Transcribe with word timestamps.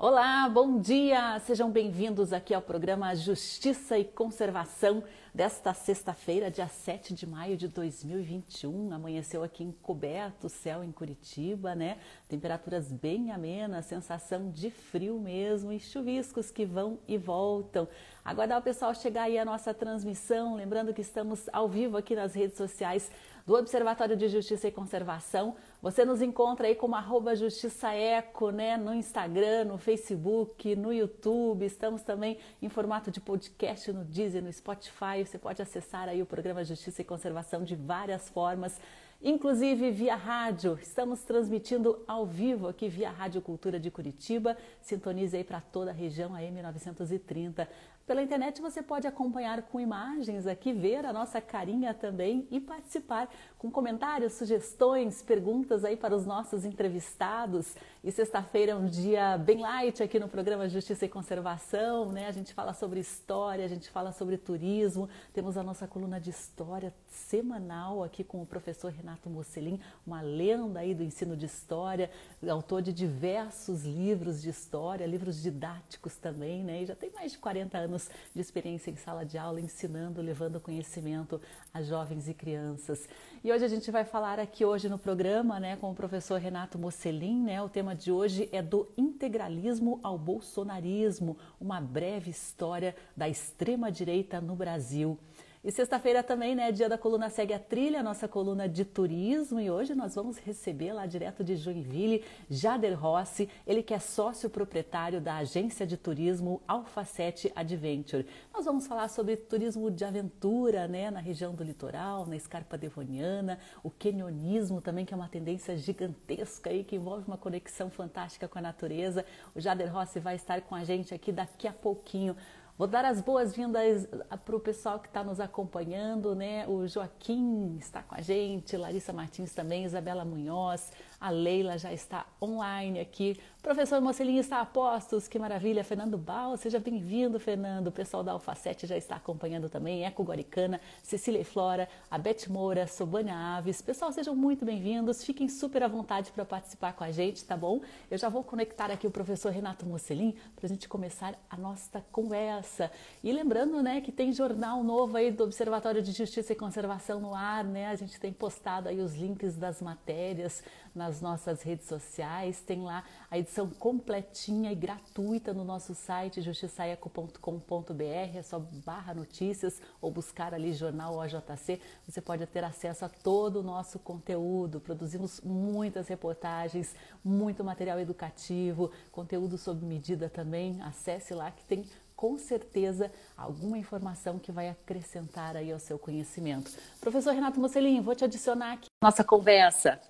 Olá, 0.00 0.48
bom 0.48 0.78
dia! 0.78 1.40
Sejam 1.40 1.72
bem-vindos 1.72 2.32
aqui 2.32 2.54
ao 2.54 2.62
programa 2.62 3.16
Justiça 3.16 3.98
e 3.98 4.04
Conservação 4.04 5.02
desta 5.34 5.74
sexta-feira, 5.74 6.52
dia 6.52 6.68
7 6.68 7.12
de 7.12 7.26
maio 7.26 7.56
de 7.56 7.66
2021. 7.66 8.92
Amanheceu 8.92 9.42
aqui 9.42 9.64
encoberto 9.64 10.46
o 10.46 10.48
céu 10.48 10.84
em 10.84 10.92
Curitiba, 10.92 11.74
né? 11.74 11.98
Temperaturas 12.28 12.92
bem 12.92 13.32
amenas, 13.32 13.86
sensação 13.86 14.52
de 14.52 14.70
frio 14.70 15.18
mesmo 15.18 15.72
e 15.72 15.80
chuviscos 15.80 16.48
que 16.48 16.64
vão 16.64 17.00
e 17.08 17.18
voltam. 17.18 17.88
Aguardar 18.24 18.60
o 18.60 18.62
pessoal 18.62 18.94
chegar 18.94 19.24
aí 19.24 19.36
à 19.36 19.44
nossa 19.44 19.74
transmissão, 19.74 20.54
lembrando 20.54 20.94
que 20.94 21.00
estamos 21.00 21.48
ao 21.52 21.68
vivo 21.68 21.96
aqui 21.96 22.14
nas 22.14 22.34
redes 22.34 22.56
sociais 22.56 23.10
do 23.48 23.54
Observatório 23.54 24.14
de 24.14 24.28
Justiça 24.28 24.68
e 24.68 24.70
Conservação. 24.70 25.56
Você 25.80 26.04
nos 26.04 26.20
encontra 26.20 26.66
aí 26.66 26.74
como 26.74 26.94
arroba 26.94 27.34
Justiça 27.34 27.94
Eco, 27.94 28.50
né? 28.50 28.76
No 28.76 28.92
Instagram, 28.92 29.64
no 29.64 29.78
Facebook, 29.78 30.76
no 30.76 30.92
YouTube. 30.92 31.64
Estamos 31.64 32.02
também 32.02 32.36
em 32.60 32.68
formato 32.68 33.10
de 33.10 33.22
podcast 33.22 33.90
no 33.90 34.04
Deezer, 34.04 34.42
no 34.42 34.52
Spotify. 34.52 35.24
Você 35.24 35.38
pode 35.38 35.62
acessar 35.62 36.10
aí 36.10 36.20
o 36.20 36.26
programa 36.26 36.62
Justiça 36.62 37.00
e 37.00 37.04
Conservação 37.06 37.64
de 37.64 37.74
várias 37.74 38.28
formas 38.28 38.78
inclusive 39.20 39.90
via 39.90 40.14
rádio. 40.14 40.78
Estamos 40.80 41.22
transmitindo 41.22 42.02
ao 42.06 42.24
vivo 42.24 42.68
aqui 42.68 42.88
via 42.88 43.10
Rádio 43.10 43.42
Cultura 43.42 43.78
de 43.78 43.90
Curitiba. 43.90 44.56
Sintonize 44.80 45.36
aí 45.36 45.44
para 45.44 45.60
toda 45.60 45.90
a 45.90 45.94
região 45.94 46.34
AM 46.34 46.62
930. 46.62 47.68
Pela 48.08 48.22
internet 48.22 48.62
você 48.62 48.82
pode 48.82 49.06
acompanhar 49.06 49.60
com 49.60 49.78
imagens 49.78 50.46
aqui, 50.46 50.72
ver 50.72 51.04
a 51.04 51.12
nossa 51.12 51.42
carinha 51.42 51.92
também 51.92 52.48
e 52.50 52.58
participar 52.58 53.28
com 53.58 53.70
comentários, 53.70 54.32
sugestões, 54.32 55.20
perguntas 55.20 55.84
aí 55.84 55.94
para 55.94 56.16
os 56.16 56.24
nossos 56.24 56.64
entrevistados. 56.64 57.76
E 58.02 58.10
sexta-feira 58.10 58.72
é 58.72 58.74
um 58.74 58.86
dia 58.86 59.36
bem 59.36 59.60
light 59.60 60.02
aqui 60.02 60.18
no 60.18 60.26
programa 60.26 60.70
Justiça 60.70 61.04
e 61.04 61.08
Conservação, 61.08 62.10
né? 62.10 62.28
A 62.28 62.32
gente 62.32 62.54
fala 62.54 62.72
sobre 62.72 62.98
história, 62.98 63.62
a 63.62 63.68
gente 63.68 63.90
fala 63.90 64.10
sobre 64.10 64.38
turismo. 64.38 65.06
Temos 65.34 65.58
a 65.58 65.62
nossa 65.62 65.86
coluna 65.86 66.18
de 66.18 66.30
história 66.30 66.94
semanal 67.10 68.02
aqui 68.02 68.24
com 68.24 68.40
o 68.40 68.46
professor 68.46 68.90
Renato 68.90 69.28
Mocelin, 69.28 69.78
uma 70.06 70.22
lenda 70.22 70.80
aí 70.80 70.94
do 70.94 71.02
ensino 71.02 71.36
de 71.36 71.44
história, 71.44 72.10
autor 72.48 72.80
de 72.80 72.90
diversos 72.90 73.84
livros 73.84 74.40
de 74.40 74.48
história, 74.48 75.04
livros 75.04 75.42
didáticos 75.42 76.16
também, 76.16 76.64
né? 76.64 76.84
E 76.84 76.86
já 76.86 76.94
tem 76.96 77.10
mais 77.10 77.32
de 77.32 77.38
40 77.38 77.76
anos 77.76 77.97
anos 77.98 78.10
de 78.34 78.40
experiência 78.40 78.90
em 78.90 78.96
sala 78.96 79.24
de 79.24 79.36
aula, 79.36 79.60
ensinando, 79.60 80.22
levando 80.22 80.60
conhecimento 80.60 81.40
a 81.74 81.82
jovens 81.82 82.28
e 82.28 82.34
crianças. 82.34 83.08
E 83.42 83.52
hoje 83.52 83.64
a 83.64 83.68
gente 83.68 83.90
vai 83.90 84.04
falar 84.04 84.38
aqui 84.38 84.64
hoje 84.64 84.88
no 84.88 84.98
programa, 84.98 85.58
né, 85.58 85.76
com 85.76 85.90
o 85.90 85.94
professor 85.94 86.40
Renato 86.40 86.78
Mocelin, 86.78 87.42
né? 87.42 87.60
O 87.60 87.68
tema 87.68 87.94
de 87.94 88.12
hoje 88.12 88.48
é 88.52 88.62
do 88.62 88.88
integralismo 88.96 89.98
ao 90.02 90.16
bolsonarismo, 90.16 91.36
uma 91.60 91.80
breve 91.80 92.30
história 92.30 92.94
da 93.16 93.28
extrema 93.28 93.90
direita 93.90 94.40
no 94.40 94.54
Brasil. 94.54 95.18
E 95.64 95.72
sexta-feira 95.72 96.22
também, 96.22 96.54
né, 96.54 96.70
dia 96.70 96.88
da 96.88 96.96
coluna 96.96 97.28
Segue 97.28 97.52
a 97.52 97.58
Trilha, 97.58 98.00
nossa 98.00 98.28
coluna 98.28 98.68
de 98.68 98.84
turismo. 98.84 99.58
E 99.58 99.68
hoje 99.68 99.92
nós 99.92 100.14
vamos 100.14 100.38
receber 100.38 100.92
lá 100.92 101.04
direto 101.04 101.42
de 101.42 101.56
Joinville, 101.56 102.24
Jader 102.48 102.96
Rossi, 102.98 103.48
ele 103.66 103.82
que 103.82 103.92
é 103.92 103.98
sócio 103.98 104.48
proprietário 104.48 105.20
da 105.20 105.36
agência 105.36 105.84
de 105.84 105.96
turismo 105.96 106.62
Alfacete 106.68 107.50
Adventure. 107.56 108.24
Nós 108.54 108.66
vamos 108.66 108.86
falar 108.86 109.08
sobre 109.08 109.36
turismo 109.36 109.90
de 109.90 110.04
aventura, 110.04 110.86
né, 110.86 111.10
na 111.10 111.18
região 111.18 111.52
do 111.52 111.64
litoral, 111.64 112.24
na 112.24 112.36
escarpa 112.36 112.78
devoniana, 112.78 113.58
o 113.82 113.90
kenionismo 113.90 114.80
também, 114.80 115.04
que 115.04 115.12
é 115.12 115.16
uma 115.16 115.28
tendência 115.28 115.76
gigantesca 115.76 116.70
aí, 116.70 116.84
que 116.84 116.94
envolve 116.94 117.24
uma 117.26 117.36
conexão 117.36 117.90
fantástica 117.90 118.46
com 118.46 118.60
a 118.60 118.62
natureza. 118.62 119.24
O 119.56 119.60
Jader 119.60 119.92
Rossi 119.92 120.20
vai 120.20 120.36
estar 120.36 120.60
com 120.60 120.76
a 120.76 120.84
gente 120.84 121.12
aqui 121.12 121.32
daqui 121.32 121.66
a 121.66 121.72
pouquinho 121.72 122.36
Vou 122.78 122.86
dar 122.86 123.04
as 123.04 123.20
boas-vindas 123.20 124.06
para 124.44 124.54
o 124.54 124.60
pessoal 124.60 125.00
que 125.00 125.08
está 125.08 125.24
nos 125.24 125.40
acompanhando, 125.40 126.32
né? 126.36 126.64
O 126.68 126.86
Joaquim 126.86 127.76
está 127.76 128.04
com 128.04 128.14
a 128.14 128.20
gente, 128.20 128.76
Larissa 128.76 129.12
Martins 129.12 129.52
também, 129.52 129.82
Isabela 129.82 130.24
Munhoz, 130.24 130.92
a 131.20 131.30
Leila 131.30 131.76
já 131.76 131.92
está 131.92 132.26
online 132.40 133.00
aqui. 133.00 133.38
Professor 133.60 134.00
Mocelinho 134.00 134.40
está 134.40 134.60
a 134.60 134.64
postos, 134.64 135.26
que 135.26 135.38
maravilha. 135.38 135.82
Fernando 135.82 136.16
Bal, 136.16 136.56
seja 136.56 136.78
bem-vindo, 136.78 137.40
Fernando. 137.40 137.88
O 137.88 137.92
pessoal 137.92 138.22
da 138.22 138.32
Alfacete 138.32 138.86
já 138.86 138.96
está 138.96 139.16
acompanhando 139.16 139.68
também. 139.68 140.04
Eco 140.04 140.22
Guaricana, 140.22 140.80
Cecília 141.02 141.40
e 141.40 141.44
Flora, 141.44 141.88
a 142.08 142.16
Beth 142.16 142.48
Moura, 142.48 142.86
Sobânia 142.86 143.34
Aves. 143.34 143.82
Pessoal, 143.82 144.12
sejam 144.12 144.34
muito 144.34 144.64
bem-vindos. 144.64 145.24
Fiquem 145.24 145.48
super 145.48 145.82
à 145.82 145.88
vontade 145.88 146.30
para 146.30 146.44
participar 146.44 146.92
com 146.92 147.02
a 147.02 147.10
gente, 147.10 147.44
tá 147.44 147.56
bom? 147.56 147.80
Eu 148.08 148.16
já 148.16 148.28
vou 148.28 148.44
conectar 148.44 148.92
aqui 148.92 149.08
o 149.08 149.10
professor 149.10 149.50
Renato 149.50 149.84
Mocelin 149.84 150.36
para 150.54 150.66
a 150.66 150.68
gente 150.68 150.88
começar 150.88 151.34
a 151.50 151.56
nossa 151.56 152.00
conversa. 152.12 152.90
E 153.24 153.32
lembrando, 153.32 153.82
né, 153.82 154.00
que 154.00 154.12
tem 154.12 154.32
jornal 154.32 154.84
novo 154.84 155.16
aí 155.16 155.32
do 155.32 155.44
Observatório 155.44 156.00
de 156.00 156.12
Justiça 156.12 156.52
e 156.52 156.56
Conservação 156.56 157.20
no 157.20 157.34
ar, 157.34 157.64
né? 157.64 157.88
A 157.88 157.96
gente 157.96 158.20
tem 158.20 158.32
postado 158.32 158.88
aí 158.88 159.00
os 159.00 159.14
links 159.16 159.56
das 159.56 159.82
matérias 159.82 160.62
nas 160.98 161.22
nossas 161.22 161.62
redes 161.62 161.86
sociais. 161.86 162.60
Tem 162.60 162.82
lá 162.82 163.04
a 163.30 163.38
edição 163.38 163.70
completinha 163.70 164.72
e 164.72 164.74
gratuita 164.74 165.54
no 165.54 165.64
nosso 165.64 165.94
site 165.94 166.42
justiçaeco.com.br. 166.42 168.36
É 168.36 168.42
só 168.42 168.58
barra 168.84 169.14
notícias 169.14 169.80
ou 170.00 170.10
buscar 170.10 170.52
ali 170.52 170.74
jornal 170.74 171.16
OJC. 171.16 171.80
Você 172.06 172.20
pode 172.20 172.44
ter 172.46 172.64
acesso 172.64 173.04
a 173.04 173.08
todo 173.08 173.60
o 173.60 173.62
nosso 173.62 173.98
conteúdo. 174.00 174.80
Produzimos 174.80 175.40
muitas 175.40 176.08
reportagens, 176.08 176.94
muito 177.24 177.62
material 177.64 178.00
educativo, 178.00 178.90
conteúdo 179.12 179.56
sob 179.56 179.84
medida 179.86 180.28
também. 180.28 180.82
Acesse 180.82 181.32
lá 181.32 181.50
que 181.50 181.64
tem 181.64 181.86
com 182.16 182.36
certeza 182.36 183.12
alguma 183.36 183.78
informação 183.78 184.40
que 184.40 184.50
vai 184.50 184.68
acrescentar 184.68 185.56
aí 185.56 185.70
ao 185.70 185.78
seu 185.78 185.96
conhecimento. 185.96 186.72
Professor 187.00 187.32
Renato 187.32 187.60
Mocelin, 187.60 188.00
vou 188.00 188.16
te 188.16 188.24
adicionar 188.24 188.72
aqui 188.72 188.88
nossa 189.00 189.22
conversa. 189.22 190.00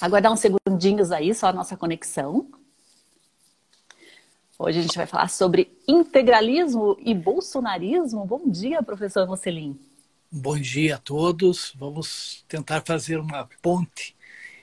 Aguardar 0.00 0.32
uns 0.32 0.40
segundinhos 0.40 1.10
aí, 1.10 1.34
só 1.34 1.48
a 1.48 1.52
nossa 1.52 1.76
conexão. 1.76 2.48
Hoje 4.58 4.80
a 4.80 4.82
gente 4.82 4.96
vai 4.96 5.06
falar 5.06 5.28
sobre 5.28 5.78
integralismo 5.86 6.96
e 7.00 7.14
bolsonarismo. 7.14 8.24
Bom 8.26 8.50
dia, 8.50 8.82
professor 8.82 9.26
Mocelin. 9.26 9.78
Bom 10.30 10.58
dia 10.58 10.96
a 10.96 10.98
todos. 10.98 11.72
Vamos 11.76 12.44
tentar 12.48 12.82
fazer 12.84 13.18
uma 13.18 13.48
ponte 13.62 14.16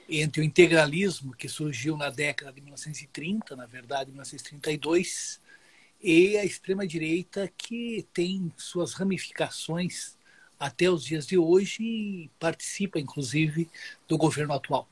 entre 0.10 0.42
o 0.42 0.44
integralismo, 0.44 1.34
que 1.34 1.48
surgiu 1.48 1.98
na 1.98 2.10
década 2.10 2.52
de 2.52 2.62
1930, 2.62 3.56
na 3.56 3.66
verdade, 3.66 4.12
1932, 4.12 5.42
e 6.02 6.38
a 6.38 6.46
extrema-direita, 6.46 7.52
que 7.58 8.06
tem 8.14 8.52
suas 8.58 8.94
ramificações 8.94 10.15
até 10.60 10.90
os 10.90 11.04
dias 11.04 11.26
de 11.26 11.38
hoje 11.38 11.84
e 11.84 12.30
participa, 12.40 13.00
inclusive, 13.00 13.70
do 14.08 14.18
governo 14.18 14.54
atual. 14.54 14.88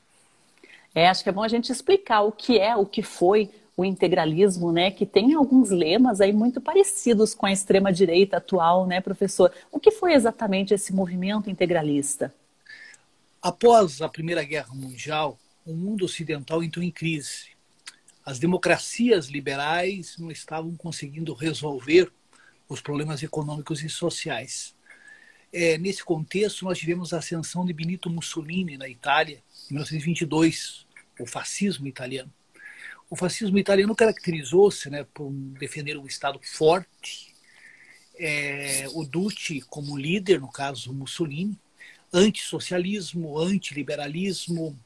É, 0.94 1.08
acho 1.08 1.22
que 1.22 1.28
é 1.28 1.32
bom 1.32 1.42
a 1.42 1.48
gente 1.48 1.72
explicar 1.72 2.22
o 2.22 2.30
que 2.30 2.58
é, 2.58 2.76
o 2.76 2.86
que 2.86 3.02
foi 3.02 3.50
o 3.76 3.84
integralismo, 3.84 4.70
né, 4.70 4.90
que 4.90 5.04
tem 5.04 5.34
alguns 5.34 5.70
lemas 5.70 6.20
aí 6.20 6.32
muito 6.32 6.60
parecidos 6.60 7.34
com 7.34 7.46
a 7.46 7.52
extrema 7.52 7.92
direita 7.92 8.36
atual, 8.36 8.86
né, 8.86 9.00
professor? 9.00 9.52
O 9.72 9.80
que 9.80 9.90
foi 9.90 10.14
exatamente 10.14 10.72
esse 10.72 10.92
movimento 10.92 11.50
integralista? 11.50 12.32
Após 13.42 14.00
a 14.00 14.08
Primeira 14.08 14.44
Guerra 14.44 14.72
Mundial, 14.72 15.38
o 15.66 15.74
mundo 15.74 16.04
ocidental 16.04 16.62
entrou 16.62 16.84
em 16.84 16.90
crise. 16.90 17.48
As 18.24 18.38
democracias 18.38 19.26
liberais 19.26 20.16
não 20.18 20.30
estavam 20.30 20.74
conseguindo 20.76 21.34
resolver 21.34 22.10
os 22.68 22.80
problemas 22.80 23.22
econômicos 23.22 23.82
e 23.82 23.88
sociais. 23.88 24.73
É, 25.56 25.78
nesse 25.78 26.02
contexto, 26.02 26.64
nós 26.64 26.76
tivemos 26.76 27.12
a 27.12 27.18
ascensão 27.18 27.64
de 27.64 27.72
Benito 27.72 28.10
Mussolini 28.10 28.76
na 28.76 28.88
Itália, 28.88 29.40
em 29.70 29.74
1922, 29.74 30.84
o 31.20 31.24
fascismo 31.24 31.86
italiano. 31.86 32.32
O 33.08 33.14
fascismo 33.14 33.56
italiano 33.56 33.94
caracterizou-se 33.94 34.90
né, 34.90 35.06
por 35.14 35.30
defender 35.30 35.96
um 35.96 36.08
Estado 36.08 36.40
forte, 36.42 37.32
é, 38.18 38.86
o 38.94 39.04
Duce 39.04 39.60
como 39.68 39.96
líder, 39.96 40.40
no 40.40 40.50
caso 40.50 40.92
Mussolini, 40.92 41.56
antissocialismo, 42.12 43.38
antiliberalismo, 43.38 44.76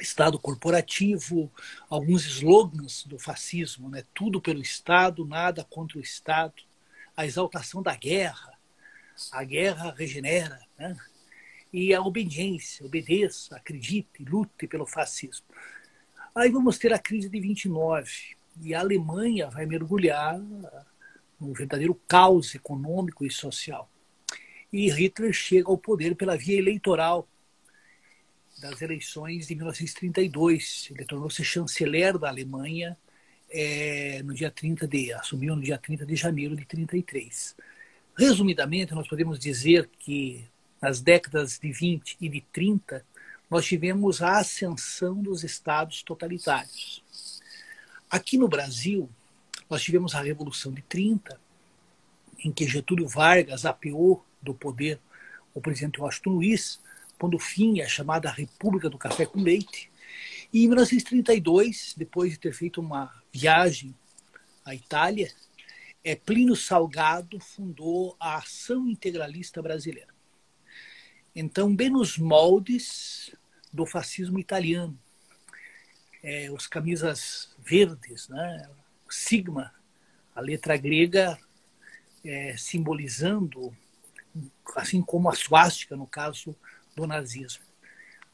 Estado 0.00 0.38
corporativo, 0.38 1.52
alguns 1.90 2.24
slogans 2.24 3.04
do 3.04 3.18
fascismo, 3.18 3.90
né? 3.90 4.04
tudo 4.14 4.40
pelo 4.40 4.62
Estado, 4.62 5.26
nada 5.26 5.62
contra 5.64 5.98
o 5.98 6.00
Estado, 6.00 6.62
a 7.14 7.26
exaltação 7.26 7.82
da 7.82 7.94
guerra, 7.94 8.51
a 9.30 9.44
guerra 9.44 9.94
regenera, 9.96 10.60
né? 10.78 10.96
e 11.72 11.94
a 11.94 12.02
obediência, 12.02 12.84
obedeça, 12.84 13.56
acredite, 13.56 14.24
lute 14.24 14.66
pelo 14.66 14.86
fascismo. 14.86 15.46
Aí 16.34 16.50
vamos 16.50 16.78
ter 16.78 16.92
a 16.92 16.98
crise 16.98 17.28
de 17.28 17.40
29 17.40 18.10
e 18.60 18.74
a 18.74 18.80
Alemanha 18.80 19.48
vai 19.48 19.64
mergulhar 19.64 20.38
num 21.40 21.52
verdadeiro 21.52 21.94
caos 22.06 22.54
econômico 22.54 23.24
e 23.24 23.30
social. 23.30 23.90
E 24.72 24.90
Hitler 24.90 25.32
chega 25.32 25.68
ao 25.68 25.76
poder 25.76 26.14
pela 26.14 26.36
via 26.36 26.58
eleitoral 26.58 27.28
das 28.58 28.80
eleições 28.80 29.46
de 29.46 29.54
1932. 29.54 30.88
Ele 30.90 31.04
tornou-se 31.04 31.44
chanceler 31.44 32.18
da 32.18 32.28
Alemanha 32.28 32.96
é, 33.50 34.22
no 34.22 34.32
dia 34.34 34.50
30 34.50 34.86
de 34.86 35.12
assumiu 35.12 35.54
no 35.54 35.62
dia 35.62 35.76
30 35.76 36.06
de 36.06 36.16
janeiro 36.16 36.56
de 36.56 36.64
33. 36.64 37.54
Resumidamente, 38.16 38.94
nós 38.94 39.08
podemos 39.08 39.38
dizer 39.38 39.88
que 39.98 40.44
nas 40.80 41.00
décadas 41.00 41.58
de 41.58 41.72
20 41.72 42.16
e 42.20 42.28
de 42.28 42.40
30 42.52 43.04
nós 43.48 43.64
tivemos 43.64 44.22
a 44.22 44.38
ascensão 44.38 45.22
dos 45.22 45.44
estados 45.44 46.02
totalitários. 46.02 47.02
Aqui 48.10 48.36
no 48.36 48.48
Brasil, 48.48 49.08
nós 49.68 49.82
tivemos 49.82 50.14
a 50.14 50.20
Revolução 50.20 50.72
de 50.72 50.82
30, 50.82 51.40
em 52.44 52.52
que 52.52 52.66
Getúlio 52.66 53.08
Vargas 53.08 53.64
apeou 53.64 54.24
do 54.40 54.52
poder 54.52 54.98
o 55.54 55.60
presidente 55.60 56.00
Washington 56.00 56.30
Luiz, 56.30 56.80
pondo 57.18 57.38
fim 57.38 57.80
à 57.80 57.88
chamada 57.88 58.30
República 58.30 58.90
do 58.90 58.98
Café 58.98 59.24
com 59.24 59.40
Leite. 59.40 59.90
E 60.52 60.64
em 60.64 60.66
1932, 60.66 61.94
depois 61.96 62.32
de 62.32 62.38
ter 62.38 62.52
feito 62.52 62.80
uma 62.80 63.12
viagem 63.32 63.94
à 64.64 64.74
Itália, 64.74 65.32
é, 66.04 66.16
Plínio 66.16 66.56
Salgado 66.56 67.38
fundou 67.38 68.16
a 68.18 68.36
Ação 68.36 68.88
Integralista 68.88 69.62
Brasileira. 69.62 70.12
Então, 71.34 71.74
bem 71.74 71.90
nos 71.90 72.18
moldes 72.18 73.34
do 73.72 73.86
fascismo 73.86 74.38
italiano. 74.38 74.98
É, 76.22 76.50
os 76.50 76.66
camisas 76.66 77.54
verdes, 77.58 78.28
né? 78.28 78.68
o 79.06 79.12
sigma, 79.12 79.72
a 80.34 80.40
letra 80.40 80.76
grega 80.76 81.38
é, 82.24 82.56
simbolizando, 82.56 83.74
assim 84.76 85.02
como 85.02 85.28
a 85.28 85.34
suástica, 85.34 85.96
no 85.96 86.06
caso 86.06 86.54
do 86.94 87.06
nazismo. 87.06 87.64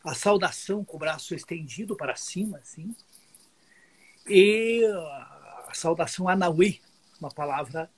A 0.05 0.15
saudação 0.15 0.85
com 0.85 0.97
o 0.97 1.01
braço 1.01 1.35
estendido 1.35 1.97
para 1.97 2.17
cima, 2.17 2.59
assim, 2.59 2.95
e 4.27 4.85
a 5.67 5.73
saudação 5.75 6.29
Anauê, 6.29 6.81
uma 7.21 7.31
palavra 7.31 7.91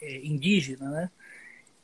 é, 0.00 0.26
indígena, 0.26 0.90
né? 0.90 1.10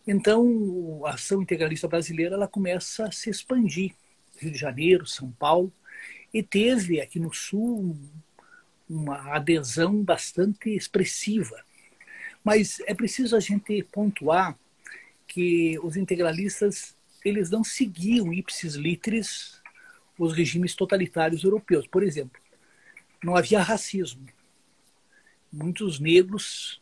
Então, 0.07 1.01
a 1.07 1.15
ação 1.15 1.43
integralista 1.43 1.89
brasileira 1.89 2.35
ela 2.35 2.47
começa 2.47 3.07
a 3.07 3.13
se 3.13 3.31
expandir 3.31 3.95
Rio 4.37 4.51
de 4.51 4.59
Janeiro, 4.59 5.07
São 5.07 5.31
Paulo, 5.33 5.73
e 6.33 6.43
teve 6.43 7.01
aqui 7.01 7.19
no 7.19 7.33
Sul 7.33 7.97
uma 8.89 9.35
adesão 9.35 10.03
bastante 10.03 10.71
expressiva. 10.71 11.65
Mas 12.43 12.81
é 12.81 12.95
preciso 12.95 13.37
a 13.37 13.41
gente 13.41 13.83
pontuar 13.85 14.59
que 15.27 15.79
os 15.83 15.97
integralistas 15.97 16.95
eles 17.25 17.49
não 17.49 17.65
seguiam 17.65 18.33
ipsis 18.33 18.75
literis 18.75 19.63
os 20.19 20.35
regimes 20.35 20.75
totalitários 20.75 21.43
europeus. 21.43 21.87
Por 21.87 22.03
exemplo, 22.03 22.41
não 23.23 23.35
havia 23.35 23.63
racismo. 23.63 24.27
Muitos 25.55 26.01
negros 26.01 26.81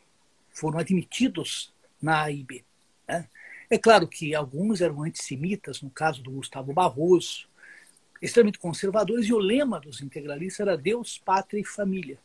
foram 0.51 0.79
admitidos 0.79 1.73
na 2.01 2.23
AIB. 2.23 2.65
Né? 3.07 3.29
É 3.69 3.77
claro 3.77 4.09
que 4.09 4.35
alguns 4.35 4.81
eram 4.81 5.03
antissemitas, 5.03 5.83
no 5.83 5.91
caso 5.91 6.23
do 6.23 6.31
Gustavo 6.31 6.73
Barroso, 6.73 7.47
extremamente 8.21 8.59
conservadores, 8.59 9.27
e 9.27 9.33
o 9.33 9.39
lema 9.39 9.79
dos 9.79 10.01
integralistas 10.01 10.61
era 10.61 10.77
Deus, 10.77 11.19
Pátria 11.19 11.61
e 11.61 11.65
Família. 11.65 12.19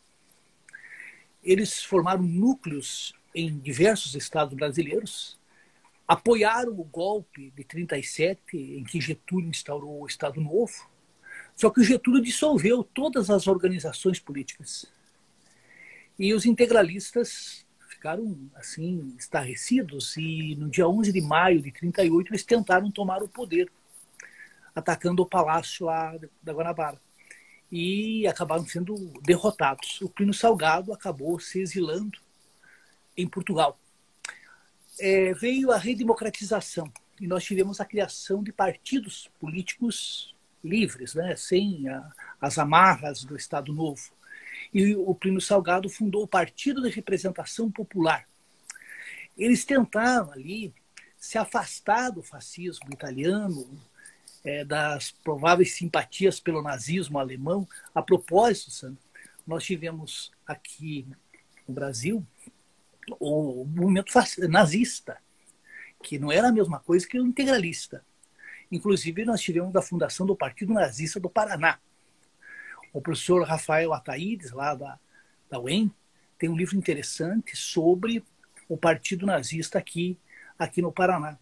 Eles 1.43 1.83
formaram 1.83 2.23
núcleos 2.23 3.13
em 3.35 3.57
diversos 3.57 4.15
estados 4.15 4.53
brasileiros, 4.53 5.37
apoiaram 6.07 6.71
o 6.79 6.83
golpe 6.83 7.51
de 7.51 7.63
37, 7.63 8.57
em 8.57 8.83
que 8.85 9.01
Getúlio 9.01 9.49
instaurou 9.49 10.01
o 10.01 10.07
Estado 10.07 10.39
Novo, 10.39 10.89
só 11.55 11.69
que 11.69 11.83
Getúlio 11.83 12.21
dissolveu 12.21 12.83
todas 12.83 13.29
as 13.29 13.47
organizações 13.47 14.19
políticas. 14.19 14.85
E 16.17 16.33
os 16.33 16.45
integralistas 16.45 17.65
ficaram 17.87 18.49
assim 18.55 19.15
estarrecidos 19.17 20.15
e 20.17 20.55
no 20.55 20.69
dia 20.69 20.87
11 20.87 21.11
de 21.11 21.21
maio 21.21 21.61
de 21.61 21.71
38 21.71 22.31
eles 22.31 22.43
tentaram 22.43 22.91
tomar 22.91 23.21
o 23.21 23.27
poder, 23.27 23.71
atacando 24.73 25.21
o 25.21 25.25
palácio 25.25 25.85
lá 25.85 26.15
da 26.41 26.53
Guanabara. 26.53 26.99
E 27.71 28.25
acabaram 28.27 28.65
sendo 28.65 28.95
derrotados. 29.23 29.99
O 30.01 30.09
Plínio 30.09 30.33
Salgado 30.33 30.93
acabou 30.93 31.39
se 31.39 31.59
exilando 31.59 32.17
em 33.15 33.27
Portugal. 33.27 33.77
É, 34.99 35.33
veio 35.33 35.71
a 35.71 35.77
redemocratização 35.77 36.91
e 37.19 37.27
nós 37.27 37.43
tivemos 37.43 37.81
a 37.81 37.85
criação 37.85 38.41
de 38.41 38.53
partidos 38.53 39.29
políticos 39.39 40.33
livres, 40.63 41.13
né, 41.13 41.35
sem 41.35 41.87
a, 41.89 42.09
as 42.39 42.57
amarras 42.57 43.23
do 43.23 43.35
Estado 43.35 43.73
Novo 43.73 44.17
e 44.73 44.95
o 44.95 45.13
Plínio 45.15 45.41
Salgado 45.41 45.89
fundou 45.89 46.23
o 46.23 46.27
Partido 46.27 46.81
de 46.81 46.89
Representação 46.89 47.71
Popular. 47.71 48.27
Eles 49.37 49.65
tentaram 49.65 50.31
ali 50.31 50.73
se 51.17 51.37
afastar 51.37 52.11
do 52.11 52.23
fascismo 52.23 52.87
italiano, 52.91 53.67
é, 54.43 54.63
das 54.63 55.11
prováveis 55.11 55.73
simpatias 55.73 56.39
pelo 56.39 56.61
nazismo 56.61 57.19
alemão. 57.19 57.67
A 57.93 58.01
propósito, 58.01 58.71
Sandro, 58.71 59.03
nós 59.45 59.63
tivemos 59.63 60.31
aqui 60.45 61.07
no 61.67 61.73
Brasil 61.73 62.25
o 63.19 63.65
movimento 63.65 64.11
nazista, 64.49 65.17
que 66.03 66.19
não 66.19 66.31
era 66.31 66.49
a 66.49 66.51
mesma 66.51 66.79
coisa 66.79 67.07
que 67.07 67.19
o 67.19 67.25
integralista. 67.25 68.03
Inclusive, 68.71 69.23
nós 69.23 69.41
tivemos 69.41 69.75
a 69.75 69.81
fundação 69.81 70.25
do 70.25 70.35
Partido 70.35 70.73
Nazista 70.73 71.19
do 71.19 71.29
Paraná, 71.29 71.79
o 72.93 73.01
professor 73.01 73.43
Rafael 73.43 73.93
Ataídes, 73.93 74.51
lá 74.51 74.73
da, 74.73 74.99
da 75.49 75.59
UEM, 75.59 75.91
tem 76.37 76.49
um 76.49 76.55
livro 76.55 76.77
interessante 76.77 77.55
sobre 77.55 78.23
o 78.69 78.77
partido 78.77 79.25
nazista 79.25 79.79
aqui, 79.79 80.17
aqui 80.57 80.81
no 80.81 80.91
Paraná. 80.91 81.37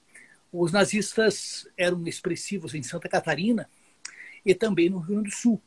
Os 0.51 0.71
nazistas 0.71 1.67
eram 1.77 2.05
expressivos 2.07 2.73
em 2.73 2.83
Santa 2.83 3.09
Catarina 3.09 3.69
e 4.45 4.53
também 4.53 4.89
no 4.89 4.99
Rio 4.99 5.15
Grande 5.15 5.29
do 5.29 5.35
Sul. 5.35 5.61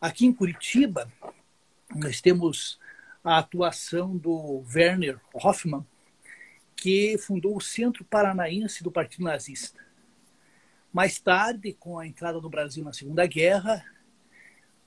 Aqui 0.00 0.24
em 0.24 0.32
Curitiba, 0.32 1.10
nós 1.94 2.20
temos 2.20 2.78
a 3.22 3.38
atuação 3.38 4.16
do 4.16 4.64
Werner 4.74 5.20
Hoffmann, 5.34 5.86
que 6.74 7.18
fundou 7.18 7.56
o 7.56 7.60
Centro 7.60 8.04
Paranaense 8.04 8.82
do 8.82 8.90
Partido 8.90 9.24
Nazista. 9.24 9.78
Mais 10.90 11.20
tarde, 11.20 11.74
com 11.74 11.98
a 11.98 12.06
entrada 12.06 12.40
do 12.40 12.48
Brasil 12.48 12.82
na 12.82 12.92
Segunda 12.92 13.26
Guerra, 13.26 13.84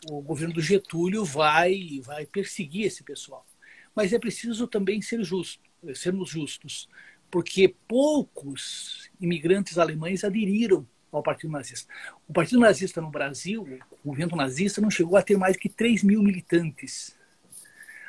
o 0.10 0.22
governo 0.22 0.54
do 0.54 0.62
Getúlio 0.62 1.24
vai, 1.24 2.02
vai 2.04 2.26
perseguir 2.26 2.86
esse 2.86 3.04
pessoal. 3.04 3.46
Mas 3.96 4.14
é 4.14 4.20
preciso 4.20 4.68
também 4.68 5.02
ser 5.02 5.24
justo, 5.24 5.62
sermos 5.94 6.30
justos, 6.30 6.90
porque 7.30 7.76
poucos 7.88 9.10
imigrantes 9.20 9.78
alemães 9.78 10.24
aderiram 10.24 10.88
ao 11.12 11.24
Partido 11.24 11.52
Nazista. 11.52 11.92
O 12.28 12.34
Partido 12.34 12.60
Nazista 12.60 13.00
no 13.00 13.12
Brasil, 13.12 13.64
o 14.04 14.08
movimento 14.08 14.36
nazista, 14.36 14.82
não 14.82 14.90
chegou 14.90 15.16
a 15.16 15.22
ter 15.22 15.38
mais 15.38 15.56
que 15.56 15.70
3 15.70 16.04
mil 16.04 16.24
militantes. 16.24 17.16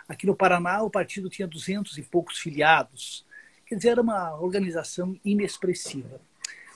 Aqui 0.08 0.26
no 0.26 0.36
Paraná, 0.36 0.82
o 0.82 0.90
partido 0.90 1.30
tinha 1.30 1.46
200 1.46 1.96
e 1.98 2.02
poucos 2.02 2.38
filiados. 2.38 3.24
Quer 3.66 3.76
dizer, 3.76 3.88
era 3.90 4.02
uma 4.02 4.38
organização 4.38 5.18
inexpressiva. 5.24 6.20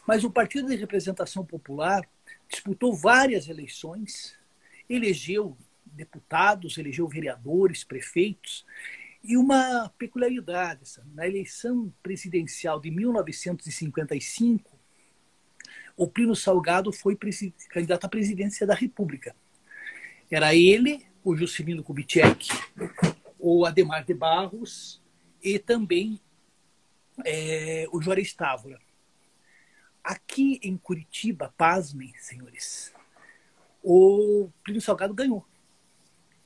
Mas 0.07 0.25
o 0.25 0.31
Partido 0.31 0.69
de 0.69 0.77
Representação 0.77 1.45
Popular 1.45 2.09
disputou 2.49 2.95
várias 2.95 3.49
eleições 3.49 4.38
elegeu 4.89 5.57
deputados, 5.85 6.79
elegeu 6.79 7.09
vereadores, 7.09 7.85
prefeitos. 7.85 8.65
E 9.23 9.37
uma 9.37 9.93
peculiaridade, 9.99 10.83
na 11.15 11.27
eleição 11.27 11.93
presidencial 12.03 12.81
de 12.81 12.91
1955, 12.91 14.79
o 15.97 16.07
Plínio 16.07 16.37
Salgado 16.37 16.93
foi 16.93 17.19
candidato 17.69 18.05
à 18.05 18.09
presidência 18.09 18.67
da 18.67 18.75
República. 18.75 19.35
Era 20.31 20.55
ele, 20.55 21.05
o 21.25 21.35
Juscelino 21.37 21.83
Kubitschek, 21.83 22.49
o 23.39 23.67
Ademar 23.67 24.05
de 24.05 24.15
Barros 24.15 25.03
e 25.43 25.59
também 25.59 26.21
é, 27.25 27.87
o 27.91 28.01
Juarez 28.01 28.33
Távora. 28.33 28.81
Aqui 30.03 30.61
em 30.63 30.77
Curitiba, 30.77 31.53
pasmem, 31.57 32.15
senhores, 32.17 32.95
o 33.83 34.51
Plínio 34.63 34.83
Salgado 34.83 35.15
ganhou. 35.15 35.47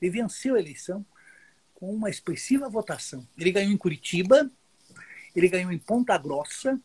Ele 0.00 0.10
venceu 0.10 0.54
a 0.54 0.58
eleição 0.58 1.04
com 1.74 1.92
uma 1.92 2.10
expressiva 2.10 2.68
votação. 2.68 3.26
Ele 3.36 3.52
ganhou 3.52 3.72
em 3.72 3.76
Curitiba, 3.76 4.50
ele 5.34 5.48
ganhou 5.48 5.72
em 5.72 5.78
Ponta 5.78 6.16
Grossa, 6.18 6.80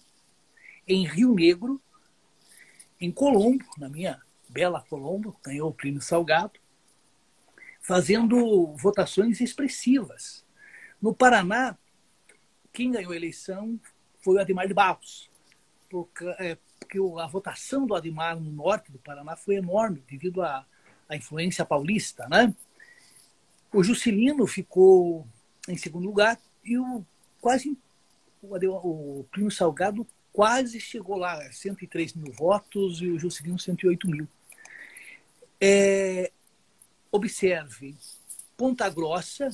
em 0.87 1.05
Rio 1.05 1.33
Negro, 1.33 1.81
em 2.99 3.11
Colombo, 3.11 3.65
na 3.77 3.89
minha 3.89 4.21
bela 4.49 4.83
Colombo, 4.89 5.37
ganhou 5.43 5.69
o 5.69 5.73
Plínio 5.73 6.01
Salgado, 6.01 6.59
fazendo 7.81 8.73
votações 8.75 9.39
expressivas. 9.39 10.45
No 11.01 11.13
Paraná, 11.13 11.77
quem 12.73 12.91
ganhou 12.91 13.11
a 13.11 13.15
eleição 13.15 13.79
foi 14.19 14.35
o 14.35 14.39
Ademar 14.39 14.67
de 14.67 14.73
Barros, 14.73 15.29
porque, 15.89 16.25
é, 16.39 16.57
porque 16.79 16.99
a 17.19 17.27
votação 17.27 17.85
do 17.85 17.95
Ademar 17.95 18.39
no 18.39 18.51
norte 18.51 18.91
do 18.91 18.99
Paraná 18.99 19.35
foi 19.35 19.55
enorme 19.55 20.03
devido 20.09 20.41
à, 20.41 20.65
à 21.09 21.15
influência 21.15 21.65
paulista, 21.65 22.27
né? 22.29 22.53
O 23.73 23.83
Juscelino 23.83 24.47
ficou 24.47 25.27
em 25.67 25.77
segundo 25.77 26.05
lugar 26.05 26.39
e 26.63 26.77
o 26.77 27.05
quase 27.41 27.77
o, 28.41 29.25
Plínio 29.31 29.51
Salgado 29.51 30.07
quase 30.31 30.79
chegou 30.79 31.17
lá, 31.17 31.51
103 31.51 32.13
mil 32.13 32.31
votos 32.31 33.01
e 33.01 33.07
o 33.07 33.19
Juscelino 33.19 33.59
108 33.59 34.07
mil. 34.07 34.27
É, 35.59 36.31
observe, 37.11 37.95
Ponta 38.55 38.87
Grossa, 38.89 39.49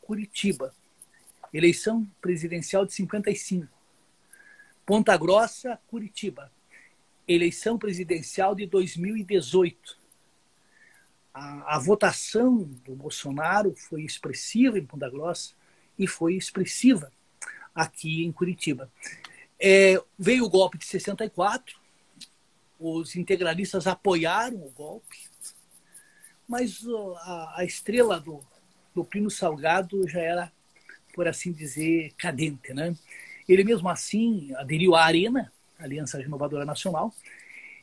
Curitiba, 0.00 0.74
eleição 1.52 2.06
presidencial 2.20 2.84
de 2.84 2.92
55. 2.92 3.66
Ponta 4.84 5.16
Grossa, 5.16 5.78
Curitiba, 5.86 6.50
eleição 7.26 7.78
presidencial 7.78 8.54
de 8.54 8.66
2018. 8.66 9.98
A, 11.32 11.76
a, 11.76 11.78
votação 11.78 12.62
do 12.84 12.94
Bolsonaro 12.94 13.74
foi 13.74 14.02
expressiva 14.02 14.78
em 14.78 14.86
Ponta 14.86 15.08
Grossa 15.10 15.54
e 15.98 16.06
foi 16.06 16.34
expressiva 16.34 17.12
aqui 17.74 18.24
em 18.24 18.30
Curitiba. 18.30 18.90
É, 19.58 20.00
veio 20.18 20.44
o 20.44 20.50
golpe 20.50 20.78
de 20.78 20.84
64, 20.84 21.76
os 22.78 23.16
integralistas 23.16 23.86
apoiaram 23.86 24.58
o 24.58 24.70
golpe, 24.70 25.18
mas 26.46 26.84
a, 27.20 27.60
a 27.60 27.64
estrela 27.64 28.20
do, 28.20 28.44
do 28.94 29.30
Salgado 29.30 30.06
já 30.08 30.20
era, 30.20 30.52
por 31.14 31.26
assim 31.26 31.52
dizer, 31.52 32.12
cadente. 32.18 32.72
Né? 32.74 32.94
Ele 33.48 33.64
mesmo 33.64 33.88
assim 33.88 34.54
aderiu 34.56 34.94
à 34.94 35.04
Arena, 35.04 35.52
Aliança 35.78 36.18
Renovadora 36.18 36.64
Nacional, 36.64 37.12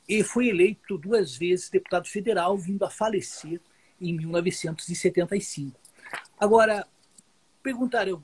e 0.07 0.23
foi 0.23 0.47
eleito 0.47 0.97
duas 0.97 1.35
vezes 1.35 1.69
deputado 1.69 2.07
federal, 2.07 2.57
vindo 2.57 2.83
a 2.83 2.89
falecer 2.89 3.59
em 3.99 4.15
1975. 4.17 5.79
Agora, 6.39 6.87
perguntaram, 7.61 8.23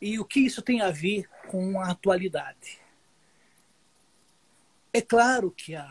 e 0.00 0.18
o 0.18 0.24
que 0.24 0.40
isso 0.40 0.60
tem 0.60 0.80
a 0.80 0.90
ver 0.90 1.28
com 1.48 1.80
a 1.80 1.90
atualidade? 1.90 2.80
É 4.92 5.00
claro 5.00 5.50
que 5.50 5.74
a, 5.74 5.86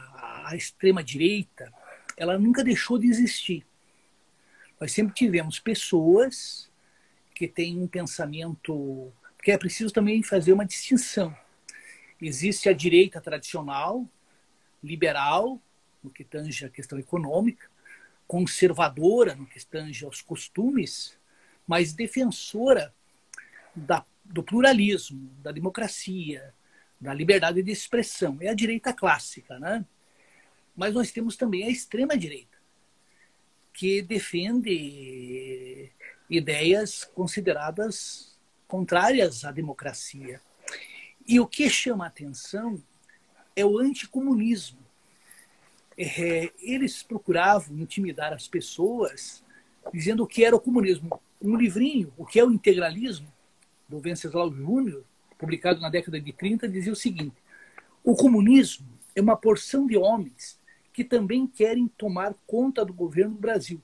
a 0.46 0.56
extrema-direita 0.56 1.72
ela 2.18 2.38
nunca 2.38 2.64
deixou 2.64 3.00
de 3.00 3.08
existir. 3.08 3.66
Nós 4.80 4.92
sempre 4.92 5.14
tivemos 5.16 5.60
pessoas 5.60 6.70
que 7.34 7.48
têm 7.48 7.80
um 7.82 7.88
pensamento. 7.88 9.12
Porque 9.36 9.52
é 9.52 9.58
preciso 9.58 9.92
também 9.92 10.22
fazer 10.22 10.54
uma 10.54 10.66
distinção. 10.66 11.36
Existe 12.22 12.70
a 12.70 12.74
direita 12.74 13.20
tradicional, 13.20 14.08
liberal, 14.84 15.60
no 16.04 16.10
que 16.10 16.24
tange 16.24 16.66
a 16.66 16.70
questão 16.70 17.00
econômica, 17.00 17.68
conservadora, 18.28 19.36
no 19.36 19.46
que 19.46 19.64
tange 19.66 20.06
aos 20.06 20.22
costumes, 20.22 21.18
mas 21.68 21.94
defensora 21.94 22.94
da, 23.76 24.06
do 24.24 24.44
pluralismo, 24.44 25.30
da 25.42 25.52
democracia, 25.52 26.54
da 27.00 27.14
liberdade 27.14 27.64
de 27.64 27.72
expressão. 27.72 28.38
É 28.40 28.50
a 28.50 28.54
direita 28.54 28.94
clássica, 28.94 29.60
né? 29.60 29.86
Mas 30.76 30.94
nós 30.94 31.12
temos 31.12 31.36
também 31.36 31.66
a 31.66 31.70
extrema-direita, 31.70 32.58
que 33.74 34.02
defende 34.02 35.92
ideias 36.30 37.04
consideradas 37.04 38.40
contrárias 38.68 39.44
à 39.44 39.52
democracia. 39.52 40.40
E 41.28 41.40
o 41.40 41.48
que 41.48 41.70
chama 41.70 42.06
a 42.06 42.08
atenção 42.08 42.82
é 43.56 43.66
o 43.66 43.78
anticomunismo. 43.78 44.80
É, 45.98 46.52
eles 46.60 47.04
procuravam 47.04 47.78
intimidar 47.78 48.34
as 48.34 48.48
pessoas 48.48 49.44
dizendo 49.94 50.24
o 50.24 50.28
que 50.28 50.44
era 50.44 50.56
o 50.56 50.60
comunismo. 50.60 51.20
Um 51.42 51.56
livrinho, 51.56 52.14
O 52.18 52.26
que 52.26 52.40
é 52.40 52.46
o 52.46 52.52
integralismo, 52.52 53.28
do 53.90 54.00
Venceslau 54.00 54.54
Júnior, 54.54 55.04
publicado 55.38 55.82
na 55.82 55.90
década 55.90 56.20
de 56.20 56.32
30, 56.32 56.68
dizia 56.68 56.94
o 56.94 56.96
seguinte: 56.96 57.36
o 58.04 58.16
comunismo 58.16 58.88
é 59.16 59.22
uma 59.22 59.36
porção 59.36 59.86
de 59.86 59.98
homens 59.98 60.60
que 60.94 61.04
também 61.04 61.48
querem 61.48 61.88
tomar 61.88 62.34
conta 62.46 62.86
do 62.86 62.94
governo 62.94 63.36
do 63.36 63.42
Brasil 63.42 63.82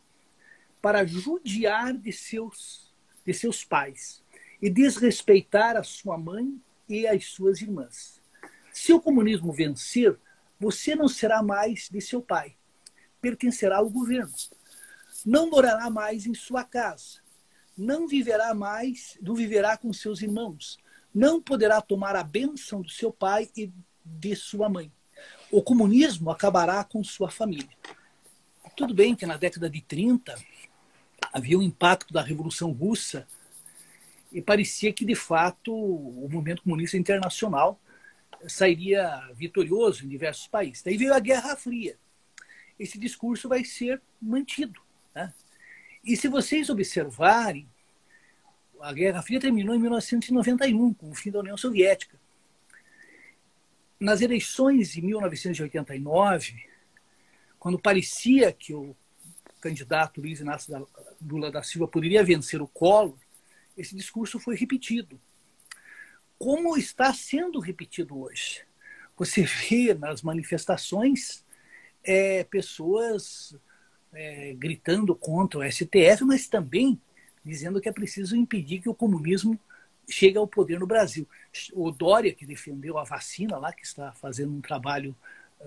para 0.81 1.05
judiar 1.05 1.93
de 1.93 2.11
seus, 2.11 2.93
de 3.25 3.33
seus 3.33 3.63
pais 3.63 4.23
e 4.61 4.69
desrespeitar 4.69 5.75
a 5.75 5.83
sua 5.83 6.17
mãe 6.17 6.59
e 6.87 7.07
as 7.07 7.25
suas 7.25 7.61
irmãs. 7.61 8.21
Se 8.71 8.93
o 8.93 9.01
comunismo 9.01 9.51
vencer, 9.51 10.17
você 10.59 10.95
não 10.95 11.07
será 11.07 11.41
mais 11.41 11.89
de 11.89 12.01
seu 12.01 12.21
pai, 12.21 12.55
pertencerá 13.21 13.77
ao 13.77 13.89
governo. 13.89 14.33
Não 15.25 15.49
morará 15.49 15.89
mais 15.89 16.25
em 16.25 16.33
sua 16.33 16.63
casa, 16.63 17.19
não 17.77 18.07
viverá 18.07 18.53
mais, 18.53 19.17
não 19.21 19.35
viverá 19.35 19.77
com 19.77 19.91
seus 19.91 20.21
irmãos, 20.21 20.77
não 21.13 21.41
poderá 21.41 21.81
tomar 21.81 22.15
a 22.15 22.23
bênção 22.23 22.81
do 22.81 22.89
seu 22.89 23.11
pai 23.11 23.49
e 23.55 23.71
de 24.05 24.35
sua 24.35 24.69
mãe 24.69 24.91
o 25.51 25.61
comunismo 25.61 26.29
acabará 26.29 26.83
com 26.83 27.03
sua 27.03 27.29
família. 27.29 27.69
Tudo 28.75 28.93
bem 28.93 29.15
que 29.15 29.25
na 29.25 29.37
década 29.37 29.69
de 29.69 29.81
30 29.81 30.35
havia 31.33 31.57
um 31.57 31.61
impacto 31.61 32.13
da 32.13 32.21
Revolução 32.21 32.71
Russa 32.71 33.27
e 34.31 34.41
parecia 34.41 34.91
que, 34.91 35.05
de 35.05 35.15
fato, 35.15 35.73
o 35.73 36.27
movimento 36.29 36.63
comunista 36.63 36.97
internacional 36.97 37.79
sairia 38.47 39.29
vitorioso 39.33 40.05
em 40.05 40.09
diversos 40.09 40.47
países. 40.47 40.83
Daí 40.83 40.97
veio 40.97 41.13
a 41.13 41.19
Guerra 41.19 41.55
Fria. 41.55 41.97
Esse 42.77 42.99
discurso 42.99 43.49
vai 43.49 43.63
ser 43.63 44.01
mantido. 44.21 44.79
Né? 45.15 45.33
E 46.03 46.15
se 46.15 46.27
vocês 46.27 46.69
observarem, 46.69 47.67
a 48.79 48.93
Guerra 48.93 49.21
Fria 49.21 49.39
terminou 49.39 49.75
em 49.75 49.79
1991, 49.79 50.93
com 50.93 51.09
o 51.09 51.15
fim 51.15 51.31
da 51.31 51.39
União 51.39 51.57
Soviética 51.57 52.17
nas 53.99 54.21
eleições 54.21 54.91
de 54.91 55.01
1989, 55.01 56.63
quando 57.59 57.79
parecia 57.79 58.51
que 58.53 58.73
o 58.73 58.95
candidato 59.59 60.21
Luiz 60.21 60.39
Inácio 60.39 60.87
Lula 61.19 61.51
da 61.51 61.63
Silva 61.63 61.87
poderia 61.87 62.23
vencer 62.23 62.61
o 62.61 62.67
Collor, 62.67 63.17
esse 63.77 63.95
discurso 63.95 64.39
foi 64.39 64.55
repetido. 64.55 65.19
Como 66.37 66.77
está 66.77 67.13
sendo 67.13 67.59
repetido 67.59 68.19
hoje? 68.19 68.61
Você 69.15 69.43
vê 69.43 69.93
nas 69.93 70.21
manifestações 70.21 71.45
é, 72.03 72.43
pessoas 72.43 73.55
é, 74.13 74.53
gritando 74.53 75.15
contra 75.15 75.59
o 75.59 75.71
STF, 75.71 76.23
mas 76.25 76.47
também 76.47 76.99
dizendo 77.43 77.79
que 77.79 77.89
é 77.89 77.91
preciso 77.91 78.35
impedir 78.35 78.81
que 78.81 78.89
o 78.89 78.95
comunismo 78.95 79.59
chega 80.09 80.39
ao 80.39 80.47
poder 80.47 80.79
no 80.79 80.87
Brasil. 80.87 81.27
O 81.73 81.91
Dória, 81.91 82.33
que 82.33 82.45
defendeu 82.45 82.97
a 82.97 83.03
vacina 83.03 83.57
lá, 83.57 83.73
que 83.73 83.85
está 83.85 84.11
fazendo 84.13 84.53
um 84.53 84.61
trabalho 84.61 85.15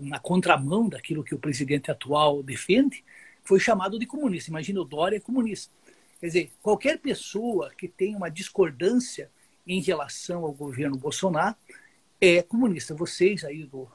na 0.01 0.19
contramão 0.19 0.89
daquilo 0.89 1.25
que 1.25 1.35
o 1.35 1.39
presidente 1.39 1.91
atual 1.91 2.43
defende, 2.43 3.05
foi 3.43 3.59
chamado 3.59 3.99
de 3.99 4.07
comunista. 4.07 4.51
Imagina, 4.51 4.81
o 4.81 4.85
Dória 4.85 5.17
é 5.17 5.21
comunista. 5.21 5.73
Quer 6.21 6.27
dizer, 6.27 6.53
qualquer 6.63 6.99
pessoa 6.99 7.73
que 7.77 7.89
tenha 7.89 8.17
uma 8.17 8.31
discordância 8.31 9.31
em 9.67 9.81
relação 9.81 10.45
ao 10.45 10.53
governo 10.53 10.97
Bolsonaro 10.97 11.57
é 12.21 12.43
comunista. 12.43 12.95
Vocês 12.95 13.45
aí 13.45 13.65
do, 13.65 13.89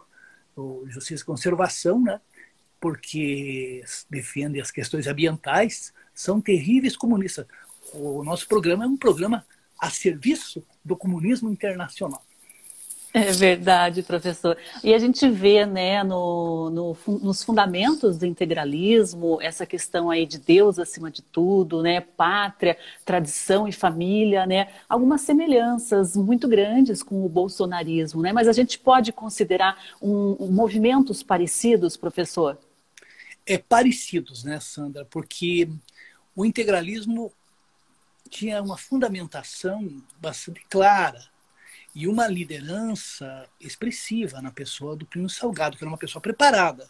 do 0.56 0.86
Justiça 0.88 1.22
e 1.22 1.26
Conservação, 1.26 2.02
né, 2.02 2.20
porque 2.80 3.84
defendem 4.10 4.62
as 4.62 4.72
questões 4.72 5.06
ambientais, 5.06 5.94
são 6.14 6.42
terríveis 6.42 6.98
comunistas. 6.98 7.46
O 7.94 8.24
nosso 8.24 8.48
programa 8.48 8.86
é 8.86 8.88
um 8.88 8.98
programa 8.98 9.46
a 9.80 9.90
serviço 9.90 10.66
do 10.84 10.96
comunismo 10.98 11.50
internacional. 11.50 12.26
É 13.18 13.32
verdade, 13.32 14.04
professor. 14.04 14.58
E 14.84 14.94
a 14.94 15.00
gente 15.00 15.30
vê 15.30 15.66
né, 15.66 16.04
no, 16.04 16.70
no, 16.70 16.98
nos 17.22 17.42
fundamentos 17.42 18.18
do 18.18 18.26
integralismo 18.26 19.42
essa 19.42 19.66
questão 19.66 20.10
aí 20.10 20.26
de 20.26 20.38
Deus 20.38 20.78
acima 20.78 21.10
de 21.10 21.22
tudo, 21.22 21.82
né, 21.82 22.02
pátria, 22.02 22.78
tradição 23.06 23.70
e 23.70 23.72
família, 23.72 24.46
né, 24.46 24.68
algumas 24.90 25.22
semelhanças 25.22 26.18
muito 26.18 26.46
grandes 26.46 27.02
com 27.02 27.26
o 27.26 27.30
bolsonarismo, 27.30 28.22
né, 28.22 28.34
mas 28.34 28.50
a 28.50 28.52
gente 28.52 28.78
pode 28.78 29.14
considerar 29.14 29.82
um, 30.02 30.36
um, 30.38 30.52
movimentos 30.52 31.24
parecidos, 31.24 31.96
professor? 31.96 32.60
É 33.46 33.58
parecidos, 33.58 34.44
né, 34.44 34.60
Sandra, 34.60 35.06
porque 35.06 35.70
o 36.36 36.44
integralismo 36.44 37.32
tinha 38.30 38.62
uma 38.62 38.78
fundamentação 38.78 40.04
bastante 40.20 40.66
clara 40.70 41.34
e 41.96 42.08
uma 42.08 42.28
liderança 42.28 43.48
expressiva 43.60 44.42
na 44.42 44.52
pessoa 44.52 44.98
do 44.98 45.06
Plínio 45.06 45.30
Salgado, 45.30 45.78
que 45.78 45.84
era 45.84 45.90
uma 45.90 45.98
pessoa 45.98 46.22
preparada. 46.22 46.90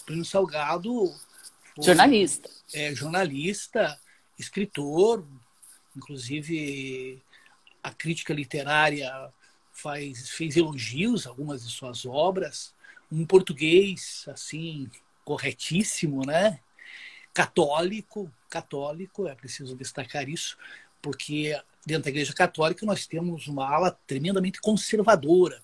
O 0.00 0.04
Plínio 0.04 0.24
Salgado 0.24 1.12
foi, 1.74 1.84
jornalista, 1.84 2.48
é 2.72 2.94
jornalista, 2.94 4.00
escritor, 4.38 5.26
inclusive 5.96 7.20
a 7.82 7.90
crítica 7.90 8.32
literária 8.32 9.10
faz 9.72 10.30
fez 10.30 10.56
elogios 10.56 11.26
a 11.26 11.30
algumas 11.30 11.64
de 11.66 11.72
suas 11.72 12.06
obras, 12.06 12.72
um 13.10 13.26
português 13.26 14.24
assim 14.28 14.88
corretíssimo, 15.24 16.24
né? 16.24 16.60
Católico, 17.34 18.32
católico, 18.48 19.26
é 19.26 19.34
preciso 19.34 19.76
destacar 19.76 20.28
isso, 20.28 20.56
porque 21.02 21.60
dentro 21.88 22.04
da 22.04 22.10
Igreja 22.10 22.34
Católica 22.34 22.84
nós 22.84 23.06
temos 23.06 23.48
uma 23.48 23.66
ala 23.66 23.90
tremendamente 24.06 24.60
conservadora, 24.60 25.62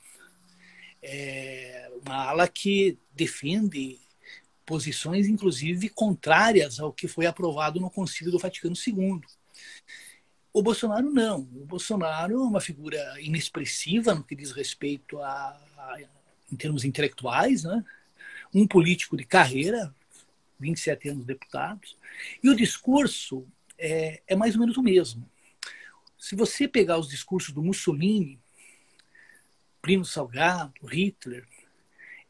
é 1.02 1.90
uma 2.02 2.30
ala 2.30 2.48
que 2.48 2.98
defende 3.14 4.00
posições, 4.64 5.28
inclusive, 5.28 5.90
contrárias 5.90 6.80
ao 6.80 6.90
que 6.90 7.06
foi 7.06 7.26
aprovado 7.26 7.78
no 7.78 7.90
Concílio 7.90 8.32
do 8.32 8.38
Vaticano 8.38 8.74
II. 8.74 9.20
O 10.50 10.62
Bolsonaro 10.62 11.10
não. 11.10 11.40
O 11.40 11.66
Bolsonaro 11.66 12.32
é 12.32 12.42
uma 12.42 12.60
figura 12.60 13.20
inexpressiva 13.20 14.14
no 14.14 14.24
que 14.24 14.34
diz 14.34 14.50
respeito 14.50 15.18
a, 15.20 15.60
a 15.76 15.98
em 16.50 16.56
termos 16.56 16.84
intelectuais, 16.84 17.64
né? 17.64 17.84
um 18.54 18.66
político 18.66 19.14
de 19.14 19.24
carreira, 19.24 19.94
27 20.58 21.10
anos 21.10 21.26
deputados, 21.26 21.98
e 22.42 22.48
o 22.48 22.56
discurso 22.56 23.46
é, 23.76 24.22
é 24.26 24.34
mais 24.36 24.54
ou 24.54 24.60
menos 24.60 24.76
o 24.78 24.82
mesmo. 24.82 25.28
Se 26.24 26.34
você 26.34 26.66
pegar 26.66 26.98
os 26.98 27.06
discursos 27.06 27.52
do 27.52 27.62
Mussolini, 27.62 28.40
Primo 29.82 30.06
Salgado, 30.06 30.86
Hitler, 30.86 31.46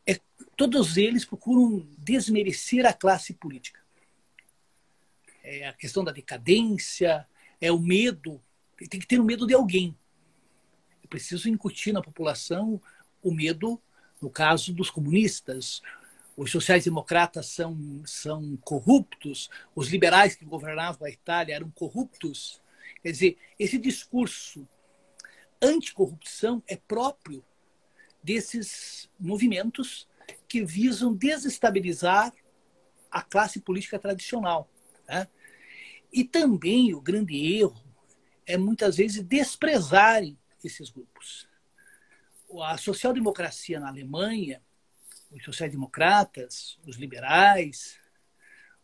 é, 0.04 0.18
todos 0.56 0.96
eles 0.96 1.24
procuram 1.24 1.86
desmerecer 1.96 2.84
a 2.86 2.92
classe 2.92 3.34
política. 3.34 3.80
É 5.44 5.68
a 5.68 5.72
questão 5.72 6.02
da 6.02 6.10
decadência, 6.10 7.24
é 7.60 7.70
o 7.70 7.78
medo, 7.78 8.42
tem 8.90 8.98
que 8.98 9.06
ter 9.06 9.20
o 9.20 9.24
medo 9.24 9.46
de 9.46 9.54
alguém. 9.54 9.96
É 11.00 11.06
preciso 11.06 11.48
incutir 11.48 11.92
na 11.92 12.02
população 12.02 12.82
o 13.22 13.32
medo, 13.32 13.80
no 14.20 14.28
caso 14.28 14.74
dos 14.74 14.90
comunistas, 14.90 15.80
os 16.36 16.50
sociais-democratas 16.50 17.46
são, 17.46 18.02
são 18.04 18.56
corruptos, 18.56 19.48
os 19.72 19.86
liberais 19.86 20.34
que 20.34 20.44
governavam 20.44 21.06
a 21.06 21.10
Itália 21.10 21.54
eram 21.54 21.70
corruptos. 21.70 22.60
Quer 23.04 23.12
dizer, 23.12 23.38
esse 23.58 23.76
discurso 23.76 24.66
anticorrupção 25.60 26.62
é 26.66 26.74
próprio 26.74 27.44
desses 28.22 29.10
movimentos 29.20 30.08
que 30.48 30.64
visam 30.64 31.14
desestabilizar 31.14 32.32
a 33.10 33.20
classe 33.20 33.60
política 33.60 33.98
tradicional. 33.98 34.70
Né? 35.06 35.28
E 36.10 36.24
também 36.24 36.94
o 36.94 37.00
grande 37.00 37.36
erro 37.58 37.84
é 38.46 38.56
muitas 38.56 38.96
vezes 38.96 39.22
desprezarem 39.22 40.38
esses 40.64 40.88
grupos. 40.88 41.46
A 42.62 42.78
social-democracia 42.78 43.78
na 43.78 43.88
Alemanha 43.88 44.62
os 45.30 45.44
sociais-democratas, 45.44 46.78
os 46.86 46.96
liberais, 46.96 47.98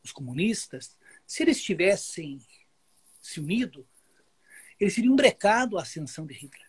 os 0.05 0.13
comunistas, 0.13 0.95
se 1.27 1.43
eles 1.43 1.63
tivessem 1.63 2.39
se 3.19 3.41
unido, 3.41 3.89
eles 4.81 4.95
teriam 4.95 5.15
brecado 5.15 5.79
a 5.79 5.83
ascensão 5.83 6.27
de 6.27 6.35
Hitler. 6.35 6.69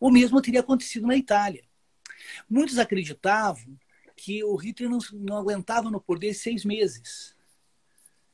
O 0.00 0.10
mesmo 0.10 0.42
teria 0.42 0.60
acontecido 0.60 1.06
na 1.06 1.16
Itália. 1.16 1.64
Muitos 2.50 2.78
acreditavam 2.78 3.78
que 4.16 4.42
o 4.42 4.56
Hitler 4.56 4.90
não, 4.90 4.98
não 5.12 5.36
aguentava 5.36 5.90
no 5.90 6.00
poder 6.00 6.34
seis 6.34 6.64
meses. 6.64 7.36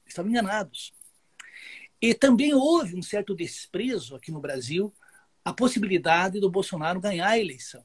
Estavam 0.06 0.30
enganados. 0.30 0.94
E 2.00 2.14
também 2.14 2.54
houve 2.54 2.96
um 2.96 3.02
certo 3.02 3.34
desprezo 3.34 4.16
aqui 4.16 4.30
no 4.30 4.40
Brasil 4.40 4.94
a 5.44 5.52
possibilidade 5.52 6.40
do 6.40 6.50
Bolsonaro 6.50 7.00
ganhar 7.00 7.28
a 7.28 7.38
eleição. 7.38 7.84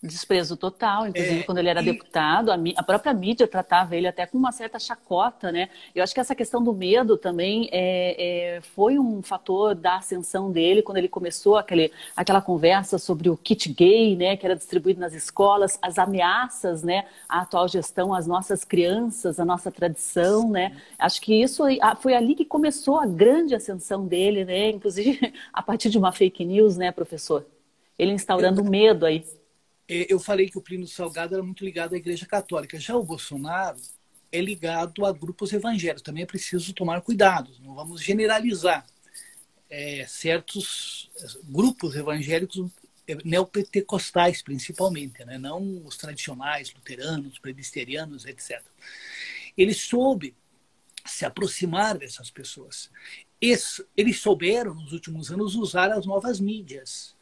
Desprezo 0.00 0.56
total, 0.56 1.08
inclusive 1.08 1.40
é, 1.40 1.42
quando 1.42 1.58
ele 1.58 1.68
era 1.68 1.82
e... 1.82 1.84
deputado, 1.84 2.52
a, 2.52 2.58
a, 2.76 2.82
própria 2.84 3.12
mídia 3.12 3.48
tratava 3.48 3.96
ele 3.96 4.06
até 4.06 4.26
com 4.26 4.38
uma 4.38 4.52
certa 4.52 4.78
chacota, 4.78 5.50
né? 5.50 5.68
Eu 5.92 6.04
acho 6.04 6.14
que 6.14 6.20
essa 6.20 6.36
questão 6.36 6.62
do 6.62 6.72
medo 6.72 7.16
também 7.16 7.68
é, 7.72 8.56
é, 8.56 8.60
foi 8.60 8.96
um 8.96 9.20
fator 9.22 9.74
da 9.74 9.96
ascensão 9.96 10.52
dele 10.52 10.82
quando 10.82 10.98
ele 10.98 11.08
começou 11.08 11.56
aquele, 11.56 11.90
aquela 12.16 12.40
conversa 12.40 12.96
sobre 12.96 13.28
o 13.28 13.36
kit 13.36 13.72
gay, 13.72 14.14
né? 14.14 14.36
Que 14.36 14.46
era 14.46 14.54
distribuído 14.54 15.00
nas 15.00 15.14
escolas, 15.14 15.76
as 15.82 15.98
ameaças, 15.98 16.84
né? 16.84 17.04
À 17.28 17.40
atual 17.40 17.66
gestão, 17.66 18.14
às 18.14 18.24
nossas 18.24 18.62
crianças, 18.62 19.40
à 19.40 19.44
nossa 19.44 19.68
tradição, 19.68 20.48
né? 20.48 20.76
Acho 20.96 21.20
que 21.20 21.34
isso 21.34 21.64
foi 22.00 22.14
ali 22.14 22.36
que 22.36 22.44
começou 22.44 23.00
a 23.00 23.06
grande 23.06 23.52
ascensão 23.52 24.06
dele, 24.06 24.44
né? 24.44 24.70
Inclusive 24.70 25.34
a 25.52 25.60
partir 25.60 25.90
de 25.90 25.98
uma 25.98 26.12
fake 26.12 26.44
news, 26.44 26.76
né, 26.76 26.92
professor? 26.92 27.44
Ele 27.98 28.12
instaurando 28.12 28.62
medo 28.62 29.04
aí. 29.04 29.24
É, 29.88 30.12
eu 30.12 30.20
falei 30.20 30.50
que 30.50 30.58
o 30.58 30.62
Plínio 30.62 30.86
Salgado 30.86 31.34
era 31.34 31.42
muito 31.42 31.64
ligado 31.64 31.94
à 31.94 31.96
Igreja 31.96 32.26
Católica. 32.26 32.78
Já 32.78 32.94
o 32.94 33.02
Bolsonaro 33.02 33.80
é 34.30 34.40
ligado 34.40 35.06
a 35.06 35.12
grupos 35.12 35.52
evangélicos. 35.52 36.02
Também 36.02 36.22
é 36.22 36.26
preciso 36.26 36.74
tomar 36.74 37.00
cuidado, 37.00 37.50
não 37.60 37.74
vamos 37.74 38.02
generalizar. 38.02 38.86
É, 39.70 40.06
certos 40.06 41.10
grupos 41.44 41.94
evangélicos 41.94 42.70
é, 43.06 43.16
neopentecostais, 43.24 44.40
principalmente, 44.40 45.24
né? 45.24 45.38
não 45.38 45.84
os 45.84 45.96
tradicionais, 45.96 46.72
luteranos, 46.72 47.38
presbiterianos, 47.38 48.24
etc. 48.24 48.62
Ele 49.56 49.74
soube 49.74 50.34
se 51.04 51.24
aproximar 51.24 51.98
dessas 51.98 52.30
pessoas. 52.30 52.90
Eles 53.40 54.20
souberam, 54.20 54.74
nos 54.74 54.92
últimos 54.92 55.30
anos, 55.30 55.54
usar 55.54 55.92
as 55.92 56.04
novas 56.06 56.40
mídias 56.40 57.14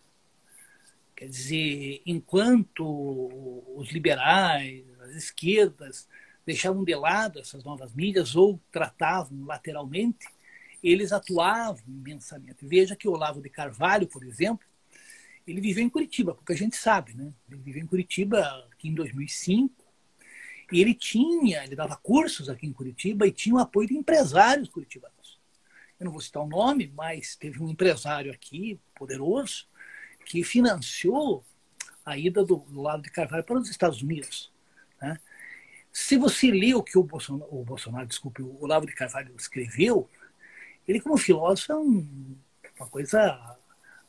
Quer 1.16 1.28
dizer, 1.30 2.02
enquanto 2.04 2.84
os 3.74 3.90
liberais, 3.90 4.84
as 5.00 5.12
esquerdas, 5.12 6.06
deixavam 6.44 6.84
de 6.84 6.94
lado 6.94 7.38
essas 7.38 7.64
novas 7.64 7.94
mídias 7.94 8.36
ou 8.36 8.60
tratavam 8.70 9.46
lateralmente, 9.46 10.26
eles 10.82 11.12
atuavam 11.12 11.82
imensamente. 11.88 12.66
Veja 12.66 12.94
que 12.94 13.08
Olavo 13.08 13.40
de 13.40 13.48
Carvalho, 13.48 14.06
por 14.06 14.22
exemplo, 14.22 14.66
ele 15.46 15.60
viveu 15.60 15.82
em 15.82 15.88
Curitiba, 15.88 16.34
porque 16.34 16.52
a 16.52 16.56
gente 16.56 16.76
sabe, 16.76 17.14
né? 17.14 17.32
Ele 17.48 17.62
viveu 17.62 17.82
em 17.82 17.86
Curitiba 17.86 18.40
aqui 18.70 18.88
em 18.88 18.94
2005 18.94 19.72
e 20.70 20.80
ele 20.80 20.92
tinha, 20.92 21.64
ele 21.64 21.74
dava 21.74 21.96
cursos 21.96 22.50
aqui 22.50 22.66
em 22.66 22.72
Curitiba 22.72 23.26
e 23.26 23.32
tinha 23.32 23.54
o 23.54 23.58
apoio 23.58 23.88
de 23.88 23.96
empresários 23.96 24.68
curitibanos. 24.68 25.40
Eu 25.98 26.04
não 26.04 26.12
vou 26.12 26.20
citar 26.20 26.42
o 26.42 26.48
nome, 26.48 26.92
mas 26.94 27.36
teve 27.36 27.62
um 27.62 27.70
empresário 27.70 28.30
aqui, 28.30 28.78
poderoso, 28.94 29.66
que 30.26 30.42
financiou 30.42 31.44
a 32.04 32.18
ida 32.18 32.44
do, 32.44 32.56
do 32.56 32.82
lado 32.82 33.02
de 33.02 33.10
Carvalho 33.10 33.44
para 33.44 33.58
os 33.58 33.70
Estados 33.70 34.02
Unidos. 34.02 34.52
Né? 35.00 35.18
Se 35.92 36.16
você 36.16 36.50
lê 36.50 36.74
o 36.74 36.82
que 36.82 36.98
o 36.98 37.02
Bolsonaro, 37.02 37.48
o 37.50 37.64
Bolsonaro, 37.64 38.06
desculpe, 38.06 38.42
o 38.42 38.60
Olavo 38.60 38.86
de 38.86 38.94
Carvalho 38.94 39.34
escreveu, 39.36 40.10
ele 40.86 41.00
como 41.00 41.16
filósofo 41.16 41.72
é 41.72 41.76
um, 41.76 42.36
uma 42.78 42.88
coisa 42.88 43.56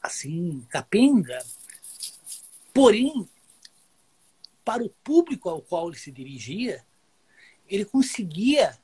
assim, 0.01 0.65
capenga. 0.69 1.37
Porém, 2.73 3.29
para 4.65 4.83
o 4.83 4.89
público 5.03 5.49
ao 5.49 5.61
qual 5.61 5.87
ele 5.87 5.97
se 5.97 6.11
dirigia, 6.11 6.83
ele 7.69 7.85
conseguia 7.85 8.77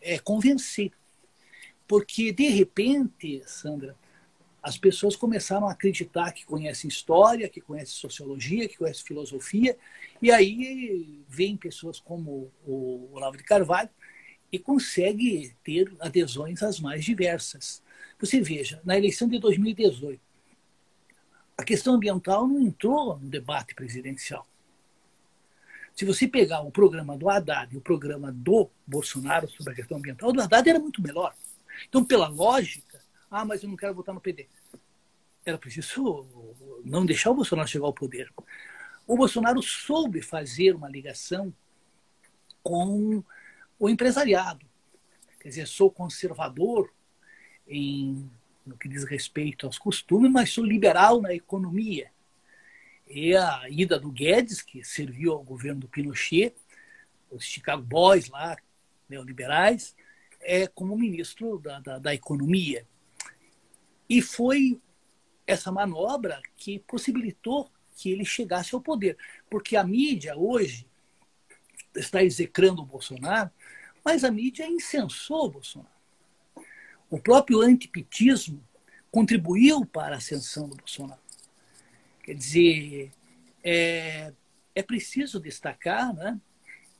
é, 0.00 0.18
convencer. 0.18 0.92
Porque, 1.86 2.32
de 2.32 2.48
repente, 2.48 3.42
Sandra, 3.46 3.96
as 4.62 4.78
pessoas 4.78 5.16
começaram 5.16 5.66
a 5.66 5.72
acreditar 5.72 6.30
que 6.32 6.46
conhecem 6.46 6.88
história, 6.88 7.48
que 7.48 7.60
conhecem 7.60 7.94
sociologia, 7.94 8.68
que 8.68 8.76
conhecem 8.76 9.04
filosofia, 9.04 9.76
e 10.20 10.30
aí 10.30 11.24
vem 11.28 11.56
pessoas 11.56 11.98
como 11.98 12.52
o 12.64 13.08
Olavo 13.12 13.36
de 13.36 13.42
Carvalho 13.42 13.90
e 14.52 14.58
consegue 14.58 15.54
ter 15.64 15.92
adesões 15.98 16.62
as 16.62 16.78
mais 16.78 17.04
diversas. 17.04 17.82
Você 18.20 18.40
veja, 18.40 18.80
na 18.84 18.96
eleição 18.96 19.28
de 19.28 19.38
2018, 19.38 20.20
a 21.56 21.64
questão 21.64 21.94
ambiental 21.94 22.46
não 22.46 22.60
entrou 22.60 23.18
no 23.18 23.28
debate 23.28 23.74
presidencial. 23.74 24.46
Se 25.94 26.04
você 26.04 26.26
pegar 26.26 26.60
o 26.62 26.70
programa 26.70 27.16
do 27.16 27.28
Haddad 27.28 27.74
e 27.74 27.76
o 27.76 27.80
programa 27.80 28.32
do 28.32 28.70
Bolsonaro 28.86 29.48
sobre 29.50 29.72
a 29.72 29.76
questão 29.76 29.98
ambiental, 29.98 30.30
o 30.30 30.32
do 30.32 30.40
Haddad 30.40 30.68
era 30.68 30.78
muito 30.78 31.02
melhor. 31.02 31.34
Então, 31.88 32.04
pela 32.04 32.28
lógica, 32.28 32.91
ah, 33.32 33.44
mas 33.44 33.62
eu 33.62 33.68
não 33.68 33.76
quero 33.76 33.94
votar 33.94 34.14
no 34.14 34.20
PD. 34.20 34.48
Era 35.44 35.58
preciso 35.58 36.26
não 36.84 37.04
deixar 37.04 37.30
o 37.30 37.34
Bolsonaro 37.34 37.68
chegar 37.68 37.86
ao 37.86 37.92
poder. 37.92 38.32
O 39.06 39.16
Bolsonaro 39.16 39.62
soube 39.62 40.22
fazer 40.22 40.74
uma 40.74 40.88
ligação 40.88 41.52
com 42.62 43.24
o 43.78 43.88
empresariado. 43.88 44.64
Quer 45.40 45.48
dizer, 45.48 45.66
sou 45.66 45.90
conservador 45.90 46.92
em, 47.66 48.30
no 48.64 48.76
que 48.76 48.88
diz 48.88 49.02
respeito 49.04 49.66
aos 49.66 49.78
costumes, 49.78 50.30
mas 50.30 50.50
sou 50.50 50.64
liberal 50.64 51.20
na 51.20 51.34
economia. 51.34 52.10
E 53.08 53.34
a 53.34 53.68
ida 53.68 53.98
do 53.98 54.10
Guedes, 54.10 54.62
que 54.62 54.84
serviu 54.84 55.32
ao 55.32 55.42
governo 55.42 55.80
do 55.80 55.88
Pinochet, 55.88 56.54
os 57.30 57.44
Chicago 57.44 57.82
Boys 57.82 58.28
lá, 58.28 58.56
neoliberais, 59.08 59.96
é 60.40 60.66
como 60.66 60.96
ministro 60.96 61.58
da, 61.58 61.80
da, 61.80 61.98
da 61.98 62.14
Economia. 62.14 62.86
E 64.12 64.20
foi 64.20 64.78
essa 65.46 65.72
manobra 65.72 66.42
que 66.54 66.80
possibilitou 66.80 67.70
que 67.96 68.10
ele 68.10 68.26
chegasse 68.26 68.74
ao 68.74 68.80
poder. 68.82 69.16
Porque 69.48 69.74
a 69.74 69.82
mídia 69.82 70.36
hoje 70.36 70.86
está 71.96 72.22
execrando 72.22 72.82
o 72.82 72.84
Bolsonaro, 72.84 73.50
mas 74.04 74.22
a 74.22 74.30
mídia 74.30 74.68
incensou 74.68 75.46
o 75.46 75.50
Bolsonaro. 75.52 75.90
o 77.08 77.18
próprio 77.18 77.62
antipetismo 77.62 78.62
contribuiu 79.10 79.86
para 79.86 80.16
a 80.16 80.18
ascensão 80.18 80.68
do 80.68 80.76
Bolsonaro. 80.76 81.22
Quer 82.22 82.34
dizer, 82.34 83.12
é, 83.64 84.30
é 84.74 84.82
preciso 84.82 85.40
destacar 85.40 86.12
né, 86.12 86.38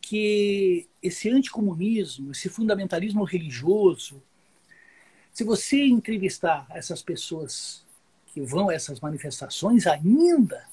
que 0.01 0.89
esse 1.03 1.29
anticomunismo, 1.29 2.33
esse 2.33 2.49
fundamentalismo 2.49 3.23
religioso, 3.23 4.23
se 5.33 5.45
você 5.45 5.87
entrevistar 5.87 6.67
essas 6.71 7.03
pessoas 7.03 7.85
que 8.27 8.41
vão 8.41 8.69
a 8.69 8.75
essas 8.75 9.01
manifestações 9.01 9.87
ainda 9.87 10.67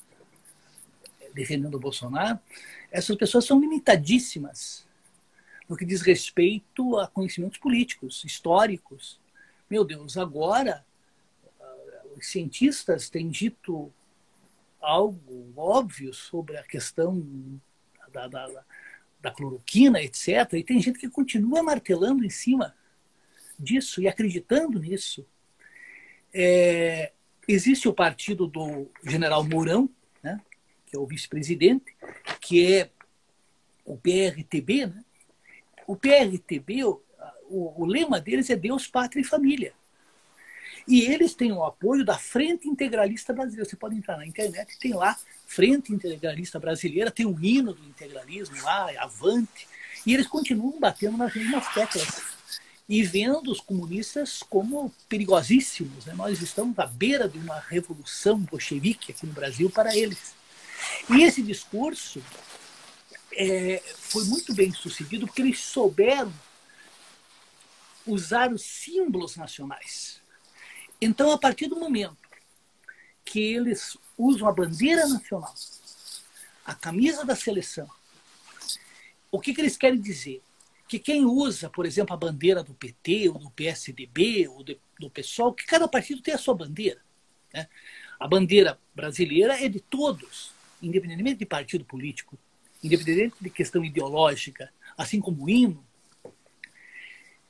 defendendo 1.33 1.75
o 1.75 1.79
Bolsonaro, 1.79 2.39
essas 2.91 3.15
pessoas 3.15 3.45
são 3.45 3.59
limitadíssimas 3.59 4.85
no 5.67 5.77
que 5.77 5.85
diz 5.85 6.01
respeito 6.01 6.97
a 6.97 7.07
conhecimentos 7.07 7.59
políticos, 7.59 8.23
históricos. 8.25 9.19
Meu 9.69 9.85
Deus, 9.85 10.17
agora 10.17 10.83
ah, 11.61 11.75
os 12.17 12.27
cientistas 12.27 13.09
têm 13.09 13.29
dito 13.29 13.93
algo 14.81 15.53
óbvio 15.55 16.13
sobre 16.13 16.57
a 16.57 16.63
questão 16.63 17.23
da, 18.11 18.27
da, 18.27 18.65
da 19.21 19.31
cloroquina, 19.31 20.01
etc. 20.01 20.53
E 20.53 20.63
tem 20.63 20.81
gente 20.81 20.97
que 20.97 21.09
continua 21.09 21.61
martelando 21.61 22.25
em 22.25 22.29
cima 22.29 22.75
disso 23.59 24.01
e 24.01 24.07
acreditando 24.07 24.79
nisso. 24.79 25.25
É, 26.33 27.11
existe 27.47 27.87
o 27.87 27.93
partido 27.93 28.47
do 28.47 28.89
general 29.03 29.43
Mourão, 29.43 29.89
né, 30.23 30.39
que 30.85 30.95
é 30.95 30.99
o 30.99 31.05
vice-presidente, 31.05 31.95
que 32.39 32.73
é 32.73 32.89
o 33.85 33.97
PRTB. 33.97 34.85
Né? 34.85 35.03
O 35.85 35.95
PRTB, 35.95 36.83
o, 36.85 37.01
o, 37.49 37.85
lema 37.85 38.19
deles 38.19 38.49
é 38.49 38.55
Deus, 38.55 38.87
Pátria 38.87 39.21
e 39.21 39.25
Família. 39.25 39.73
E 40.87 41.01
eles 41.01 41.35
têm 41.35 41.51
o 41.51 41.63
apoio 41.63 42.05
da 42.05 42.17
Frente 42.17 42.67
Integralista 42.67 43.33
Brasileira. 43.33 43.69
Você 43.69 43.75
pode 43.75 43.95
entrar 43.95 44.17
na 44.17 44.25
internet, 44.25 44.79
tem 44.79 44.93
lá 44.93 45.17
Frente 45.45 45.93
Integralista 45.93 46.59
Brasileira, 46.59 47.11
tem 47.11 47.25
o 47.25 47.39
hino 47.43 47.73
do 47.73 47.83
integralismo 47.85 48.55
lá, 48.63 48.89
Avante, 48.99 49.67
e 50.05 50.13
eles 50.13 50.27
continuam 50.27 50.79
batendo 50.79 51.17
nas 51.17 51.33
mesmas 51.35 51.67
teclas 51.73 52.28
e 52.89 53.03
vendo 53.03 53.51
os 53.51 53.61
comunistas 53.61 54.41
como 54.41 54.91
perigosíssimos. 55.07 56.07
Né? 56.07 56.13
Nós 56.15 56.41
estamos 56.41 56.77
à 56.79 56.87
beira 56.87 57.29
de 57.29 57.37
uma 57.37 57.59
revolução 57.59 58.39
bolchevique 58.39 59.11
aqui 59.11 59.27
no 59.27 59.31
Brasil 59.31 59.69
para 59.69 59.95
eles. 59.95 60.33
E 61.07 61.21
esse 61.21 61.43
discurso 61.43 62.19
é, 63.33 63.79
foi 63.95 64.23
muito 64.25 64.55
bem 64.55 64.73
sucedido 64.73 65.27
porque 65.27 65.43
eles 65.43 65.59
souberam 65.59 66.33
usar 68.07 68.51
os 68.51 68.63
símbolos 68.63 69.35
nacionais. 69.35 70.19
Então, 70.99 71.31
a 71.31 71.37
partir 71.37 71.67
do 71.67 71.79
momento 71.79 72.17
que 73.23 73.39
eles 73.39 73.95
usam 74.17 74.47
a 74.47 74.51
bandeira 74.51 75.07
nacional, 75.07 75.53
a 76.65 76.73
camisa 76.73 77.23
da 77.23 77.35
seleção, 77.35 77.87
o 79.31 79.39
que, 79.39 79.53
que 79.53 79.61
eles 79.61 79.77
querem 79.77 80.01
dizer? 80.01 80.41
Que 80.89 80.99
quem 80.99 81.23
usa, 81.23 81.69
por 81.69 81.85
exemplo, 81.85 82.13
a 82.13 82.17
bandeira 82.17 82.63
do 82.63 82.73
PT, 82.73 83.29
ou 83.29 83.39
do 83.39 83.51
PSDB, 83.51 84.47
ou 84.47 84.63
do 84.63 85.09
PSOL, 85.09 85.53
que 85.53 85.65
cada 85.65 85.87
partido 85.87 86.21
tem 86.21 86.33
a 86.33 86.37
sua 86.37 86.55
bandeira. 86.55 86.99
Né? 87.53 87.69
A 88.19 88.27
bandeira 88.27 88.77
brasileira 88.93 89.63
é 89.63 89.69
de 89.69 89.79
todos, 89.79 90.51
independentemente 90.81 91.39
de 91.39 91.45
partido 91.45 91.85
político, 91.85 92.37
independente 92.83 93.35
de 93.39 93.49
questão 93.49 93.85
ideológica, 93.85 94.73
assim 94.97 95.21
como 95.21 95.45
o 95.45 95.49
hino, 95.49 95.85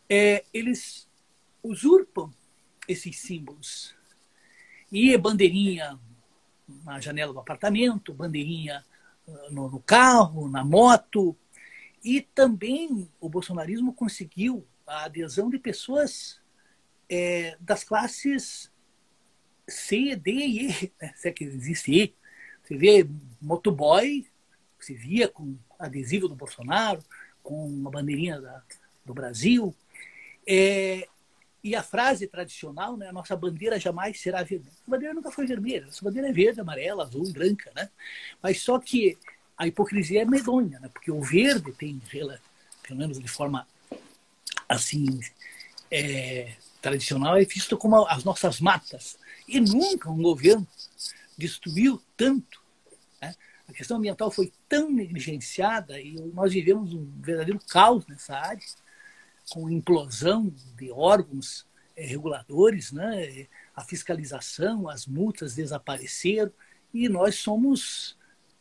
é, 0.09 0.43
eles 0.53 1.07
usurpam 1.63 2.31
esses 2.87 3.19
símbolos. 3.19 3.95
E 4.91 5.15
bandeirinha 5.17 5.99
na 6.83 6.99
janela 6.99 7.31
do 7.31 7.39
apartamento, 7.39 8.13
bandeirinha 8.13 8.83
ah, 9.27 9.47
no, 9.51 9.69
no 9.69 9.79
carro, 9.79 10.49
na 10.49 10.63
moto. 10.63 11.35
E 12.03 12.21
também 12.21 13.09
o 13.19 13.29
bolsonarismo 13.29 13.93
conseguiu 13.93 14.65
a 14.85 15.05
adesão 15.05 15.49
de 15.49 15.59
pessoas 15.59 16.39
é, 17.09 17.57
das 17.59 17.83
classes 17.83 18.71
C, 19.67 20.15
D 20.15 20.31
e 20.31 20.67
E, 20.67 20.93
né? 21.01 21.13
se 21.15 21.27
é 21.27 21.31
que 21.31 21.43
existe 21.43 21.91
E. 21.91 22.15
Você 22.63 22.77
vê 22.77 23.07
motoboy, 23.41 24.27
se 24.79 24.93
via 24.93 25.27
com 25.27 25.57
adesivo 25.77 26.27
do 26.27 26.35
Bolsonaro, 26.35 27.03
com 27.41 27.65
uma 27.65 27.89
bandeirinha 27.89 28.39
da, 28.39 28.63
do 29.05 29.13
Brasil. 29.13 29.75
É, 30.47 31.07
e 31.63 31.75
a 31.75 31.83
frase 31.83 32.27
tradicional, 32.27 32.95
né, 32.95 33.09
a 33.09 33.13
nossa 33.13 33.35
bandeira 33.35 33.79
jamais 33.79 34.19
será 34.19 34.43
vermelha. 34.43 34.71
A 34.87 34.89
bandeira 34.89 35.13
nunca 35.13 35.31
foi 35.31 35.45
vermelha, 35.45 35.85
nossa 35.85 36.03
bandeira 36.03 36.29
é 36.29 36.31
verde, 36.31 36.61
amarela, 36.61 37.03
azul 37.03 37.31
branca. 37.31 37.71
Né? 37.75 37.89
Mas 38.41 38.61
só 38.61 38.79
que 38.79 39.17
a 39.59 39.67
hipocrisia 39.67 40.21
é 40.21 40.25
medonha, 40.25 40.79
né? 40.79 40.87
porque 40.87 41.11
o 41.11 41.21
verde 41.21 41.73
tem, 41.73 42.01
pelo 42.81 42.97
menos 42.97 43.19
de 43.19 43.27
forma 43.27 43.67
assim, 44.69 45.19
é, 45.91 46.53
tradicional, 46.81 47.35
é 47.35 47.43
visto 47.43 47.77
como 47.77 48.07
as 48.07 48.23
nossas 48.23 48.61
matas. 48.61 49.19
E 49.45 49.59
nunca 49.59 50.09
um 50.09 50.21
governo 50.21 50.65
destruiu 51.37 52.01
tanto. 52.15 52.61
Né? 53.21 53.35
A 53.67 53.73
questão 53.73 53.97
ambiental 53.97 54.31
foi 54.31 54.53
tão 54.69 54.89
negligenciada 54.89 55.99
e 55.99 56.13
nós 56.33 56.53
vivemos 56.53 56.93
um 56.93 57.11
verdadeiro 57.19 57.59
caos 57.67 58.07
nessa 58.07 58.37
área 58.37 58.63
com 59.49 59.69
implosão 59.69 60.53
de 60.77 60.89
órgãos 60.89 61.65
é, 61.97 62.05
reguladores, 62.05 62.93
né? 62.93 63.45
a 63.75 63.83
fiscalização, 63.83 64.87
as 64.87 65.05
multas 65.05 65.53
desapareceram 65.53 66.53
e 66.93 67.09
nós 67.09 67.35
somos 67.35 68.17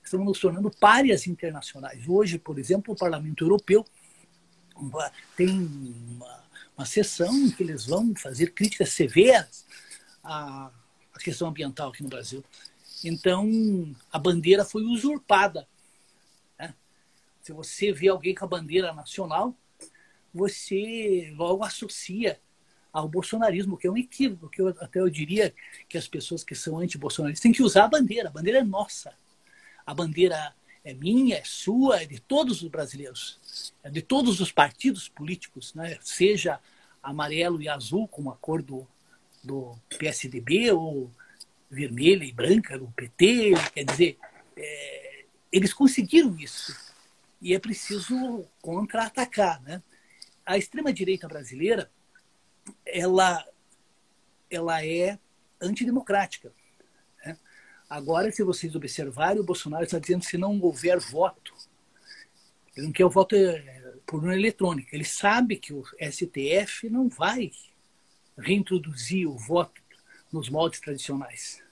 estamos 0.09 0.27
nos 0.27 0.40
tornando 0.40 0.71
párias 0.71 1.27
internacionais. 1.27 2.09
Hoje, 2.09 2.38
por 2.38 2.59
exemplo, 2.59 2.94
o 2.94 2.97
Parlamento 2.97 3.44
Europeu 3.44 3.85
tem 5.37 5.51
uma, 5.51 6.44
uma 6.77 6.87
sessão 6.87 7.33
em 7.37 7.51
que 7.51 7.62
eles 7.62 7.87
vão 7.87 8.14
fazer 8.14 8.53
críticas 8.53 8.90
severas 8.90 9.66
à, 10.25 10.71
à 11.12 11.18
questão 11.18 11.49
ambiental 11.49 11.90
aqui 11.90 12.03
no 12.03 12.09
Brasil. 12.09 12.42
Então, 13.05 13.47
a 14.11 14.18
bandeira 14.18 14.64
foi 14.64 14.83
usurpada. 14.85 15.68
Né? 16.59 16.75
Se 17.42 17.53
você 17.53 17.92
vê 17.92 18.09
alguém 18.09 18.35
com 18.35 18.44
a 18.44 18.49
bandeira 18.49 18.92
nacional, 18.92 19.55
você 20.33 21.33
logo 21.37 21.64
associa 21.64 22.40
ao 22.92 23.09
bolsonarismo, 23.09 23.77
que 23.77 23.87
é 23.87 23.90
um 23.90 23.97
equívoco, 23.97 24.49
que 24.49 24.62
eu, 24.62 24.68
até 24.68 25.01
eu 25.01 25.11
diria 25.11 25.55
que 25.88 25.99
as 25.99 26.09
pessoas 26.09 26.42
que 26.42 26.55
são 26.55 26.79
anti-bolsonaristas 26.79 27.42
têm 27.42 27.53
que 27.53 27.62
usar 27.62 27.85
a 27.85 27.88
bandeira. 27.88 28.29
A 28.29 28.33
bandeira 28.33 28.61
é 28.61 28.64
nossa. 28.64 29.12
A 29.88 29.94
bandeira 29.94 30.55
é 30.85 30.92
minha, 30.92 31.38
é 31.38 31.44
sua, 31.44 32.03
é 32.03 32.05
de 32.05 32.20
todos 32.20 32.61
os 32.62 32.68
brasileiros, 32.68 33.72
é 33.83 33.88
de 33.88 34.03
todos 34.03 34.38
os 34.38 34.53
partidos 34.53 35.09
políticos, 35.09 35.72
né? 35.72 35.96
seja 36.03 36.61
amarelo 37.03 37.62
e 37.62 37.70
azul, 37.70 38.07
como 38.07 38.31
a 38.31 38.37
cor 38.37 38.61
do, 38.61 38.87
do 39.42 39.74
PSDB, 39.98 40.72
ou 40.72 41.11
vermelha 41.70 42.22
e 42.22 42.33
branca 42.33 42.79
do 42.79 42.88
PT. 42.88 43.55
Quer 43.72 43.85
dizer, 43.85 44.18
é, 44.55 45.24
eles 45.51 45.72
conseguiram 45.72 46.38
isso. 46.38 46.77
E 47.40 47.55
é 47.55 47.59
preciso 47.59 48.44
contra-atacar. 48.61 49.62
Né? 49.62 49.83
a 50.44 50.57
extrema-direita 50.57 51.27
brasileira 51.27 51.90
ela, 52.85 53.42
ela 54.51 54.85
é 54.85 55.18
antidemocrática. 55.61 56.53
Agora, 57.88 58.31
se 58.31 58.42
vocês 58.42 58.74
observarem, 58.74 59.40
o 59.40 59.44
Bolsonaro 59.44 59.85
está 59.85 59.98
dizendo 59.98 60.24
se 60.24 60.37
não 60.37 60.61
houver 60.61 60.98
voto, 60.98 61.55
ele 62.77 62.87
não 62.87 62.92
quer 62.92 63.05
o 63.05 63.11
voto 63.11 63.35
é, 63.35 63.94
por 64.07 64.20
urna 64.22 64.37
eletrônica. 64.37 64.94
Ele 64.94 65.05
sabe 65.05 65.57
que 65.57 65.72
o 65.72 65.85
STF 66.01 66.88
não 66.90 67.09
vai 67.09 67.51
reintroduzir 68.37 69.29
o 69.29 69.37
voto 69.37 69.81
nos 70.31 70.48
moldes 70.48 70.81
tradicionais. 70.81 71.62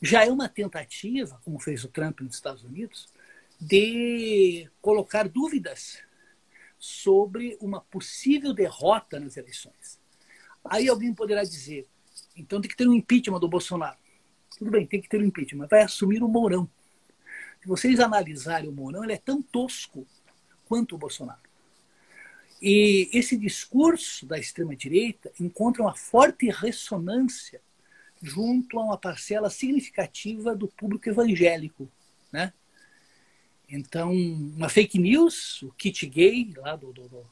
Já 0.00 0.24
é 0.24 0.30
uma 0.30 0.48
tentativa, 0.48 1.40
como 1.44 1.58
fez 1.58 1.82
o 1.84 1.88
Trump 1.88 2.20
nos 2.20 2.36
Estados 2.36 2.62
Unidos, 2.62 3.08
de 3.60 4.70
colocar 4.80 5.28
dúvidas 5.28 5.98
sobre 6.78 7.58
uma 7.60 7.80
possível 7.80 8.54
derrota 8.54 9.18
nas 9.18 9.36
eleições. 9.36 9.98
Aí 10.64 10.88
alguém 10.88 11.12
poderá 11.12 11.42
dizer, 11.42 11.88
então 12.36 12.60
tem 12.60 12.70
que 12.70 12.76
ter 12.76 12.88
um 12.88 12.94
impeachment 12.94 13.40
do 13.40 13.48
Bolsonaro. 13.48 13.98
Tudo 14.58 14.72
bem, 14.72 14.84
tem 14.84 15.00
que 15.00 15.08
ter 15.08 15.20
um 15.20 15.24
impeachment, 15.24 15.68
vai 15.68 15.82
assumir 15.82 16.22
o 16.22 16.28
Mourão. 16.28 16.68
Se 17.62 17.68
vocês 17.68 18.00
analisarem 18.00 18.68
o 18.68 18.72
Mourão, 18.72 19.04
ele 19.04 19.12
é 19.12 19.18
tão 19.18 19.40
tosco 19.40 20.04
quanto 20.66 20.96
o 20.96 20.98
Bolsonaro. 20.98 21.40
E 22.60 23.08
esse 23.12 23.36
discurso 23.36 24.26
da 24.26 24.36
extrema-direita 24.36 25.30
encontra 25.38 25.82
uma 25.82 25.94
forte 25.94 26.50
ressonância 26.50 27.60
junto 28.20 28.80
a 28.80 28.84
uma 28.84 28.98
parcela 28.98 29.48
significativa 29.48 30.56
do 30.56 30.66
público 30.66 31.08
evangélico, 31.08 31.88
né? 32.32 32.52
Então, 33.70 34.12
uma 34.12 34.68
fake 34.68 34.98
news, 34.98 35.62
o 35.62 35.70
kit 35.72 36.04
gay 36.06 36.52
lá 36.56 36.74
do, 36.74 36.92
do, 36.92 37.08
do 37.08 37.26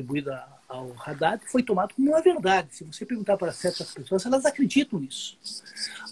atribuída 0.00 0.48
ao 0.66 0.94
Haddad 0.98 1.44
foi 1.46 1.62
tomado 1.62 1.94
como 1.94 2.10
uma 2.10 2.22
verdade. 2.22 2.74
Se 2.74 2.84
você 2.84 3.04
perguntar 3.04 3.36
para 3.36 3.52
certas 3.52 3.92
pessoas, 3.92 4.24
elas 4.24 4.44
acreditam 4.44 4.98
nisso. 4.98 5.38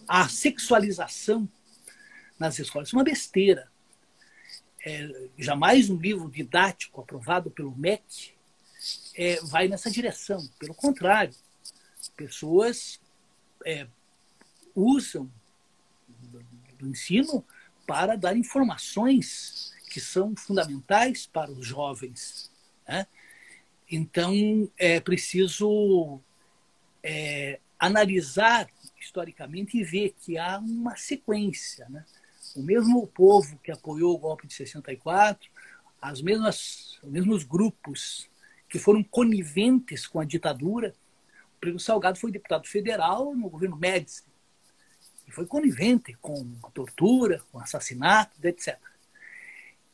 A 0.07 0.29
sexualização 0.29 1.49
nas 2.39 2.59
escolas 2.59 2.93
é 2.93 2.97
uma 2.97 3.05
besteira. 3.05 3.71
É, 4.85 5.29
jamais 5.37 5.91
um 5.91 5.97
livro 5.97 6.31
didático 6.31 7.01
aprovado 7.01 7.51
pelo 7.51 7.77
MEC 7.77 8.33
é, 9.17 9.41
vai 9.43 9.69
nessa 9.69 9.91
direção. 9.91 10.47
Pelo 10.59 10.75
contrário, 10.75 11.35
pessoas 12.17 13.01
é, 13.65 13.87
usam 14.75 15.31
do 16.79 16.87
ensino 16.87 17.45
para 17.87 18.17
dar 18.17 18.37
informações 18.37 19.73
que 19.91 20.01
são 20.01 20.37
fundamentais 20.37 21.27
para 21.27 21.51
os 21.51 21.67
jovens. 21.67 22.53
Né? 22.87 23.07
Então, 23.91 24.71
é 24.77 25.01
preciso 25.01 26.21
é, 27.03 27.59
analisar 27.79 28.69
historicamente 29.01 29.79
e 29.79 29.85
ver 29.85 30.15
que 30.21 30.37
há 30.37 30.59
uma 30.59 30.97
sequência. 30.97 31.87
Né? 31.89 32.05
O 32.57 32.63
mesmo 32.63 33.07
povo 33.07 33.59
que 33.59 33.71
apoiou 33.71 34.15
o 34.15 34.19
golpe 34.19 34.47
de 34.47 34.55
64, 34.55 35.49
as 36.01 36.21
mesmas, 36.21 36.99
os 37.03 37.11
mesmos 37.11 37.45
grupos 37.45 38.29
que 38.69 38.79
foram 38.79 39.03
coniventes 39.03 40.07
com 40.07 40.21
a 40.21 40.25
ditadura. 40.25 40.95
O 41.57 41.61
Primo 41.61 41.81
Salgado 41.81 42.19
foi 42.19 42.31
deputado 42.31 42.67
federal 42.67 43.35
no 43.35 43.49
governo 43.49 43.77
Médici 43.77 44.25
e 45.27 45.33
foi 45.33 45.47
conivente 45.47 46.15
com 46.21 46.47
a 46.63 46.71
tortura, 46.71 47.43
com 47.51 47.59
assassinato, 47.59 48.33
etc. 48.47 48.79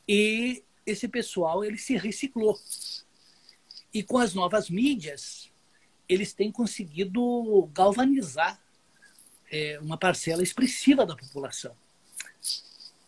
E 0.07 0.63
esse 0.85 1.07
pessoal 1.07 1.63
ele 1.63 1.77
se 1.77 1.97
reciclou. 1.97 2.57
E 3.95 4.03
com 4.03 4.17
as 4.17 4.33
novas 4.33 4.69
mídias, 4.69 5.49
eles 6.09 6.33
têm 6.33 6.51
conseguido 6.51 7.69
galvanizar 7.73 8.61
é, 9.49 9.79
uma 9.81 9.97
parcela 9.97 10.43
expressiva 10.43 11.05
da 11.05 11.15
população. 11.15 11.73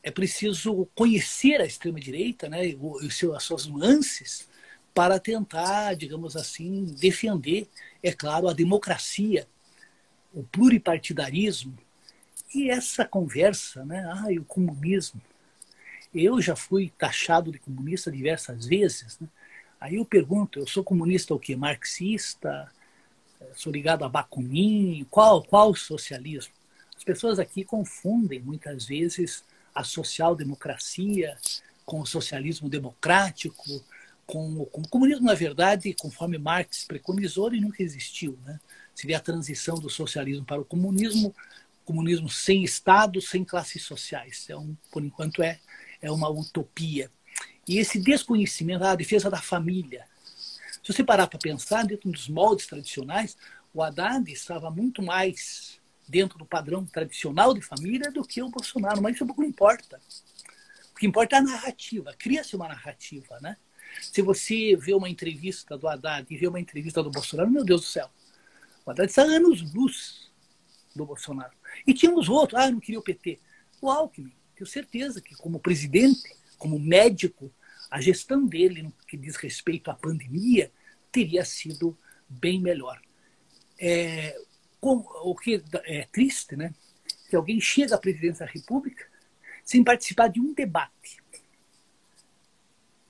É 0.01 0.09
preciso 0.09 0.87
conhecer 0.95 1.59
a 1.59 1.65
extrema-direita 1.65 2.47
né, 2.47 2.65
e, 2.69 2.79
e 3.01 3.35
as 3.35 3.43
suas 3.43 3.65
nuances 3.65 4.47
para 4.93 5.19
tentar, 5.19 5.93
digamos 5.95 6.37
assim, 6.37 6.85
defender, 6.97 7.67
é 8.01 8.13
claro, 8.13 8.47
a 8.47 8.53
democracia, 8.53 9.45
o 10.33 10.41
pluripartidarismo, 10.41 11.77
e 12.55 12.69
essa 12.69 13.03
conversa, 13.03 13.83
né? 13.83 14.05
Ah, 14.09 14.27
o 14.39 14.45
comunismo. 14.45 15.21
Eu 16.15 16.41
já 16.41 16.55
fui 16.55 16.93
taxado 16.97 17.51
de 17.51 17.59
comunista 17.59 18.09
diversas 18.09 18.65
vezes. 18.65 19.19
Né? 19.19 19.27
Aí 19.79 19.95
eu 19.95 20.05
pergunto, 20.05 20.59
eu 20.59 20.67
sou 20.67 20.83
comunista 20.83 21.33
o 21.33 21.39
quê? 21.39 21.55
Marxista? 21.55 22.71
Sou 23.55 23.71
ligado 23.71 24.03
a 24.03 24.09
Bakunin? 24.09 25.05
Qual, 25.09 25.43
qual 25.43 25.75
socialismo? 25.75 26.53
As 26.95 27.03
pessoas 27.03 27.37
aqui 27.37 27.63
confundem 27.63 28.39
muitas 28.39 28.85
vezes 28.85 29.43
a 29.73 29.83
social-democracia 29.83 31.37
com 31.85 32.01
o 32.01 32.05
socialismo 32.05 32.67
democrático, 32.67 33.63
com, 34.25 34.65
com 34.65 34.81
o 34.81 34.87
comunismo, 34.89 35.25
na 35.25 35.35
verdade, 35.35 35.93
conforme 35.93 36.37
Marx 36.37 36.83
preconizou, 36.85 37.47
ele 37.47 37.61
nunca 37.61 37.81
existiu. 37.81 38.37
Né? 38.43 38.59
Seria 38.93 39.17
a 39.17 39.21
transição 39.21 39.75
do 39.75 39.89
socialismo 39.89 40.43
para 40.43 40.59
o 40.59 40.65
comunismo, 40.65 41.33
comunismo 41.85 42.27
sem 42.27 42.63
Estado, 42.63 43.21
sem 43.21 43.45
classes 43.45 43.83
sociais. 43.83 44.49
É 44.49 44.57
um, 44.57 44.75
por 44.91 45.03
enquanto 45.03 45.41
é, 45.41 45.59
é 46.01 46.11
uma 46.11 46.29
utopia. 46.29 47.09
E 47.67 47.79
esse 47.79 47.99
desconhecimento, 47.99 48.83
a 48.83 48.95
defesa 48.95 49.29
da 49.29 49.41
família. 49.41 50.05
Se 50.83 50.93
você 50.93 51.03
parar 51.03 51.27
para 51.27 51.37
pensar, 51.37 51.85
dentro 51.85 52.09
dos 52.09 52.29
moldes 52.29 52.65
tradicionais, 52.65 53.35
o 53.73 53.83
Haddad 53.83 54.31
estava 54.31 54.71
muito 54.71 55.01
mais 55.01 55.79
dentro 56.07 56.37
do 56.37 56.45
padrão 56.45 56.85
tradicional 56.85 57.53
de 57.53 57.61
família 57.61 58.09
do 58.11 58.23
que 58.23 58.41
o 58.41 58.49
Bolsonaro, 58.49 59.01
mas 59.01 59.15
isso 59.15 59.25
pouco 59.25 59.43
importa. 59.43 59.99
O 60.93 60.95
que 60.97 61.05
importa 61.05 61.35
é 61.35 61.39
a 61.39 61.43
narrativa, 61.43 62.15
cria-se 62.17 62.55
uma 62.55 62.69
narrativa, 62.69 63.37
né? 63.41 63.57
Se 64.01 64.21
você 64.21 64.75
vê 64.75 64.93
uma 64.93 65.09
entrevista 65.09 65.77
do 65.77 65.87
Haddad 65.87 66.25
e 66.29 66.37
vê 66.37 66.47
uma 66.47 66.59
entrevista 66.59 67.03
do 67.03 67.11
Bolsonaro, 67.11 67.49
meu 67.49 67.65
Deus 67.65 67.81
do 67.81 67.87
céu, 67.87 68.09
o 68.85 68.91
Haddad 68.91 69.09
está 69.09 69.23
anos-luz 69.23 70.31
do 70.95 71.05
Bolsonaro. 71.05 71.53
E 71.85 71.93
tínhamos 71.93 72.29
outros, 72.29 72.59
ah, 72.59 72.71
não 72.71 72.79
queria 72.79 72.99
o 72.99 73.03
PT. 73.03 73.39
O 73.81 73.89
Alckmin, 73.89 74.33
tenho 74.55 74.67
certeza 74.67 75.21
que 75.21 75.35
como 75.35 75.59
presidente, 75.59 76.36
como 76.57 76.79
médico, 76.79 77.51
a 77.89 78.01
gestão 78.01 78.45
dele 78.45 78.81
no 78.81 78.91
que 79.07 79.17
diz 79.17 79.35
respeito 79.35 79.89
à 79.89 79.93
pandemia 79.93 80.71
teria 81.11 81.45
sido 81.45 81.97
bem 82.27 82.59
melhor. 82.59 83.01
É, 83.79 84.39
com, 84.79 84.97
o 85.23 85.35
que 85.35 85.63
é 85.85 86.03
triste, 86.11 86.55
né? 86.55 86.73
Que 87.29 87.35
alguém 87.35 87.59
chega 87.59 87.95
à 87.95 87.97
presidência 87.97 88.45
da 88.45 88.51
República 88.51 89.05
sem 89.63 89.83
participar 89.83 90.29
de 90.29 90.39
um 90.39 90.53
debate. 90.53 91.17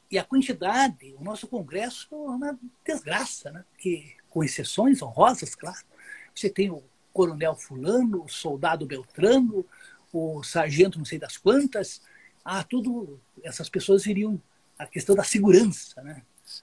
E 0.10 0.18
a 0.18 0.24
quantidade, 0.24 1.14
o 1.20 1.24
nosso 1.24 1.48
Congresso 1.48 2.08
é 2.12 2.16
uma 2.16 2.60
desgraça, 2.86 3.52
né? 3.52 3.66
Que, 3.78 4.16
com 4.30 4.44
exceções 4.44 5.02
honrosas, 5.02 5.54
claro. 5.54 5.86
Você 6.34 6.50
tem 6.50 6.70
o 6.70 6.84
coronel 7.12 7.56
fulano, 7.56 8.24
o 8.24 8.30
soldado 8.30 8.86
Beltrano, 8.86 9.66
o 10.14 10.44
sargento 10.44 10.98
não 10.98 11.06
sei 11.06 11.20
das 11.20 11.38
quantas. 11.38 12.02
Ah, 12.50 12.64
tudo, 12.64 13.20
essas 13.44 13.68
pessoas 13.68 14.06
iriam. 14.06 14.42
A 14.80 14.86
questão 14.86 15.14
da 15.14 15.24
segurança, 15.24 16.02
né? 16.02 16.22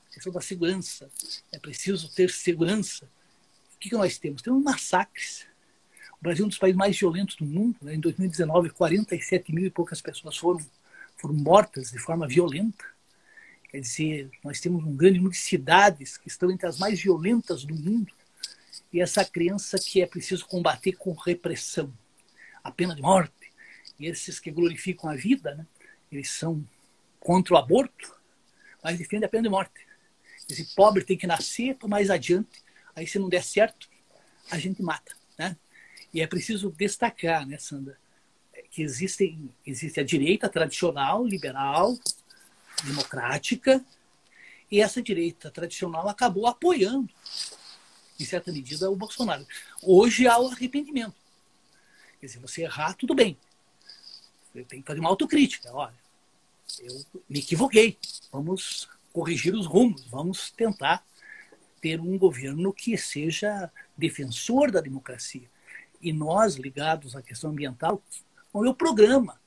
A 0.08 0.14
questão 0.14 0.32
da 0.32 0.40
segurança. 0.40 1.10
É 1.52 1.58
preciso 1.58 2.08
ter 2.08 2.30
segurança. 2.30 3.04
O 3.74 3.78
que, 3.78 3.90
que 3.90 3.94
nós 3.94 4.16
temos? 4.16 4.40
Temos 4.40 4.64
massacres. 4.64 5.44
O 6.12 6.22
Brasil 6.22 6.44
é 6.44 6.46
um 6.46 6.48
dos 6.48 6.56
países 6.56 6.78
mais 6.78 6.98
violentos 6.98 7.36
do 7.36 7.44
mundo. 7.44 7.76
Né? 7.82 7.96
Em 7.96 8.00
2019, 8.00 8.70
47 8.70 9.54
mil 9.54 9.66
e 9.66 9.70
poucas 9.70 10.00
pessoas 10.00 10.38
foram, 10.38 10.64
foram 11.18 11.34
mortas 11.34 11.90
de 11.90 11.98
forma 11.98 12.26
violenta. 12.26 12.82
Quer 13.68 13.80
dizer, 13.80 14.30
nós 14.42 14.60
temos 14.60 14.82
um 14.82 14.96
grande 14.96 15.18
número 15.18 15.34
de 15.34 15.38
cidades 15.38 16.16
que 16.16 16.28
estão 16.28 16.50
entre 16.50 16.66
as 16.66 16.78
mais 16.78 16.98
violentas 16.98 17.62
do 17.62 17.74
mundo 17.74 18.10
e 18.90 19.02
essa 19.02 19.22
crença 19.22 19.78
que 19.78 20.00
é 20.00 20.06
preciso 20.06 20.46
combater 20.46 20.92
com 20.92 21.12
repressão, 21.12 21.92
a 22.62 22.70
pena 22.70 22.94
de 22.94 23.02
morte. 23.02 23.52
E 23.98 24.06
esses 24.06 24.40
que 24.40 24.50
glorificam 24.50 25.10
a 25.10 25.14
vida, 25.14 25.54
né, 25.54 25.66
eles 26.14 26.30
são 26.30 26.66
contra 27.20 27.54
o 27.54 27.56
aborto, 27.56 28.14
mas 28.82 28.98
defendem 28.98 29.26
a 29.26 29.28
pena 29.28 29.44
de 29.44 29.48
morte. 29.48 29.86
Esse 30.48 30.74
pobre 30.74 31.04
tem 31.04 31.16
que 31.16 31.26
nascer 31.26 31.74
para 31.76 31.88
mais 31.88 32.10
adiante, 32.10 32.62
aí 32.94 33.06
se 33.06 33.18
não 33.18 33.28
der 33.28 33.42
certo, 33.42 33.88
a 34.50 34.58
gente 34.58 34.82
mata. 34.82 35.16
Né? 35.38 35.56
E 36.12 36.20
é 36.20 36.26
preciso 36.26 36.70
destacar, 36.70 37.46
né, 37.46 37.58
Sandra, 37.58 37.98
que 38.70 38.82
existem, 38.82 39.50
existe 39.66 40.00
a 40.00 40.04
direita 40.04 40.48
tradicional, 40.48 41.24
liberal, 41.24 41.96
democrática, 42.84 43.84
e 44.70 44.80
essa 44.80 45.00
direita 45.00 45.50
tradicional 45.50 46.08
acabou 46.08 46.46
apoiando 46.46 47.08
em 48.18 48.24
certa 48.24 48.52
medida, 48.52 48.90
o 48.90 48.96
Bolsonaro. 48.96 49.46
Hoje 49.82 50.26
há 50.26 50.38
o 50.38 50.48
arrependimento. 50.48 51.14
Quer 52.20 52.26
dizer, 52.26 52.38
você 52.38 52.62
errar, 52.62 52.94
tudo 52.94 53.14
bem. 53.14 53.36
Você 54.52 54.64
tem 54.64 54.80
que 54.80 54.86
fazer 54.86 55.00
uma 55.00 55.10
autocrítica. 55.10 55.72
Olha, 55.72 55.94
eu 56.80 57.04
me 57.28 57.40
equivoquei. 57.40 57.98
Vamos 58.32 58.88
corrigir 59.12 59.54
os 59.54 59.66
rumos. 59.66 60.04
Vamos 60.06 60.50
tentar 60.50 61.04
ter 61.80 62.00
um 62.00 62.18
governo 62.18 62.72
que 62.72 62.96
seja 62.96 63.70
defensor 63.96 64.70
da 64.70 64.80
democracia. 64.80 65.48
E 66.00 66.12
nós, 66.12 66.56
ligados 66.56 67.14
à 67.14 67.22
questão 67.22 67.50
ambiental, 67.50 68.02
o 68.52 68.60
meu 68.60 68.74
programa. 68.74 69.40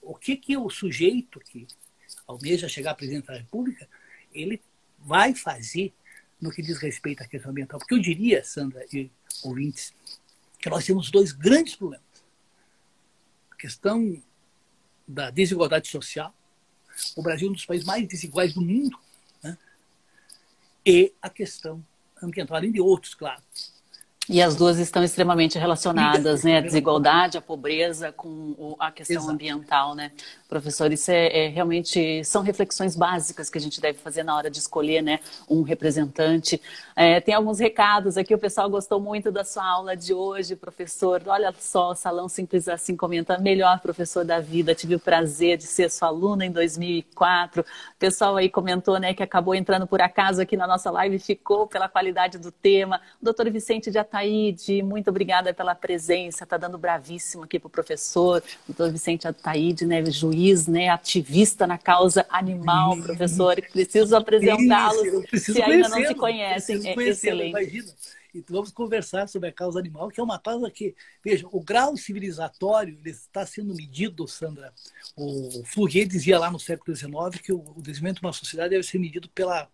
O 0.00 0.14
que, 0.14 0.36
que 0.36 0.56
o 0.56 0.68
sujeito 0.68 1.38
que 1.40 1.66
almeja 2.26 2.68
chegar 2.68 2.92
a 2.92 2.94
presidente 2.94 3.26
da 3.26 3.36
República, 3.36 3.88
ele 4.32 4.60
vai 4.98 5.34
fazer 5.34 5.92
no 6.40 6.50
que 6.50 6.62
diz 6.62 6.78
respeito 6.78 7.22
à 7.22 7.26
questão 7.26 7.50
ambiental. 7.50 7.78
Porque 7.78 7.94
eu 7.94 8.00
diria, 8.00 8.42
Sandra 8.42 8.84
e 8.92 9.10
ouvintes, 9.44 9.94
que 10.58 10.68
nós 10.68 10.84
temos 10.84 11.10
dois 11.10 11.32
grandes 11.32 11.76
problemas. 11.76 12.06
A 13.50 13.56
questão 13.56 14.20
da 15.06 15.30
desigualdade 15.30 15.88
social. 15.88 16.34
O 17.16 17.22
Brasil 17.22 17.48
é 17.48 17.50
um 17.50 17.54
dos 17.54 17.66
países 17.66 17.86
mais 17.86 18.06
desiguais 18.06 18.54
do 18.54 18.60
mundo. 18.60 18.98
Né? 19.42 19.58
E 20.84 21.12
a 21.20 21.28
questão 21.28 21.84
ambiental, 22.22 22.56
além 22.56 22.72
de 22.72 22.80
outros, 22.80 23.14
claro. 23.14 23.42
E 24.28 24.40
as 24.40 24.54
duas 24.54 24.78
estão 24.78 25.02
extremamente 25.02 25.58
relacionadas, 25.58 26.44
né? 26.44 26.58
A 26.58 26.60
desigualdade, 26.62 27.36
a 27.36 27.40
pobreza 27.40 28.12
com 28.12 28.76
a 28.78 28.92
questão 28.92 29.16
Exato. 29.16 29.32
ambiental, 29.32 29.96
né? 29.96 30.12
Professor, 30.48 30.92
isso 30.92 31.10
é, 31.10 31.46
é, 31.46 31.48
realmente 31.48 32.22
são 32.24 32.40
reflexões 32.40 32.94
básicas 32.94 33.50
que 33.50 33.58
a 33.58 33.60
gente 33.60 33.80
deve 33.80 33.98
fazer 33.98 34.22
na 34.22 34.36
hora 34.36 34.48
de 34.48 34.58
escolher, 34.58 35.02
né? 35.02 35.18
Um 35.50 35.62
representante. 35.62 36.62
É, 36.94 37.20
tem 37.20 37.34
alguns 37.34 37.58
recados 37.58 38.16
aqui. 38.16 38.32
O 38.32 38.38
pessoal 38.38 38.70
gostou 38.70 39.00
muito 39.00 39.32
da 39.32 39.44
sua 39.44 39.66
aula 39.66 39.96
de 39.96 40.14
hoje, 40.14 40.54
professor. 40.54 41.20
Olha 41.26 41.52
só, 41.58 41.90
o 41.90 41.94
Salão 41.96 42.28
Simples 42.28 42.68
assim 42.68 42.94
comenta: 42.94 43.38
melhor 43.38 43.80
professor 43.80 44.24
da 44.24 44.38
vida. 44.38 44.72
Tive 44.72 44.94
o 44.94 45.00
prazer 45.00 45.56
de 45.56 45.64
ser 45.64 45.90
sua 45.90 46.08
aluna 46.08 46.46
em 46.46 46.52
2004. 46.52 47.62
O 47.62 47.64
pessoal 47.98 48.36
aí 48.36 48.48
comentou, 48.48 49.00
né? 49.00 49.14
Que 49.14 49.22
acabou 49.24 49.52
entrando 49.52 49.86
por 49.86 50.00
acaso 50.00 50.40
aqui 50.40 50.56
na 50.56 50.66
nossa 50.66 50.92
live, 50.92 51.18
ficou 51.18 51.66
pela 51.66 51.88
qualidade 51.88 52.38
do 52.38 52.52
tema. 52.52 53.00
O 53.20 53.24
doutor 53.24 53.50
Vicente 53.50 53.90
de 53.90 53.98
Ataíde, 54.12 54.82
muito 54.82 55.08
obrigada 55.08 55.54
pela 55.54 55.74
presença, 55.74 56.44
está 56.44 56.58
dando 56.58 56.76
bravíssimo 56.76 57.44
aqui 57.44 57.58
para 57.58 57.66
o 57.68 57.70
professor, 57.70 58.42
doutor 58.68 58.92
Vicente 58.92 59.26
Ataíde, 59.26 59.86
né, 59.86 60.04
juiz, 60.04 60.66
né, 60.66 60.90
ativista 60.90 61.66
na 61.66 61.78
causa 61.78 62.26
animal, 62.28 62.94
professor, 63.00 63.56
preciso 63.72 64.14
apresentá-los 64.14 65.24
se 65.32 65.62
ainda 65.62 65.88
não 65.88 66.04
se 66.06 66.14
conhecem, 66.14 66.86
é 66.86 66.94
excelente. 67.08 67.50
Imagina. 67.50 67.94
Então 68.34 68.56
vamos 68.56 68.70
conversar 68.70 69.28
sobre 69.28 69.48
a 69.48 69.52
causa 69.52 69.78
animal, 69.78 70.08
que 70.08 70.20
é 70.20 70.22
uma 70.22 70.38
causa 70.38 70.70
que, 70.70 70.94
veja, 71.24 71.46
o 71.50 71.60
grau 71.60 71.96
civilizatório 71.96 72.98
ele 73.00 73.10
está 73.10 73.46
sendo 73.46 73.74
medido, 73.74 74.28
Sandra. 74.28 74.72
O 75.16 75.62
Fourier 75.66 76.06
dizia 76.06 76.38
lá 76.38 76.50
no 76.50 76.58
século 76.58 76.94
XIX 76.94 77.42
que 77.42 77.52
o, 77.52 77.60
o 77.60 77.82
desenvolvimento 77.82 78.20
de 78.20 78.26
uma 78.26 78.32
sociedade 78.32 78.70
deve 78.70 78.82
ser 78.82 78.98
medido 78.98 79.28
pela 79.30 79.68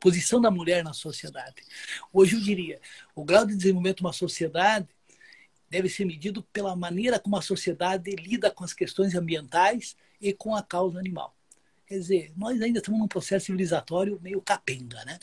posição 0.00 0.40
da 0.40 0.50
mulher 0.50 0.82
na 0.82 0.94
sociedade. 0.94 1.62
Hoje 2.12 2.34
eu 2.34 2.40
diria, 2.40 2.80
o 3.14 3.22
grau 3.22 3.46
de 3.46 3.54
desenvolvimento 3.54 3.98
de 3.98 4.02
uma 4.02 4.12
sociedade 4.12 4.88
deve 5.68 5.88
ser 5.88 6.04
medido 6.04 6.42
pela 6.52 6.74
maneira 6.74 7.20
como 7.20 7.36
a 7.36 7.42
sociedade 7.42 8.10
lida 8.16 8.50
com 8.50 8.64
as 8.64 8.72
questões 8.72 9.14
ambientais 9.14 9.94
e 10.20 10.32
com 10.32 10.56
a 10.56 10.62
causa 10.62 10.98
animal. 10.98 11.36
Quer 11.86 11.98
dizer, 11.98 12.32
nós 12.36 12.60
ainda 12.60 12.78
estamos 12.78 12.98
num 12.98 13.08
processo 13.08 13.46
civilizatório 13.46 14.18
meio 14.22 14.40
capenga, 14.40 15.04
né? 15.04 15.18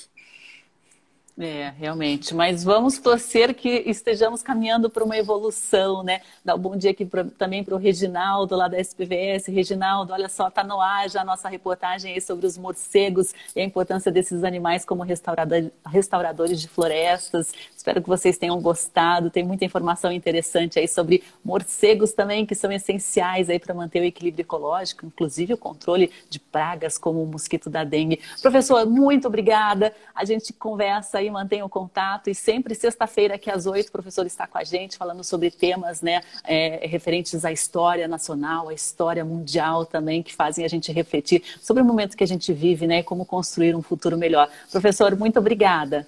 É, 1.40 1.70
realmente. 1.78 2.34
Mas 2.34 2.64
vamos 2.64 2.98
torcer 2.98 3.54
que 3.54 3.84
estejamos 3.86 4.42
caminhando 4.42 4.90
para 4.90 5.04
uma 5.04 5.16
evolução, 5.16 6.02
né? 6.02 6.22
Dar 6.44 6.56
um 6.56 6.58
bom 6.58 6.76
dia 6.76 6.90
aqui 6.90 7.06
pra, 7.06 7.26
também 7.26 7.64
para 7.64 7.76
o 7.76 7.78
Reginaldo, 7.78 8.56
lá 8.56 8.68
da 8.68 8.80
SPVS. 8.80 9.46
Reginaldo, 9.46 10.14
olha 10.14 10.30
só, 10.30 10.48
está 10.48 10.64
no 10.64 10.82
ar 10.82 11.08
já 11.08 11.22
a 11.22 11.26
nossa 11.26 11.48
reportagem 11.48 12.14
aí 12.16 12.22
sobre 12.22 12.48
os 12.48 12.58
morcegos 12.58 13.36
e 13.56 13.62
a 13.62 13.64
importância 13.64 14.12
desses 14.12 14.44
animais 14.44 14.84
como 14.84 15.04
restaurador, 15.04 15.70
restauradores 15.86 16.60
de 16.60 16.68
florestas. 16.68 17.54
Espero 17.88 18.02
que 18.02 18.10
vocês 18.10 18.38
tenham 18.38 18.60
gostado. 18.60 19.30
Tem 19.30 19.46
muita 19.46 19.64
informação 19.64 20.12
interessante 20.12 20.78
aí 20.78 20.90
sobre 20.90 21.24
morcegos 21.42 22.12
também, 22.12 22.46
que 22.46 22.54
são 22.54 22.70
essenciais 22.70 23.50
aí 23.50 23.58
para 23.60 23.74
manter 23.74 24.02
o 24.02 24.04
equilíbrio 24.04 24.42
ecológico, 24.42 25.06
inclusive 25.06 25.54
o 25.54 25.58
controle 25.58 26.12
de 26.30 26.38
pragas 26.38 26.98
como 26.98 27.24
o 27.24 27.26
mosquito 27.26 27.70
da 27.70 27.86
dengue. 27.86 28.20
Professor, 28.42 28.86
muito 28.86 29.30
obrigada. 29.30 29.94
A 30.14 30.26
gente 30.26 30.52
conversa 30.52 31.20
aí 31.20 31.32
mantenha 31.32 31.64
o 31.64 31.70
contato. 31.70 32.30
E 32.30 32.36
sempre, 32.36 32.76
sexta-feira, 32.76 33.36
aqui 33.36 33.50
às 33.50 33.66
oito, 33.66 33.88
o 33.88 33.92
professor 33.94 34.26
está 34.26 34.46
com 34.46 34.58
a 34.58 34.66
gente, 34.66 34.98
falando 34.98 35.24
sobre 35.24 35.50
temas 35.50 36.02
né, 36.02 36.20
é, 36.44 36.86
referentes 36.88 37.46
à 37.46 37.54
história 37.54 38.06
nacional, 38.06 38.68
à 38.68 38.74
história 38.74 39.24
mundial 39.24 39.86
também, 39.86 40.22
que 40.22 40.36
fazem 40.36 40.66
a 40.66 40.68
gente 40.68 40.92
refletir 40.92 41.42
sobre 41.62 41.82
o 41.82 41.86
momento 41.86 42.18
que 42.18 42.24
a 42.26 42.28
gente 42.28 42.52
vive 42.52 42.86
né, 42.86 43.00
e 43.00 43.04
como 43.04 43.26
construir 43.26 43.78
um 43.78 43.82
futuro 43.82 44.18
melhor. 44.18 44.50
Professor, 44.70 45.16
muito 45.16 45.40
obrigada. 45.40 46.06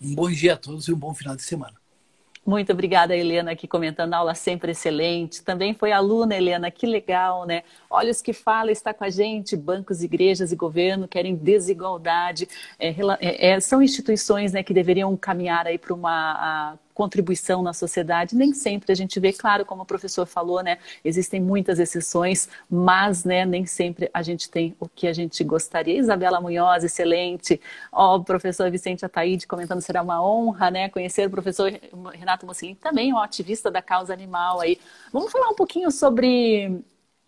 Um 0.00 0.14
bom 0.14 0.30
dia 0.30 0.54
a 0.54 0.56
todos 0.56 0.88
e 0.88 0.92
um 0.92 0.96
bom 0.96 1.14
final 1.14 1.34
de 1.34 1.42
semana. 1.42 1.74
Muito 2.46 2.70
obrigada, 2.72 3.16
Helena, 3.16 3.50
aqui 3.50 3.66
comentando 3.66 4.14
a 4.14 4.18
aula 4.18 4.32
sempre 4.32 4.70
excelente. 4.70 5.42
Também 5.42 5.74
foi 5.74 5.90
aluna, 5.90 6.36
Helena, 6.36 6.70
que 6.70 6.86
legal, 6.86 7.44
né? 7.44 7.64
Olhos 7.90 8.22
que 8.22 8.32
Fala 8.32 8.70
está 8.70 8.94
com 8.94 9.02
a 9.02 9.10
gente, 9.10 9.56
bancos, 9.56 10.00
igrejas 10.00 10.52
e 10.52 10.56
governo 10.56 11.08
querem 11.08 11.34
desigualdade. 11.34 12.48
É, 12.78 12.90
é, 13.20 13.48
é, 13.48 13.58
são 13.58 13.82
instituições 13.82 14.52
né, 14.52 14.62
que 14.62 14.72
deveriam 14.72 15.16
caminhar 15.16 15.66
aí 15.66 15.76
para 15.76 15.92
uma 15.92 16.78
contribuição 16.96 17.62
na 17.62 17.74
sociedade. 17.74 18.34
Nem 18.34 18.54
sempre 18.54 18.90
a 18.90 18.94
gente 18.94 19.20
vê, 19.20 19.30
claro, 19.30 19.66
como 19.66 19.82
o 19.82 19.86
professor 19.86 20.26
falou, 20.26 20.62
né? 20.62 20.78
Existem 21.04 21.38
muitas 21.38 21.78
exceções, 21.78 22.48
mas 22.70 23.22
né, 23.22 23.44
nem 23.44 23.66
sempre 23.66 24.08
a 24.14 24.22
gente 24.22 24.48
tem 24.48 24.74
o 24.80 24.88
que 24.88 25.06
a 25.06 25.12
gente 25.12 25.44
gostaria. 25.44 25.98
Isabela 25.98 26.40
Munhoz, 26.40 26.84
excelente. 26.84 27.60
Ó, 27.92 28.16
o 28.16 28.24
professor 28.24 28.70
Vicente 28.70 29.04
Ataíde 29.04 29.46
comentando, 29.46 29.82
será 29.82 30.00
uma 30.00 30.26
honra, 30.26 30.70
né? 30.70 30.88
Conhecer 30.88 31.26
o 31.26 31.30
professor 31.30 31.70
Renato 32.14 32.46
Mossolini, 32.46 32.76
também 32.76 33.12
um 33.12 33.18
ativista 33.18 33.70
da 33.70 33.82
causa 33.82 34.14
animal 34.14 34.62
aí. 34.62 34.78
Vamos 35.12 35.30
falar 35.30 35.50
um 35.50 35.54
pouquinho 35.54 35.90
sobre 35.90 36.80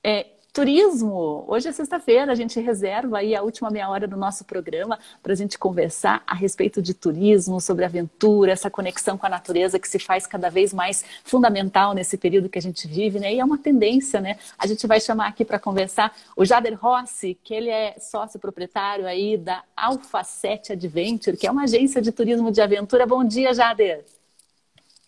é, 0.02 0.28
Turismo. 0.58 1.44
Hoje 1.46 1.68
é 1.68 1.72
sexta-feira, 1.72 2.32
a 2.32 2.34
gente 2.34 2.58
reserva 2.58 3.18
aí 3.18 3.32
a 3.32 3.42
última 3.42 3.70
meia 3.70 3.88
hora 3.88 4.08
do 4.08 4.16
nosso 4.16 4.44
programa 4.44 4.98
para 5.22 5.32
a 5.32 5.36
gente 5.36 5.56
conversar 5.56 6.20
a 6.26 6.34
respeito 6.34 6.82
de 6.82 6.94
turismo, 6.94 7.60
sobre 7.60 7.84
aventura, 7.84 8.50
essa 8.50 8.68
conexão 8.68 9.16
com 9.16 9.24
a 9.24 9.28
natureza 9.28 9.78
que 9.78 9.88
se 9.88 10.00
faz 10.00 10.26
cada 10.26 10.50
vez 10.50 10.74
mais 10.74 11.04
fundamental 11.22 11.94
nesse 11.94 12.18
período 12.18 12.48
que 12.48 12.58
a 12.58 12.60
gente 12.60 12.88
vive, 12.88 13.20
né? 13.20 13.32
E 13.32 13.38
é 13.38 13.44
uma 13.44 13.56
tendência, 13.56 14.20
né? 14.20 14.36
A 14.58 14.66
gente 14.66 14.84
vai 14.84 15.00
chamar 15.00 15.28
aqui 15.28 15.44
para 15.44 15.60
conversar 15.60 16.12
o 16.36 16.44
Jader 16.44 16.76
Rossi, 16.76 17.38
que 17.44 17.54
ele 17.54 17.70
é 17.70 17.94
sócio 18.00 18.40
proprietário 18.40 19.06
aí 19.06 19.36
da 19.36 19.62
Alpha 19.76 20.24
7 20.24 20.72
Adventure, 20.72 21.36
que 21.36 21.46
é 21.46 21.50
uma 21.52 21.62
agência 21.62 22.02
de 22.02 22.10
turismo 22.10 22.50
de 22.50 22.60
aventura. 22.60 23.06
Bom 23.06 23.22
dia, 23.22 23.54
Jader. 23.54 24.04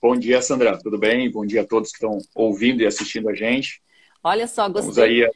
Bom 0.00 0.14
dia, 0.14 0.40
Sandra. 0.42 0.78
Tudo 0.78 0.96
bem? 0.96 1.28
Bom 1.28 1.44
dia 1.44 1.62
a 1.62 1.66
todos 1.66 1.90
que 1.90 1.96
estão 1.96 2.18
ouvindo 2.36 2.82
e 2.82 2.86
assistindo 2.86 3.28
a 3.28 3.34
gente. 3.34 3.82
Olha 4.22 4.46
só, 4.46 4.68
gostei. 4.68 5.26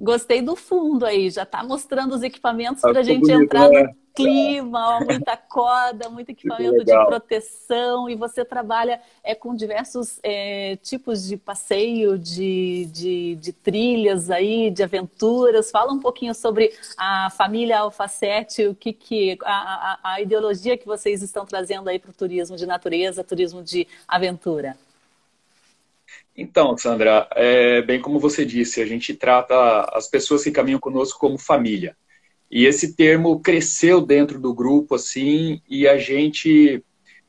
Gostei 0.00 0.40
do 0.40 0.54
fundo 0.54 1.04
aí, 1.04 1.28
já 1.28 1.42
está 1.42 1.62
mostrando 1.64 2.14
os 2.14 2.22
equipamentos 2.22 2.80
tá 2.80 2.90
para 2.90 3.00
a 3.00 3.02
gente 3.02 3.22
bonito, 3.22 3.42
entrar 3.42 3.68
né? 3.68 3.82
no 3.82 3.94
clima, 4.14 4.96
ó, 4.96 5.04
muita 5.04 5.36
corda, 5.48 6.08
muito 6.08 6.30
equipamento 6.30 6.84
de 6.84 6.92
proteção. 6.92 8.08
E 8.08 8.14
você 8.14 8.44
trabalha 8.44 9.00
é, 9.24 9.34
com 9.34 9.56
diversos 9.56 10.20
é, 10.22 10.76
tipos 10.76 11.26
de 11.26 11.36
passeio, 11.36 12.16
de, 12.16 12.86
de, 12.92 13.34
de, 13.36 13.52
trilhas 13.52 14.30
aí, 14.30 14.70
de 14.70 14.84
aventuras. 14.84 15.72
Fala 15.72 15.92
um 15.92 15.98
pouquinho 15.98 16.34
sobre 16.34 16.72
a 16.96 17.28
família 17.30 17.80
Alfacete, 17.80 18.66
o 18.66 18.74
que, 18.74 18.92
que 18.92 19.36
a, 19.42 19.52
a, 19.52 20.12
a 20.14 20.20
ideologia 20.20 20.78
que 20.78 20.86
vocês 20.86 21.22
estão 21.22 21.44
trazendo 21.44 21.88
aí 21.88 21.98
para 21.98 22.10
o 22.10 22.14
turismo 22.14 22.56
de 22.56 22.66
natureza, 22.66 23.24
turismo 23.24 23.62
de 23.62 23.88
aventura. 24.06 24.76
Então, 26.36 26.76
Sandra, 26.76 27.28
é, 27.34 27.82
bem 27.82 28.00
como 28.00 28.18
você 28.18 28.44
disse, 28.44 28.80
a 28.80 28.86
gente 28.86 29.14
trata 29.14 29.82
as 29.92 30.08
pessoas 30.08 30.42
que 30.42 30.50
caminham 30.50 30.80
conosco 30.80 31.18
como 31.18 31.38
família. 31.38 31.96
E 32.50 32.66
esse 32.66 32.94
termo 32.94 33.40
cresceu 33.40 34.00
dentro 34.00 34.38
do 34.38 34.54
grupo, 34.54 34.94
assim, 34.94 35.60
e 35.68 35.86
a 35.86 35.98
gente 35.98 36.82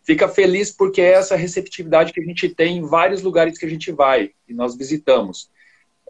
fica 0.03 0.27
feliz 0.27 0.69
porque 0.69 1.01
é 1.01 1.13
essa 1.13 1.35
receptividade 1.35 2.11
que 2.11 2.19
a 2.19 2.23
gente 2.23 2.49
tem 2.49 2.77
em 2.77 2.81
vários 2.81 3.21
lugares 3.21 3.57
que 3.57 3.65
a 3.65 3.69
gente 3.69 3.91
vai 3.91 4.31
e 4.47 4.53
nós 4.53 4.75
visitamos. 4.77 5.49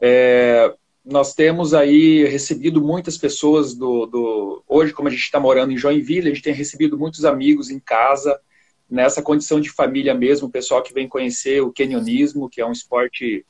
É, 0.02 0.74
nós 1.06 1.34
temos 1.34 1.74
aí 1.74 2.26
recebido 2.26 2.82
muitas 2.82 3.18
pessoas 3.18 3.76
do, 3.76 4.06
do... 4.06 4.64
Hoje, 4.68 4.94
como 4.94 5.08
a 5.08 5.12
gente 5.12 5.22
está 5.22 5.40
morando 5.40 5.72
em 5.72 5.78
Joinville, 5.78 6.30
a 6.30 6.34
gente 6.34 6.44
tem 6.44 6.54
recebido 6.54 6.98
muitos 6.98 7.26
amigos 7.26 7.70
em 7.70 7.80
casa, 7.80 8.40
nessa 8.94 9.24
condição 9.24 9.60
de 9.60 9.72
família 9.72 10.14
mesmo, 10.14 10.48
o 10.48 10.52
pessoal 10.52 10.84
que 10.84 10.94
vem 10.94 11.08
conhecer 11.08 11.64
o 11.64 11.74
canyonismo, 11.74 12.48
que 12.48 12.62
é 12.62 12.66
um 12.66 12.72
esporte 12.72 13.44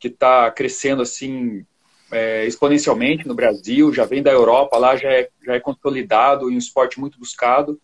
que 0.00 0.08
está 0.08 0.50
crescendo 0.50 1.02
assim 1.02 1.66
é, 2.10 2.46
exponencialmente 2.46 3.28
no 3.28 3.34
Brasil, 3.34 3.92
já 3.92 4.06
vem 4.06 4.22
da 4.22 4.32
Europa, 4.32 4.78
lá 4.78 4.96
já 4.96 5.12
é, 5.12 5.28
já 5.44 5.54
é 5.54 5.60
consolidado 5.60 6.50
e 6.50 6.54
um 6.54 6.58
esporte 6.58 6.98
muito 6.98 7.18
buscado, 7.18 7.78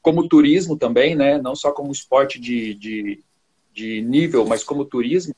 como 0.00 0.26
turismo 0.26 0.74
também, 0.74 1.14
né? 1.14 1.36
não 1.36 1.54
só 1.54 1.70
como 1.70 1.92
esporte 1.92 2.40
de, 2.40 2.72
de, 2.74 3.22
de 3.70 4.00
nível, 4.00 4.46
mas 4.46 4.64
como 4.64 4.86
turismo. 4.86 5.34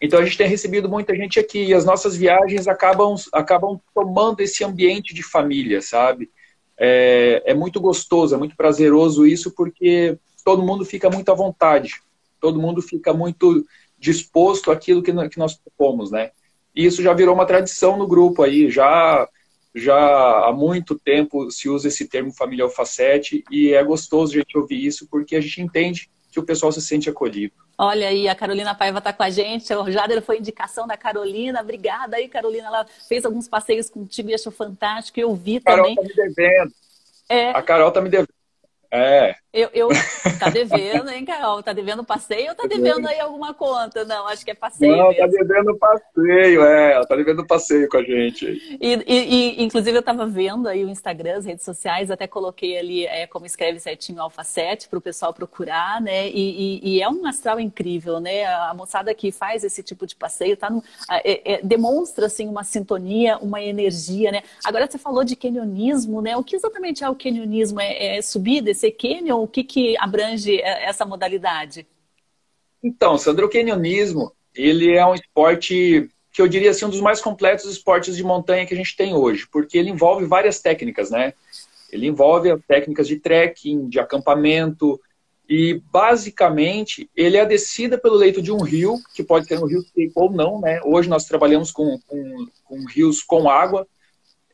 Então 0.00 0.18
a 0.18 0.24
gente 0.24 0.36
tem 0.36 0.48
recebido 0.48 0.88
muita 0.88 1.14
gente 1.14 1.38
aqui 1.38 1.66
e 1.66 1.74
as 1.74 1.84
nossas 1.84 2.16
viagens 2.16 2.66
acabam, 2.66 3.14
acabam 3.32 3.80
tomando 3.94 4.40
esse 4.40 4.64
ambiente 4.64 5.14
de 5.14 5.22
família, 5.22 5.80
sabe? 5.80 6.28
É, 6.76 7.44
é 7.46 7.54
muito 7.54 7.80
gostoso, 7.80 8.34
é 8.34 8.38
muito 8.38 8.56
prazeroso 8.56 9.24
isso, 9.24 9.52
porque 9.52 10.18
todo 10.44 10.62
mundo 10.62 10.84
fica 10.84 11.10
muito 11.10 11.32
à 11.32 11.34
vontade, 11.34 11.94
todo 12.40 12.60
mundo 12.60 12.82
fica 12.82 13.12
muito 13.12 13.64
disposto 13.98 14.70
àquilo 14.70 15.02
que, 15.02 15.12
que 15.28 15.38
nós 15.38 15.54
propomos, 15.54 16.10
né? 16.10 16.30
E 16.74 16.84
isso 16.84 17.02
já 17.02 17.14
virou 17.14 17.34
uma 17.34 17.46
tradição 17.46 17.96
no 17.96 18.06
grupo 18.06 18.42
aí, 18.42 18.70
já 18.70 19.28
já 19.76 19.96
há 20.46 20.52
muito 20.52 20.96
tempo 20.96 21.50
se 21.50 21.68
usa 21.68 21.88
esse 21.88 22.06
termo 22.06 22.32
família 22.32 22.64
alfacete 22.64 23.42
e 23.50 23.72
é 23.72 23.82
gostoso 23.82 24.34
a 24.34 24.36
gente 24.36 24.56
ouvir 24.56 24.86
isso 24.86 25.08
porque 25.10 25.34
a 25.34 25.40
gente 25.40 25.60
entende 25.60 26.08
que 26.30 26.38
o 26.38 26.44
pessoal 26.44 26.70
se 26.70 26.80
sente 26.80 27.10
acolhido. 27.10 27.54
Olha 27.76 28.08
aí, 28.08 28.28
a 28.28 28.34
Carolina 28.34 28.74
Paiva 28.74 28.98
está 28.98 29.12
com 29.12 29.22
a 29.22 29.30
gente. 29.30 29.72
O 29.74 29.90
Jader 29.90 30.22
foi 30.22 30.38
indicação 30.38 30.86
da 30.86 30.96
Carolina. 30.96 31.60
Obrigada 31.60 32.16
aí, 32.16 32.28
Carolina. 32.28 32.68
Ela 32.68 32.86
fez 33.08 33.24
alguns 33.24 33.48
passeios 33.48 33.90
contigo 33.90 34.30
e 34.30 34.34
achou 34.34 34.52
fantástico. 34.52 35.18
Eu 35.18 35.34
vi 35.34 35.60
Carol 35.60 35.78
também. 35.78 35.96
Tá 35.96 36.02
me 36.02 36.14
devendo. 36.14 36.72
É. 37.28 37.50
A 37.50 37.62
Carol 37.62 37.90
tá 37.90 38.00
me 38.00 38.08
devendo. 38.08 38.33
É. 38.94 39.34
Eu, 39.52 39.68
eu, 39.72 39.88
tá 40.38 40.50
devendo, 40.50 41.10
hein, 41.10 41.24
Carol? 41.24 41.62
Tá 41.62 41.72
devendo 41.72 42.04
passeio 42.04 42.50
ou 42.50 42.54
tá 42.54 42.66
devendo 42.66 43.06
aí 43.06 43.18
alguma 43.20 43.52
conta? 43.52 44.04
Não, 44.04 44.26
acho 44.28 44.44
que 44.44 44.50
é 44.50 44.54
passeio. 44.54 44.96
Não, 44.96 45.08
mesmo. 45.08 45.20
tá 45.20 45.26
devendo 45.26 45.78
passeio, 45.78 46.64
é. 46.64 47.04
Tá 47.06 47.16
devendo 47.16 47.46
passeio 47.46 47.88
com 47.88 47.96
a 47.96 48.02
gente. 48.02 48.46
E, 48.80 49.04
e, 49.06 49.60
e 49.60 49.64
inclusive, 49.64 49.96
eu 49.96 50.02
tava 50.02 50.26
vendo 50.26 50.68
aí 50.68 50.84
o 50.84 50.88
Instagram, 50.88 51.38
as 51.38 51.44
redes 51.44 51.64
sociais, 51.64 52.10
até 52.10 52.26
coloquei 52.26 52.78
ali 52.78 53.06
é, 53.06 53.26
como 53.26 53.46
escreve 53.46 53.80
certinho 53.80 54.20
Alfa 54.20 54.44
7 54.44 54.88
para 54.88 54.98
o 54.98 55.02
pessoal 55.02 55.34
procurar, 55.34 56.00
né? 56.00 56.28
E, 56.28 56.80
e, 56.82 57.02
é 57.02 57.08
um 57.08 57.26
astral 57.26 57.58
incrível, 57.58 58.20
né? 58.20 58.44
A 58.44 58.74
moçada 58.74 59.14
que 59.14 59.32
faz 59.32 59.64
esse 59.64 59.82
tipo 59.82 60.06
de 60.06 60.16
passeio 60.16 60.56
tá 60.56 60.70
no, 60.70 60.82
é, 61.10 61.54
é, 61.54 61.60
demonstra 61.62 62.26
assim 62.26 62.48
uma 62.48 62.64
sintonia, 62.64 63.38
uma 63.38 63.60
energia, 63.60 64.30
né? 64.30 64.42
Agora 64.64 64.88
você 64.88 64.98
falou 64.98 65.24
de 65.24 65.36
canionismo, 65.36 66.20
né? 66.20 66.36
O 66.36 66.44
que 66.44 66.56
exatamente 66.56 67.04
é 67.04 67.08
o 67.08 67.14
canionismo? 67.14 67.80
É, 67.80 68.18
é 68.18 68.22
subir, 68.22 68.60
descer 68.60 68.83
canyon? 68.92 69.42
O 69.42 69.48
que, 69.48 69.64
que 69.64 69.96
abrange 69.98 70.60
é, 70.60 70.84
essa 70.84 71.04
modalidade? 71.04 71.86
Então, 72.82 73.16
Sandro, 73.16 73.46
o 73.46 73.50
canyonismo, 73.50 74.32
ele 74.54 74.94
é 74.94 75.04
um 75.06 75.14
esporte 75.14 76.08
que 76.32 76.42
eu 76.42 76.48
diria 76.48 76.70
assim, 76.70 76.84
um 76.84 76.90
dos 76.90 77.00
mais 77.00 77.20
completos 77.20 77.64
esportes 77.64 78.16
de 78.16 78.24
montanha 78.24 78.66
que 78.66 78.74
a 78.74 78.76
gente 78.76 78.96
tem 78.96 79.14
hoje, 79.14 79.46
porque 79.50 79.78
ele 79.78 79.90
envolve 79.90 80.26
várias 80.26 80.60
técnicas, 80.60 81.08
né? 81.08 81.32
Ele 81.92 82.08
envolve 82.08 82.50
as 82.50 82.60
técnicas 82.66 83.06
de 83.06 83.16
trekking, 83.20 83.88
de 83.88 84.00
acampamento, 84.00 85.00
e 85.48 85.80
basicamente 85.92 87.08
ele 87.14 87.36
é 87.36 87.42
a 87.42 87.46
descida 87.46 87.96
pelo 87.96 88.16
leito 88.16 88.42
de 88.42 88.50
um 88.50 88.62
rio, 88.62 88.98
que 89.14 89.22
pode 89.22 89.46
ser 89.46 89.58
um 89.62 89.66
rio 89.66 89.82
seco 89.82 90.22
ou 90.22 90.32
não, 90.32 90.60
né? 90.60 90.80
Hoje 90.84 91.08
nós 91.08 91.24
trabalhamos 91.24 91.70
com, 91.70 91.98
com, 92.06 92.46
com 92.64 92.84
rios 92.88 93.22
com 93.22 93.48
água, 93.48 93.86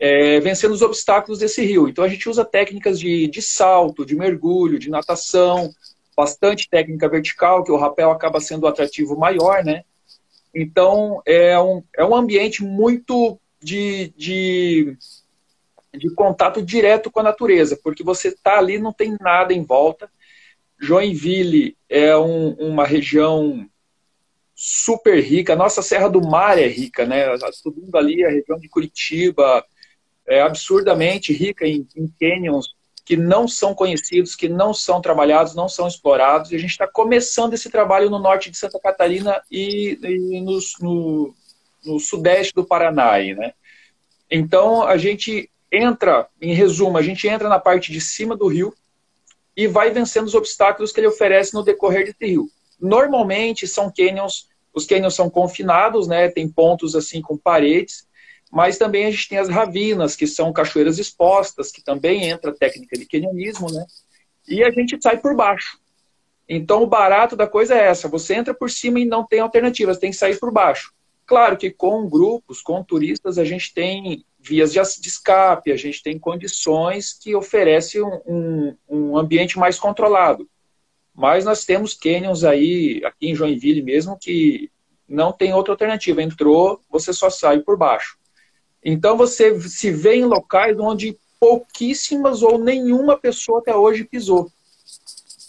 é, 0.00 0.40
vencendo 0.40 0.72
os 0.72 0.80
obstáculos 0.80 1.38
desse 1.38 1.62
rio. 1.62 1.86
Então 1.86 2.02
a 2.02 2.08
gente 2.08 2.26
usa 2.26 2.42
técnicas 2.42 2.98
de, 2.98 3.28
de 3.28 3.42
salto, 3.42 4.06
de 4.06 4.16
mergulho, 4.16 4.78
de 4.78 4.88
natação, 4.88 5.70
bastante 6.16 6.68
técnica 6.70 7.06
vertical, 7.06 7.62
que 7.62 7.70
o 7.70 7.76
rapel 7.76 8.10
acaba 8.10 8.40
sendo 8.40 8.64
o 8.64 8.66
atrativo 8.66 9.16
maior, 9.16 9.62
né? 9.62 9.84
Então 10.54 11.22
é 11.26 11.60
um, 11.60 11.82
é 11.94 12.04
um 12.04 12.16
ambiente 12.16 12.64
muito 12.64 13.38
de, 13.62 14.12
de, 14.16 14.96
de 15.94 16.10
contato 16.14 16.62
direto 16.62 17.10
com 17.10 17.20
a 17.20 17.24
natureza, 17.24 17.78
porque 17.84 18.02
você 18.02 18.28
está 18.28 18.58
ali, 18.58 18.78
não 18.78 18.92
tem 18.92 19.16
nada 19.20 19.52
em 19.52 19.62
volta. 19.62 20.10
Joinville 20.80 21.76
é 21.90 22.16
um, 22.16 22.52
uma 22.54 22.86
região 22.86 23.68
super 24.54 25.22
rica. 25.22 25.54
Nossa 25.54 25.82
Serra 25.82 26.08
do 26.08 26.22
Mar 26.22 26.58
é 26.58 26.66
rica, 26.66 27.04
né? 27.04 27.26
Subindo 27.52 27.94
ali 27.96 28.24
a 28.24 28.30
região 28.30 28.58
de 28.58 28.68
Curitiba, 28.68 29.62
é, 30.26 30.40
absurdamente 30.40 31.32
rica 31.32 31.66
em, 31.66 31.86
em 31.96 32.08
canyons 32.20 32.74
que 33.10 33.16
não 33.16 33.48
são 33.48 33.74
conhecidos, 33.74 34.36
que 34.36 34.48
não 34.48 34.72
são 34.72 35.00
trabalhados, 35.00 35.52
não 35.52 35.68
são 35.68 35.88
explorados. 35.88 36.52
E 36.52 36.54
a 36.54 36.58
gente 36.58 36.70
está 36.70 36.86
começando 36.86 37.54
esse 37.54 37.68
trabalho 37.68 38.08
no 38.08 38.20
norte 38.20 38.52
de 38.52 38.56
Santa 38.56 38.78
Catarina 38.78 39.42
e, 39.50 39.98
e 40.00 40.40
no, 40.40 40.58
no, 40.80 41.34
no, 41.84 41.98
sudeste 41.98 42.54
do 42.54 42.64
Paraná. 42.64 43.10
Aí, 43.10 43.34
né? 43.34 43.52
Então, 44.30 44.84
a 44.84 44.96
gente 44.96 45.50
entra, 45.72 46.28
em 46.40 46.54
resumo, 46.54 46.98
a 46.98 47.02
gente 47.02 47.26
entra 47.26 47.48
na 47.48 47.58
parte 47.58 47.90
de 47.90 48.00
cima 48.00 48.36
do 48.36 48.46
rio 48.46 48.72
e 49.56 49.66
vai 49.66 49.90
vencendo 49.90 50.26
os 50.26 50.34
obstáculos 50.36 50.92
que 50.92 51.00
ele 51.00 51.08
oferece 51.08 51.52
no 51.52 51.64
decorrer 51.64 52.04
desse 52.04 52.24
rio. 52.24 52.48
Normalmente 52.80 53.66
são 53.66 53.92
canyons, 53.92 54.48
os 54.72 54.86
canyons 54.86 55.16
são 55.16 55.28
confinados, 55.28 56.06
né? 56.06 56.28
Tem 56.28 56.48
pontos 56.48 56.94
assim 56.94 57.20
com 57.20 57.36
paredes 57.36 58.08
mas 58.50 58.76
também 58.76 59.06
a 59.06 59.10
gente 59.10 59.28
tem 59.28 59.38
as 59.38 59.48
ravinas, 59.48 60.16
que 60.16 60.26
são 60.26 60.52
cachoeiras 60.52 60.98
expostas, 60.98 61.70
que 61.70 61.82
também 61.82 62.28
entra 62.28 62.50
a 62.50 62.54
técnica 62.54 62.98
de 62.98 63.06
canyonismo, 63.06 63.70
né? 63.70 63.86
E 64.48 64.64
a 64.64 64.70
gente 64.70 64.98
sai 65.00 65.18
por 65.18 65.36
baixo. 65.36 65.78
Então 66.48 66.82
o 66.82 66.86
barato 66.86 67.36
da 67.36 67.46
coisa 67.46 67.76
é 67.76 67.86
essa, 67.86 68.08
você 68.08 68.34
entra 68.34 68.52
por 68.52 68.68
cima 68.68 68.98
e 68.98 69.04
não 69.04 69.24
tem 69.24 69.38
alternativas, 69.38 69.98
tem 69.98 70.10
que 70.10 70.16
sair 70.16 70.38
por 70.38 70.52
baixo. 70.52 70.92
Claro 71.24 71.56
que 71.56 71.70
com 71.70 72.08
grupos, 72.08 72.60
com 72.60 72.82
turistas, 72.82 73.38
a 73.38 73.44
gente 73.44 73.72
tem 73.72 74.24
vias 74.40 74.72
de 74.72 74.80
escape, 74.80 75.70
a 75.70 75.76
gente 75.76 76.02
tem 76.02 76.18
condições 76.18 77.12
que 77.12 77.36
oferecem 77.36 78.02
um, 78.02 78.20
um, 78.26 78.76
um 78.88 79.16
ambiente 79.16 79.56
mais 79.56 79.78
controlado. 79.78 80.48
Mas 81.14 81.44
nós 81.44 81.64
temos 81.64 81.94
canyons 81.94 82.42
aí, 82.42 83.00
aqui 83.04 83.28
em 83.30 83.34
Joinville 83.34 83.82
mesmo, 83.82 84.18
que 84.18 84.72
não 85.06 85.30
tem 85.30 85.52
outra 85.52 85.72
alternativa. 85.72 86.20
Entrou, 86.20 86.80
você 86.90 87.12
só 87.12 87.30
sai 87.30 87.60
por 87.60 87.76
baixo. 87.76 88.18
Então 88.84 89.16
você 89.16 89.60
se 89.60 89.90
vê 89.90 90.16
em 90.16 90.24
locais 90.24 90.78
onde 90.78 91.16
pouquíssimas 91.38 92.42
ou 92.42 92.58
nenhuma 92.58 93.16
pessoa 93.16 93.60
até 93.60 93.74
hoje 93.74 94.04
pisou. 94.04 94.50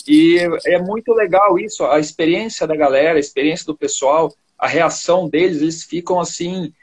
E 0.07 0.39
é 0.65 0.79
muito 0.79 1.13
legal 1.13 1.59
isso, 1.59 1.86
a 1.86 1.99
experiência 1.99 2.65
da 2.65 2.75
galera, 2.75 3.17
a 3.17 3.19
experiência 3.19 3.65
do 3.65 3.77
pessoal, 3.77 4.34
a 4.57 4.67
reação 4.67 5.29
deles, 5.29 5.61
eles 5.61 5.84
ficam 5.84 6.19
assim, 6.19 6.73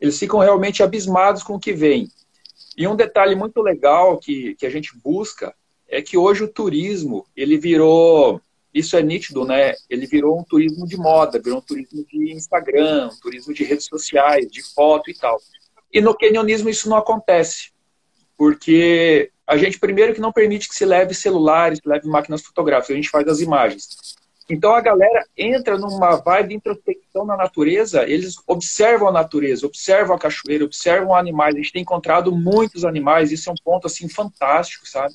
eles 0.00 0.18
ficam 0.18 0.40
realmente 0.40 0.82
abismados 0.82 1.42
com 1.42 1.54
o 1.54 1.60
que 1.60 1.72
vem. 1.72 2.08
E 2.76 2.86
um 2.86 2.96
detalhe 2.96 3.34
muito 3.34 3.60
legal 3.60 4.18
que, 4.18 4.54
que 4.56 4.66
a 4.66 4.70
gente 4.70 4.96
busca 5.02 5.54
é 5.88 6.02
que 6.02 6.16
hoje 6.16 6.44
o 6.44 6.48
turismo, 6.48 7.26
ele 7.36 7.56
virou, 7.56 8.40
isso 8.72 8.96
é 8.96 9.02
nítido, 9.02 9.44
né? 9.44 9.74
Ele 9.88 10.06
virou 10.06 10.38
um 10.38 10.44
turismo 10.44 10.86
de 10.86 10.96
moda, 10.96 11.40
virou 11.40 11.58
um 11.58 11.62
turismo 11.62 12.04
de 12.04 12.32
Instagram, 12.32 13.10
um 13.12 13.20
turismo 13.20 13.54
de 13.54 13.64
redes 13.64 13.86
sociais, 13.86 14.50
de 14.50 14.62
foto 14.62 15.10
e 15.10 15.14
tal. 15.14 15.38
E 15.92 16.00
no 16.00 16.16
canyonismo 16.16 16.68
isso 16.68 16.88
não 16.88 16.96
acontece, 16.96 17.70
porque 18.36 19.30
a 19.46 19.56
gente 19.56 19.78
primeiro 19.78 20.14
que 20.14 20.20
não 20.20 20.32
permite 20.32 20.68
que 20.68 20.74
se 20.74 20.84
leve 20.84 21.14
celulares, 21.14 21.80
leve 21.84 22.06
máquinas 22.06 22.42
fotográficas, 22.42 22.90
a 22.90 22.96
gente 22.96 23.10
faz 23.10 23.26
as 23.26 23.40
imagens. 23.40 23.88
Então 24.50 24.74
a 24.74 24.80
galera 24.80 25.26
entra 25.36 25.76
numa 25.76 26.16
vibe 26.16 26.48
de 26.48 26.54
introspecção 26.54 27.24
na 27.24 27.36
natureza, 27.36 28.08
eles 28.08 28.36
observam 28.46 29.08
a 29.08 29.12
natureza, 29.12 29.66
observam 29.66 30.16
a 30.16 30.18
cachoeira, 30.18 30.64
observam 30.64 31.14
animais. 31.14 31.54
A 31.54 31.58
gente 31.58 31.72
tem 31.72 31.82
encontrado 31.82 32.34
muitos 32.34 32.84
animais, 32.84 33.30
isso 33.30 33.50
é 33.50 33.52
um 33.52 33.62
ponto 33.62 33.86
assim 33.86 34.08
fantástico, 34.08 34.88
sabe? 34.88 35.14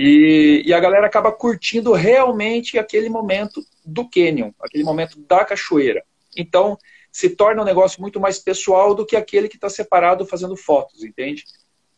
E, 0.00 0.62
e, 0.64 0.72
a 0.72 0.78
galera 0.78 1.08
acaba 1.08 1.32
curtindo 1.32 1.92
realmente 1.92 2.78
aquele 2.78 3.08
momento 3.08 3.60
do 3.84 4.08
canyon, 4.08 4.52
aquele 4.60 4.84
momento 4.84 5.18
da 5.28 5.44
cachoeira. 5.44 6.04
Então, 6.36 6.78
se 7.10 7.30
torna 7.30 7.62
um 7.62 7.64
negócio 7.64 8.00
muito 8.00 8.20
mais 8.20 8.38
pessoal 8.38 8.94
do 8.94 9.04
que 9.04 9.16
aquele 9.16 9.48
que 9.48 9.56
está 9.56 9.68
separado 9.68 10.24
fazendo 10.24 10.56
fotos, 10.56 11.02
entende? 11.02 11.44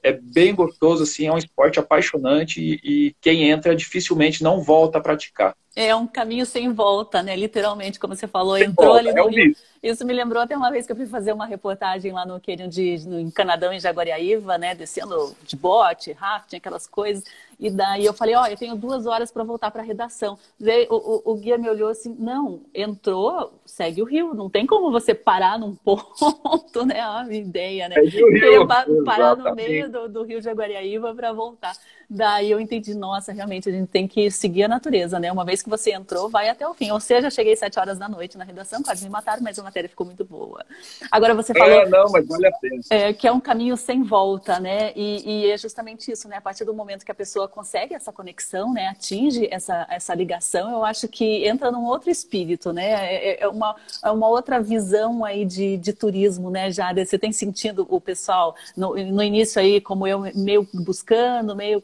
É 0.02 0.12
bem 0.12 0.54
gostoso, 0.54 1.02
assim, 1.02 1.26
é 1.26 1.32
um 1.32 1.36
esporte 1.36 1.78
apaixonante 1.78 2.58
e, 2.58 2.80
e 2.82 3.16
quem 3.20 3.50
entra 3.50 3.76
dificilmente 3.76 4.42
não 4.42 4.62
volta 4.62 4.96
a 4.96 5.02
praticar. 5.02 5.54
É 5.76 5.94
um 5.94 6.06
caminho 6.06 6.44
sem 6.44 6.72
volta, 6.72 7.22
né? 7.22 7.36
Literalmente, 7.36 8.00
como 8.00 8.16
você 8.16 8.26
falou, 8.26 8.56
sem 8.56 8.66
entrou 8.66 8.88
volta, 8.88 9.08
ali 9.08 9.12
no 9.12 9.28
é 9.28 9.30
Rio. 9.30 9.56
Isso 9.80 10.04
me 10.04 10.12
lembrou 10.12 10.42
até 10.42 10.56
uma 10.56 10.70
vez 10.70 10.84
que 10.84 10.92
eu 10.92 10.96
fui 10.96 11.06
fazer 11.06 11.32
uma 11.32 11.46
reportagem 11.46 12.12
lá 12.12 12.26
no 12.26 12.40
Canyon 12.40 12.68
de, 12.68 13.08
no, 13.08 13.20
em 13.20 13.30
Canadão, 13.30 13.72
em 13.72 13.78
Jaguariaíva, 13.80 14.58
né? 14.58 14.74
Descendo 14.74 15.34
de 15.44 15.56
bote, 15.56 16.12
rafting, 16.12 16.56
aquelas 16.56 16.88
coisas. 16.88 17.24
E 17.58 17.70
daí 17.70 18.04
eu 18.04 18.12
falei, 18.12 18.34
ó, 18.34 18.42
oh, 18.42 18.46
eu 18.46 18.56
tenho 18.56 18.74
duas 18.74 19.06
horas 19.06 19.30
para 19.30 19.44
voltar 19.44 19.70
para 19.70 19.80
a 19.80 19.84
redação. 19.84 20.36
Daí 20.58 20.86
o, 20.90 20.96
o, 20.96 21.32
o, 21.32 21.34
guia 21.36 21.56
me 21.56 21.70
olhou 21.70 21.88
assim, 21.88 22.14
não, 22.18 22.62
entrou, 22.74 23.52
segue 23.64 24.02
o 24.02 24.04
rio, 24.04 24.34
não 24.34 24.50
tem 24.50 24.66
como 24.66 24.90
você 24.90 25.14
parar 25.14 25.58
num 25.58 25.74
ponto, 25.76 26.84
né? 26.84 27.00
A 27.00 27.22
minha 27.22 27.40
ideia, 27.40 27.88
né? 27.88 27.96
Rio, 28.00 28.66
parar 29.04 29.36
no 29.36 29.54
meio 29.54 29.90
do, 29.90 30.08
do 30.08 30.22
rio 30.24 30.42
Jaguariaíva 30.42 31.14
para 31.14 31.32
voltar. 31.32 31.74
Daí 32.12 32.50
eu 32.50 32.58
entendi, 32.58 32.92
nossa, 32.92 33.32
realmente 33.32 33.68
a 33.68 33.72
gente 33.72 33.86
tem 33.86 34.08
que 34.08 34.32
seguir 34.32 34.64
a 34.64 34.68
natureza, 34.68 35.20
né? 35.20 35.30
Uma 35.30 35.44
vez 35.44 35.62
que 35.62 35.70
você 35.70 35.92
entrou, 35.92 36.28
vai 36.28 36.48
até 36.48 36.66
o 36.66 36.74
fim. 36.74 36.90
Ou 36.90 36.98
seja, 36.98 37.30
cheguei 37.30 37.54
sete 37.54 37.78
horas 37.78 38.00
da 38.00 38.08
noite 38.08 38.36
na 38.36 38.42
redação, 38.42 38.82
quase 38.82 39.04
me 39.04 39.10
mataram, 39.10 39.40
mas 39.40 39.56
a 39.60 39.62
matéria 39.62 39.88
ficou 39.88 40.04
muito 40.04 40.24
boa. 40.24 40.66
Agora 41.08 41.34
você 41.34 41.54
falou. 41.54 41.82
É, 41.82 41.88
não, 41.88 42.10
mas 42.10 42.26
vale 42.26 42.48
a 42.48 42.52
pena. 42.52 42.82
É, 42.90 43.12
que 43.12 43.28
é 43.28 43.32
um 43.32 43.38
caminho 43.38 43.76
sem 43.76 44.02
volta, 44.02 44.58
né? 44.58 44.92
E, 44.96 45.44
e, 45.44 45.50
é 45.52 45.56
justamente 45.56 46.10
isso, 46.10 46.26
né? 46.26 46.38
A 46.38 46.40
partir 46.40 46.64
do 46.64 46.74
momento 46.74 47.04
que 47.04 47.12
a 47.12 47.14
pessoa 47.14 47.46
consegue 47.46 47.94
essa 47.94 48.12
conexão, 48.12 48.72
né? 48.72 48.88
Atinge 48.88 49.46
essa, 49.48 49.86
essa 49.88 50.12
ligação, 50.12 50.68
eu 50.68 50.84
acho 50.84 51.06
que 51.06 51.46
entra 51.46 51.70
num 51.70 51.84
outro 51.84 52.10
espírito, 52.10 52.72
né? 52.72 52.90
É, 52.90 53.44
é 53.44 53.48
uma, 53.48 53.76
é 54.04 54.10
uma 54.10 54.28
outra 54.28 54.60
visão 54.60 55.24
aí 55.24 55.44
de, 55.44 55.76
de 55.76 55.92
turismo, 55.92 56.50
né, 56.50 56.72
Jade? 56.72 57.06
Você 57.06 57.16
tem 57.16 57.30
sentido 57.30 57.86
o 57.88 58.00
pessoal 58.00 58.56
no, 58.76 58.96
no 58.96 59.22
início 59.22 59.60
aí, 59.60 59.80
como 59.80 60.08
eu, 60.08 60.24
meio 60.34 60.66
buscando, 60.74 61.54
meio 61.54 61.80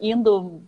indo 0.00 0.62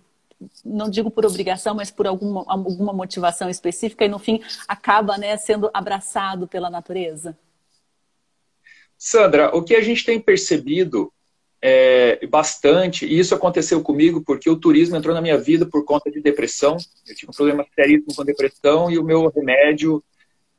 não 0.65 0.91
digo 0.91 1.11
por 1.11 1.25
obrigação, 1.25 1.75
mas 1.75 1.91
por 1.91 2.07
alguma, 2.07 2.45
alguma 2.47 2.93
motivação 2.93 3.49
específica 3.49 4.05
e 4.05 4.09
no 4.09 4.19
fim 4.19 4.43
acaba 4.69 5.17
né, 5.17 5.37
sendo 5.37 5.71
abraçado 5.73 6.47
pela 6.47 6.69
natureza? 6.69 7.37
Sandra, 8.99 9.55
o 9.55 9.63
que 9.63 9.75
a 9.75 9.81
gente 9.81 10.05
tem 10.05 10.21
percebido 10.21 11.13
é, 11.61 12.25
bastante, 12.27 13.07
e 13.07 13.19
isso 13.19 13.35
aconteceu 13.35 13.83
comigo 13.83 14.23
porque 14.23 14.49
o 14.49 14.57
turismo 14.57 14.97
entrou 14.97 15.15
na 15.15 15.23
minha 15.23 15.39
vida 15.39 15.67
por 15.67 15.85
conta 15.85 16.11
de 16.11 16.21
depressão. 16.21 16.77
Eu 17.07 17.15
tive 17.15 17.31
um 17.31 17.35
problema 17.35 17.67
seríssimo 17.75 18.15
com 18.15 18.25
depressão 18.25 18.91
e 18.91 18.99
o 18.99 19.05
meu 19.05 19.29
remédio 19.29 20.03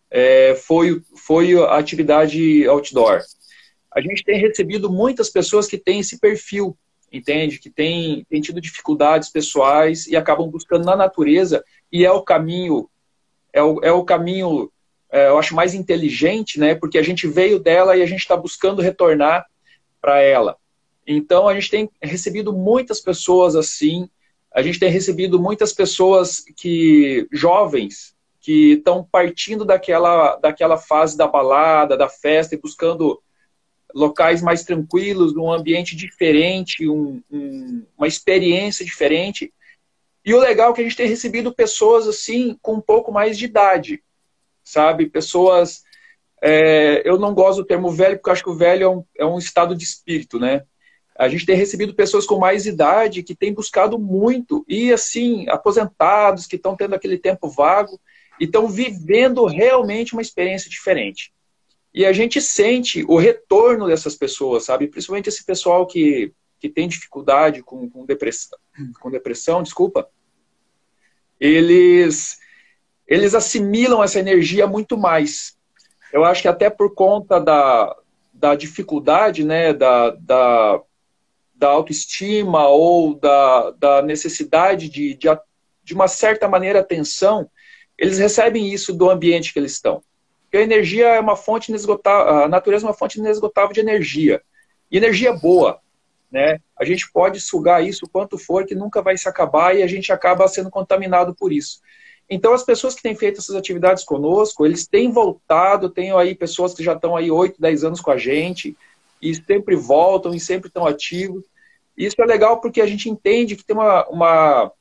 é, 0.10 0.56
foi, 0.56 1.02
foi 1.16 1.54
a 1.58 1.78
atividade 1.78 2.68
outdoor. 2.68 3.22
A 3.94 4.02
gente 4.02 4.24
tem 4.24 4.40
recebido 4.40 4.92
muitas 4.92 5.30
pessoas 5.30 5.68
que 5.68 5.78
têm 5.78 6.00
esse 6.00 6.20
perfil 6.20 6.78
entende? 7.12 7.60
Que 7.60 7.70
tem, 7.70 8.26
tem 8.30 8.42
tido 8.42 8.62
dificuldades 8.62 9.30
pessoais 9.30 10.08
e 10.08 10.16
acabam 10.16 10.50
buscando 10.50 10.86
na 10.86 10.96
natureza, 10.96 11.64
e 11.92 12.06
é 12.06 12.12
o 12.12 12.22
caminho, 12.22 12.90
é 13.54 13.62
o, 13.62 13.80
é 13.84 13.92
o 13.92 14.04
caminho, 14.04 14.72
é, 15.10 15.28
eu 15.30 15.38
acho, 15.38 15.56
mais 15.56 15.74
inteligente, 15.74 16.60
né? 16.60 16.76
Porque 16.76 16.98
a 16.98 17.04
gente 17.04 17.28
veio 17.28 17.60
dela 17.60 17.96
e 17.96 18.02
a 18.02 18.06
gente 18.06 18.20
está 18.20 18.36
buscando 18.36 18.82
retornar 18.82 19.46
para 20.02 20.22
ela. 20.22 20.58
Então, 21.06 21.48
a 21.48 21.54
gente 21.54 21.70
tem 21.70 21.90
recebido 22.02 22.52
muitas 22.52 23.00
pessoas 23.00 23.56
assim, 23.56 24.10
a 24.54 24.62
gente 24.62 24.80
tem 24.80 24.90
recebido 24.90 25.40
muitas 25.40 25.72
pessoas 25.72 26.44
que, 26.56 27.28
jovens, 27.32 28.16
que 28.42 28.74
estão 28.74 29.04
partindo 29.04 29.64
daquela, 29.64 30.36
daquela 30.38 30.78
fase 30.78 31.18
da 31.18 31.28
balada, 31.28 31.98
da 31.98 32.10
festa 32.10 32.56
e 32.56 32.60
buscando 32.60 33.22
locais 33.94 34.42
mais 34.42 34.64
tranquilos, 34.64 35.36
um 35.36 35.52
ambiente 35.52 35.96
diferente, 35.96 36.88
um, 36.88 37.22
um, 37.32 37.86
uma 37.98 38.08
experiência 38.08 38.86
diferente. 38.86 39.54
E 40.26 40.34
o 40.34 40.40
legal 40.40 40.72
é 40.72 40.74
que 40.74 40.82
a 40.82 40.84
gente 40.84 40.98
tem 40.98 41.08
recebido 41.08 41.54
pessoas 41.54 42.08
assim 42.08 42.58
com 42.62 42.74
um 42.74 42.82
pouco 42.82 43.12
mais 43.12 43.38
de 43.38 43.46
idade, 43.46 44.04
sabe? 44.64 45.10
Pessoas. 45.10 45.84
É, 46.42 47.02
eu 47.04 47.18
não 47.18 47.34
gosto 47.34 47.62
do 47.62 47.66
termo 47.66 47.90
velho, 47.90 48.18
porque 48.18 48.30
eu 48.30 48.34
acho 48.34 48.44
que 48.44 48.50
o 48.50 48.58
velho 48.58 48.84
é 48.84 48.90
um, 48.90 49.06
é 49.18 49.26
um 49.26 49.38
estado 49.40 49.76
de 49.76 49.84
espírito, 49.84 50.40
né? 50.40 50.64
A 51.18 51.28
gente 51.28 51.48
tem 51.48 51.56
recebido 51.56 51.96
pessoas 51.96 52.28
com 52.28 52.38
mais 52.38 52.68
idade 52.68 53.24
que 53.24 53.36
têm 53.36 53.52
buscado 53.52 53.98
muito, 53.98 54.64
e 54.68 54.94
assim, 54.94 55.50
aposentados 55.50 56.46
que 56.46 56.58
estão 56.58 56.76
tendo 56.76 56.94
aquele 56.94 57.18
tempo 57.18 57.50
vago 57.50 58.00
e 58.40 58.46
estão 58.46 58.68
vivendo 58.68 59.46
realmente 59.46 60.14
uma 60.14 60.22
experiência 60.22 60.70
diferente. 60.70 61.34
E 61.98 62.06
a 62.06 62.14
gente 62.14 62.40
sente 62.40 63.04
o 63.08 63.18
retorno 63.18 63.88
dessas 63.88 64.14
pessoas, 64.14 64.66
sabe? 64.66 64.88
Principalmente 64.88 65.30
esse 65.30 65.44
pessoal 65.44 65.88
que, 65.88 66.32
que 66.60 66.70
tem 66.70 66.88
dificuldade 66.88 67.64
com, 67.64 67.90
com, 67.90 68.06
depressão, 68.06 68.56
com 69.02 69.10
depressão, 69.10 69.64
desculpa. 69.64 70.08
Eles, 71.40 72.38
eles 73.08 73.34
assimilam 73.34 74.04
essa 74.04 74.20
energia 74.20 74.68
muito 74.68 74.96
mais. 74.96 75.58
Eu 76.14 76.24
acho 76.24 76.44
que 76.44 76.48
até 76.48 76.70
por 76.70 76.94
conta 76.94 77.40
da, 77.40 77.98
da 78.32 78.54
dificuldade, 78.54 79.44
né, 79.44 79.74
da, 79.74 80.12
da, 80.12 80.80
da 81.56 81.68
autoestima 81.70 82.68
ou 82.68 83.16
da, 83.16 83.72
da 83.72 84.02
necessidade 84.04 84.88
de, 84.88 85.16
de, 85.16 85.28
de 85.84 85.96
uma 85.96 86.08
certa 86.08 86.48
maneira 86.48 86.80
atenção, 86.80 87.50
eles 87.98 88.20
recebem 88.20 88.72
isso 88.72 88.94
do 88.94 89.10
ambiente 89.10 89.52
que 89.52 89.58
eles 89.58 89.72
estão. 89.72 90.04
Porque 90.58 90.60
a 90.60 90.62
energia 90.64 91.08
é 91.10 91.20
uma 91.20 91.36
fonte 91.36 91.70
inesgotável, 91.70 92.44
a 92.44 92.48
natureza 92.48 92.84
é 92.84 92.88
uma 92.88 92.94
fonte 92.94 93.20
inesgotável 93.20 93.74
de 93.74 93.80
energia. 93.80 94.42
E 94.90 94.98
energia 94.98 95.32
boa, 95.32 95.80
né? 96.32 96.60
A 96.76 96.84
gente 96.84 97.12
pode 97.12 97.40
sugar 97.40 97.86
isso 97.86 98.06
o 98.06 98.10
quanto 98.10 98.40
for, 98.40 98.66
que 98.66 98.74
nunca 98.74 99.02
vai 99.02 99.16
se 99.16 99.30
acabar 99.30 99.76
e 99.76 99.84
a 99.84 99.88
gente 99.88 100.12
acaba 100.12 100.48
sendo 100.48 100.72
contaminado 100.72 101.36
por 101.36 101.54
isso. 101.54 101.80
Então, 102.28 102.54
as 102.54 102.64
pessoas 102.64 102.96
que 102.96 103.04
têm 103.04 103.16
feito 103.16 103.40
essas 103.40 103.56
atividades 103.56 104.04
conosco, 104.04 104.66
eles 104.66 104.88
têm 104.88 105.12
voltado, 105.12 105.92
tenho 105.92 106.18
aí 106.18 106.34
pessoas 106.34 106.74
que 106.74 106.84
já 106.84 106.94
estão 106.94 107.16
aí 107.16 107.30
8, 107.30 107.62
10 107.62 107.84
anos 107.84 108.02
com 108.02 108.10
a 108.10 108.18
gente, 108.18 108.76
e 109.22 109.36
sempre 109.36 109.76
voltam 109.76 110.34
e 110.34 110.40
sempre 110.40 110.70
estão 110.70 110.88
ativos. 110.88 111.44
Isso 111.96 112.16
é 112.20 112.26
legal 112.26 112.60
porque 112.60 112.82
a 112.82 112.88
gente 112.88 113.10
entende 113.10 113.56
que 113.56 113.64
tem 113.64 113.76
uma, 113.76 114.08
uma 114.08 114.72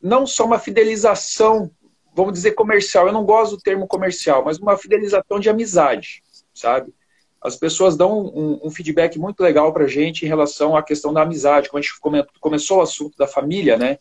não 0.00 0.26
só 0.26 0.44
uma 0.44 0.60
fidelização 0.60 1.70
vamos 2.18 2.32
dizer, 2.32 2.52
comercial. 2.52 3.06
Eu 3.06 3.12
não 3.12 3.24
gosto 3.24 3.56
do 3.56 3.62
termo 3.62 3.86
comercial, 3.86 4.44
mas 4.44 4.58
uma 4.58 4.76
fidelização 4.76 5.38
de 5.38 5.48
amizade, 5.48 6.20
sabe? 6.52 6.92
As 7.40 7.54
pessoas 7.54 7.96
dão 7.96 8.20
um, 8.20 8.60
um 8.64 8.70
feedback 8.70 9.16
muito 9.18 9.40
legal 9.40 9.72
para 9.72 9.86
gente 9.86 10.24
em 10.24 10.28
relação 10.28 10.76
à 10.76 10.82
questão 10.82 11.12
da 11.12 11.22
amizade. 11.22 11.68
Quando 11.68 11.84
a 11.84 11.86
gente 11.86 12.00
começou 12.40 12.78
o 12.78 12.82
assunto 12.82 13.16
da 13.16 13.28
família, 13.28 13.76
né? 13.76 13.98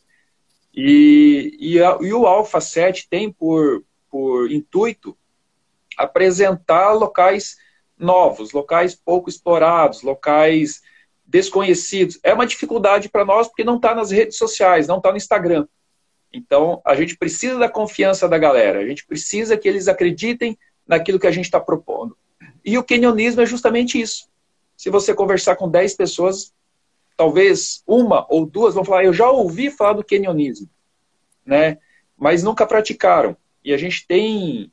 E, 0.74 1.56
e, 1.60 1.82
a, 1.82 2.00
e 2.02 2.12
o 2.12 2.26
Alpha 2.26 2.60
7 2.60 3.08
tem 3.08 3.32
por, 3.32 3.84
por 4.10 4.52
intuito 4.52 5.16
apresentar 5.96 6.94
locais 6.94 7.58
novos, 7.98 8.52
locais 8.52 8.96
pouco 8.96 9.30
explorados, 9.30 10.02
locais 10.02 10.82
desconhecidos. 11.24 12.20
É 12.24 12.34
uma 12.34 12.48
dificuldade 12.48 13.10
para 13.10 13.26
nós 13.26 13.48
porque 13.48 13.64
não 13.64 13.76
está 13.76 13.94
nas 13.94 14.10
redes 14.10 14.38
sociais, 14.38 14.88
não 14.88 14.98
está 14.98 15.12
no 15.12 15.18
Instagram. 15.18 15.68
Então, 16.32 16.82
a 16.86 16.96
gente 16.96 17.18
precisa 17.18 17.58
da 17.58 17.70
confiança 17.70 18.28
da 18.28 18.38
galera, 18.38 18.80
a 18.80 18.88
gente 18.88 19.06
precisa 19.06 19.58
que 19.58 19.68
eles 19.68 19.88
acreditem 19.88 20.58
naquilo 20.86 21.20
que 21.20 21.28
a 21.28 21.32
gente 21.32 21.46
está 21.46 21.60
propondo. 21.60 22.18
E 22.64 22.78
o 22.78 22.84
kenyonismo 22.84 23.42
é 23.42 23.46
justamente 23.46 24.00
isso. 24.00 24.28
Se 24.76 24.90
você 24.90 25.14
conversar 25.14 25.56
com 25.56 25.70
10 25.70 25.96
pessoas, 25.96 26.54
talvez 27.16 27.82
uma 27.88 28.26
ou 28.30 28.46
duas 28.46 28.76
vão 28.76 28.86
falar: 28.86 29.06
Eu 29.06 29.14
já 29.14 29.30
ouvi 29.30 29.72
falar 29.72 29.94
do 29.94 30.04
kenyonismo, 30.04 30.70
né? 31.46 31.78
mas 32.18 32.42
nunca 32.42 32.66
praticaram. 32.66 33.38
E 33.64 33.74
a 33.74 33.78
gente 33.78 34.06
tem, 34.08 34.72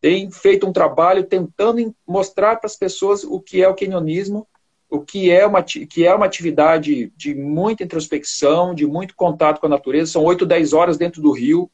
tem 0.00 0.30
feito 0.30 0.66
um 0.66 0.72
trabalho 0.72 1.24
tentando 1.24 1.94
mostrar 2.06 2.56
para 2.56 2.66
as 2.66 2.76
pessoas 2.76 3.22
o 3.22 3.40
que 3.40 3.62
é 3.62 3.68
o 3.68 3.74
kenyonismo 3.74 4.46
o 4.92 5.00
que 5.00 5.30
é 5.30 5.46
uma, 5.46 5.62
que 5.62 6.04
é 6.04 6.14
uma 6.14 6.26
atividade 6.26 7.10
de 7.16 7.34
muita 7.34 7.82
introspecção, 7.82 8.74
de 8.74 8.86
muito 8.86 9.16
contato 9.16 9.58
com 9.58 9.64
a 9.64 9.70
natureza. 9.70 10.12
São 10.12 10.22
8, 10.22 10.44
10 10.44 10.74
horas 10.74 10.98
dentro 10.98 11.22
do 11.22 11.32
rio. 11.32 11.70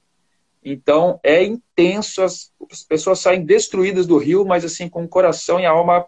Então, 0.64 1.18
é 1.24 1.42
intenso. 1.42 2.22
As, 2.22 2.52
as 2.70 2.84
pessoas 2.84 3.18
saem 3.18 3.44
destruídas 3.44 4.06
do 4.06 4.18
rio, 4.18 4.46
mas 4.46 4.64
assim, 4.64 4.88
com 4.88 5.02
o 5.02 5.08
coração 5.08 5.58
e 5.58 5.66
a 5.66 5.70
alma 5.72 6.06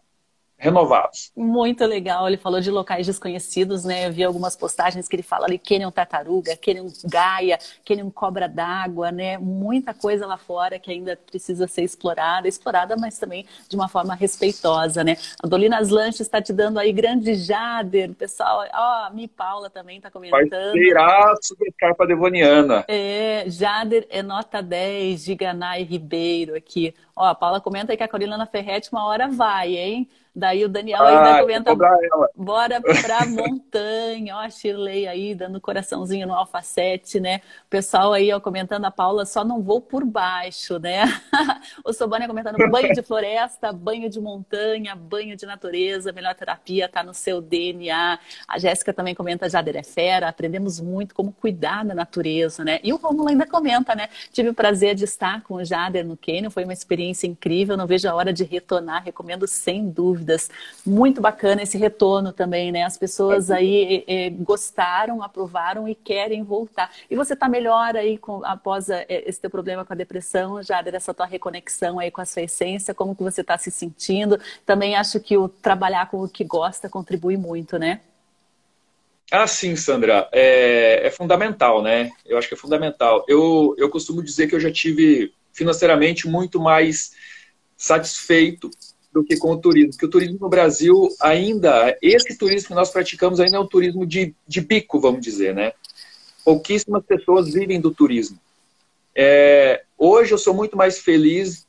renovados. 0.60 1.32
Muito 1.34 1.84
legal. 1.86 2.28
Ele 2.28 2.36
falou 2.36 2.60
de 2.60 2.70
locais 2.70 3.06
desconhecidos, 3.06 3.84
né? 3.84 4.06
Eu 4.06 4.12
vi 4.12 4.22
algumas 4.22 4.54
postagens 4.54 5.08
que 5.08 5.16
ele 5.16 5.22
fala 5.22 5.46
ali, 5.46 5.58
Canyon 5.58 5.90
Tartaruga, 5.90 6.56
Canyon 6.56 6.88
Gaia, 7.04 7.58
Canyon 7.84 8.10
Cobra 8.10 8.46
d'Água, 8.46 9.10
né? 9.10 9.38
Muita 9.38 9.94
coisa 9.94 10.26
lá 10.26 10.36
fora 10.36 10.78
que 10.78 10.90
ainda 10.90 11.16
precisa 11.16 11.66
ser 11.66 11.82
explorada, 11.82 12.46
explorada, 12.46 12.94
mas 12.96 13.18
também 13.18 13.46
de 13.68 13.74
uma 13.74 13.88
forma 13.88 14.14
respeitosa, 14.14 15.02
né? 15.02 15.16
A 15.42 15.46
Dolinas 15.46 15.88
Lanches 15.88 16.20
está 16.20 16.42
te 16.42 16.52
dando 16.52 16.78
aí 16.78 16.92
grande 16.92 17.34
Jader, 17.34 18.12
pessoal, 18.14 18.64
ó, 18.72 19.06
a 19.06 19.10
Mi 19.10 19.26
Paula 19.26 19.70
também 19.70 19.96
está 19.96 20.10
comentando. 20.10 20.46
Parceiraço 20.46 21.56
da 21.58 21.66
Carpa 21.78 22.06
Devoniana. 22.06 22.84
É, 22.86 23.44
Jader 23.48 24.06
é 24.10 24.22
nota 24.22 24.62
10 24.62 25.24
de 25.24 25.34
Ganai 25.34 25.82
Ribeiro 25.84 26.54
aqui. 26.54 26.94
Ó, 27.16 27.24
a 27.24 27.34
Paula 27.34 27.60
comenta 27.60 27.92
aí 27.92 27.96
que 27.96 28.02
a 28.02 28.08
Corina 28.08 28.44
Ferretti 28.46 28.90
uma 28.92 29.06
hora 29.06 29.28
vai, 29.28 29.76
hein? 29.76 30.08
Daí 30.40 30.64
o 30.64 30.70
Daniel 30.70 31.02
ainda 31.02 31.34
ah, 31.34 31.40
comenta, 31.40 31.76
bora 32.34 32.80
pra 33.02 33.26
montanha, 33.26 34.36
ó, 34.36 34.38
a 34.38 34.48
Shirley 34.48 35.06
aí 35.06 35.34
dando 35.34 35.60
coraçãozinho 35.60 36.26
no 36.26 36.32
alfacete, 36.32 37.20
né? 37.20 37.42
O 37.66 37.68
pessoal 37.68 38.14
aí, 38.14 38.32
ó, 38.32 38.40
comentando, 38.40 38.86
a 38.86 38.90
Paula, 38.90 39.26
só 39.26 39.44
não 39.44 39.60
vou 39.60 39.82
por 39.82 40.02
baixo, 40.02 40.78
né? 40.78 41.02
o 41.84 41.92
Sobania 41.92 42.26
comentando, 42.26 42.56
banho 42.70 42.94
de 42.94 43.02
floresta, 43.02 43.70
banho 43.70 44.08
de 44.08 44.18
montanha, 44.18 44.96
banho 44.96 45.36
de 45.36 45.44
natureza, 45.44 46.10
melhor 46.10 46.34
terapia 46.34 46.88
tá 46.88 47.02
no 47.02 47.12
seu 47.12 47.42
DNA. 47.42 48.18
A 48.48 48.58
Jéssica 48.58 48.94
também 48.94 49.14
comenta, 49.14 49.46
Jader 49.46 49.76
é 49.76 49.82
fera, 49.82 50.26
aprendemos 50.26 50.80
muito 50.80 51.14
como 51.14 51.32
cuidar 51.32 51.84
da 51.84 51.94
natureza, 51.94 52.64
né? 52.64 52.80
E 52.82 52.94
o 52.94 52.96
Romulo 52.96 53.28
ainda 53.28 53.46
comenta, 53.46 53.94
né? 53.94 54.08
Tive 54.32 54.48
o 54.48 54.54
prazer 54.54 54.94
de 54.94 55.04
estar 55.04 55.42
com 55.42 55.56
o 55.56 55.64
Jader 55.66 56.06
no 56.06 56.16
Quênia, 56.16 56.48
foi 56.48 56.64
uma 56.64 56.72
experiência 56.72 57.26
incrível, 57.26 57.76
não 57.76 57.86
vejo 57.86 58.08
a 58.08 58.14
hora 58.14 58.32
de 58.32 58.42
retornar, 58.42 59.04
recomendo 59.04 59.46
sem 59.46 59.90
dúvida 59.90 60.29
dúvidas. 60.30 60.50
Muito 60.86 61.20
bacana 61.20 61.62
esse 61.62 61.76
retorno 61.76 62.32
também, 62.32 62.70
né? 62.72 62.84
As 62.84 62.96
pessoas 62.96 63.50
aí 63.50 64.04
é, 64.06 64.30
gostaram, 64.30 65.22
aprovaram 65.22 65.88
e 65.88 65.94
querem 65.94 66.42
voltar. 66.42 66.90
E 67.10 67.16
você 67.16 67.34
está 67.34 67.48
melhor 67.48 67.96
aí 67.96 68.16
com, 68.16 68.44
após 68.44 68.88
é, 68.88 69.04
esse 69.08 69.40
teu 69.40 69.50
problema 69.50 69.84
com 69.84 69.92
a 69.92 69.96
depressão, 69.96 70.62
já 70.62 70.80
dessa 70.82 71.12
tua 71.12 71.26
reconexão 71.26 71.98
aí 71.98 72.10
com 72.10 72.20
a 72.20 72.24
sua 72.24 72.42
essência, 72.42 72.94
como 72.94 73.14
que 73.14 73.22
você 73.22 73.40
está 73.40 73.58
se 73.58 73.70
sentindo? 73.70 74.38
Também 74.64 74.96
acho 74.96 75.20
que 75.20 75.36
o 75.36 75.48
trabalhar 75.48 76.10
com 76.10 76.22
o 76.22 76.28
que 76.28 76.44
gosta 76.44 76.88
contribui 76.88 77.36
muito, 77.36 77.78
né? 77.78 78.00
Ah, 79.30 79.46
sim, 79.46 79.76
Sandra. 79.76 80.28
É, 80.32 81.06
é, 81.06 81.10
fundamental, 81.10 81.82
né? 81.82 82.10
Eu 82.26 82.36
acho 82.36 82.48
que 82.48 82.54
é 82.54 82.56
fundamental. 82.56 83.24
Eu, 83.28 83.74
eu 83.78 83.88
costumo 83.88 84.22
dizer 84.22 84.48
que 84.48 84.54
eu 84.56 84.60
já 84.60 84.72
tive 84.72 85.32
financeiramente 85.52 86.26
muito 86.26 86.60
mais 86.60 87.12
satisfeito 87.76 88.70
do 89.12 89.24
que 89.24 89.36
com 89.36 89.52
o 89.52 89.58
turismo. 89.58 89.90
Porque 89.92 90.06
o 90.06 90.10
turismo 90.10 90.38
no 90.40 90.48
Brasil 90.48 91.08
ainda, 91.20 91.96
esse 92.00 92.36
turismo 92.36 92.68
que 92.68 92.74
nós 92.74 92.90
praticamos 92.90 93.40
ainda 93.40 93.56
é 93.56 93.60
um 93.60 93.66
turismo 93.66 94.06
de, 94.06 94.34
de 94.46 94.60
bico, 94.60 95.00
vamos 95.00 95.20
dizer, 95.20 95.54
né? 95.54 95.72
Pouquíssimas 96.44 97.04
pessoas 97.04 97.52
vivem 97.52 97.80
do 97.80 97.90
turismo. 97.90 98.38
É, 99.14 99.82
hoje 99.98 100.32
eu 100.32 100.38
sou 100.38 100.54
muito 100.54 100.76
mais 100.76 100.98
feliz 100.98 101.66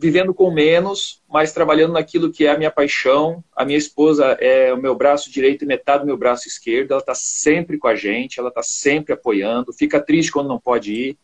vivendo 0.00 0.32
com 0.32 0.50
menos, 0.50 1.22
mas 1.28 1.52
trabalhando 1.52 1.92
naquilo 1.92 2.32
que 2.32 2.46
é 2.46 2.50
a 2.50 2.56
minha 2.56 2.70
paixão. 2.70 3.44
A 3.54 3.66
minha 3.66 3.76
esposa 3.76 4.36
é 4.40 4.72
o 4.72 4.80
meu 4.80 4.94
braço 4.94 5.30
direito 5.30 5.62
e 5.62 5.68
metade 5.68 6.00
do 6.00 6.06
meu 6.06 6.16
braço 6.16 6.48
esquerdo. 6.48 6.92
Ela 6.92 7.00
está 7.00 7.14
sempre 7.14 7.76
com 7.76 7.86
a 7.86 7.94
gente, 7.94 8.40
ela 8.40 8.48
está 8.48 8.62
sempre 8.62 9.12
apoiando. 9.12 9.74
Fica 9.74 10.00
triste 10.00 10.32
quando 10.32 10.48
não 10.48 10.58
pode 10.58 10.92
ir. 10.92 11.18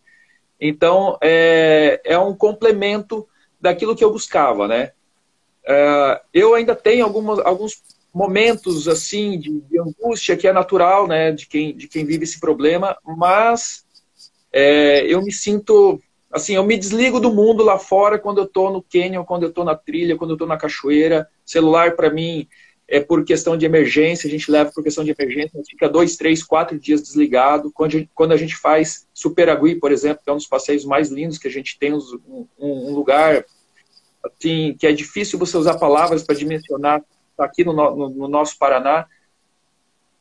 Então, 0.60 1.18
é, 1.22 2.02
é 2.04 2.18
um 2.18 2.34
complemento 2.34 3.26
daquilo 3.58 3.96
que 3.96 4.04
eu 4.04 4.12
buscava, 4.12 4.68
né? 4.68 4.92
Uh, 5.66 6.20
eu 6.32 6.54
ainda 6.54 6.76
tenho 6.76 7.04
algumas, 7.04 7.40
alguns 7.40 7.82
momentos 8.14 8.86
assim 8.86 9.38
de, 9.38 9.60
de, 9.60 9.80
angústia 9.80 10.36
que 10.36 10.46
é 10.46 10.52
natural, 10.52 11.08
né, 11.08 11.32
de 11.32 11.46
quem 11.46 11.76
de 11.76 11.88
quem 11.88 12.04
vive 12.04 12.24
esse 12.24 12.38
problema, 12.38 12.96
mas 13.04 13.84
é, 14.52 15.04
eu 15.06 15.20
me 15.20 15.32
sinto 15.32 16.00
assim, 16.30 16.54
eu 16.54 16.64
me 16.64 16.76
desligo 16.76 17.18
do 17.18 17.32
mundo 17.32 17.64
lá 17.64 17.78
fora 17.78 18.18
quando 18.18 18.38
eu 18.38 18.44
estou 18.44 18.70
no 18.70 18.82
canyon, 18.82 19.24
quando 19.24 19.42
eu 19.42 19.48
estou 19.48 19.64
na 19.64 19.74
trilha, 19.74 20.16
quando 20.16 20.30
eu 20.30 20.34
estou 20.34 20.48
na 20.48 20.56
cachoeira. 20.56 21.28
Celular 21.44 21.96
para 21.96 22.10
mim 22.10 22.46
é 22.88 23.00
por 23.00 23.24
questão 23.24 23.56
de 23.56 23.66
emergência, 23.66 24.28
a 24.28 24.30
gente 24.30 24.50
leva 24.50 24.70
por 24.72 24.82
questão 24.82 25.02
de 25.02 25.10
emergência, 25.10 25.60
fica 25.68 25.88
dois, 25.88 26.16
três, 26.16 26.42
quatro 26.42 26.78
dias 26.78 27.02
desligado. 27.02 27.72
Quando 27.72 27.90
a 27.90 27.98
gente, 27.98 28.10
quando 28.14 28.32
a 28.32 28.36
gente 28.36 28.56
faz 28.56 29.06
Superagui, 29.12 29.74
por 29.74 29.90
exemplo, 29.90 30.22
que 30.22 30.30
é 30.30 30.32
um 30.32 30.36
dos 30.36 30.46
passeios 30.46 30.84
mais 30.84 31.10
lindos 31.10 31.38
que 31.38 31.48
a 31.48 31.50
gente 31.50 31.78
tem, 31.78 31.92
um, 31.92 32.46
um 32.58 32.94
lugar 32.94 33.44
assim, 34.26 34.74
que 34.78 34.86
é 34.86 34.92
difícil 34.92 35.38
você 35.38 35.56
usar 35.56 35.78
palavras 35.78 36.22
para 36.22 36.34
dimensionar 36.34 37.02
aqui 37.38 37.64
no, 37.64 37.72
no, 37.72 38.08
no, 38.08 38.28
nosso 38.28 38.58
Paraná. 38.58 39.06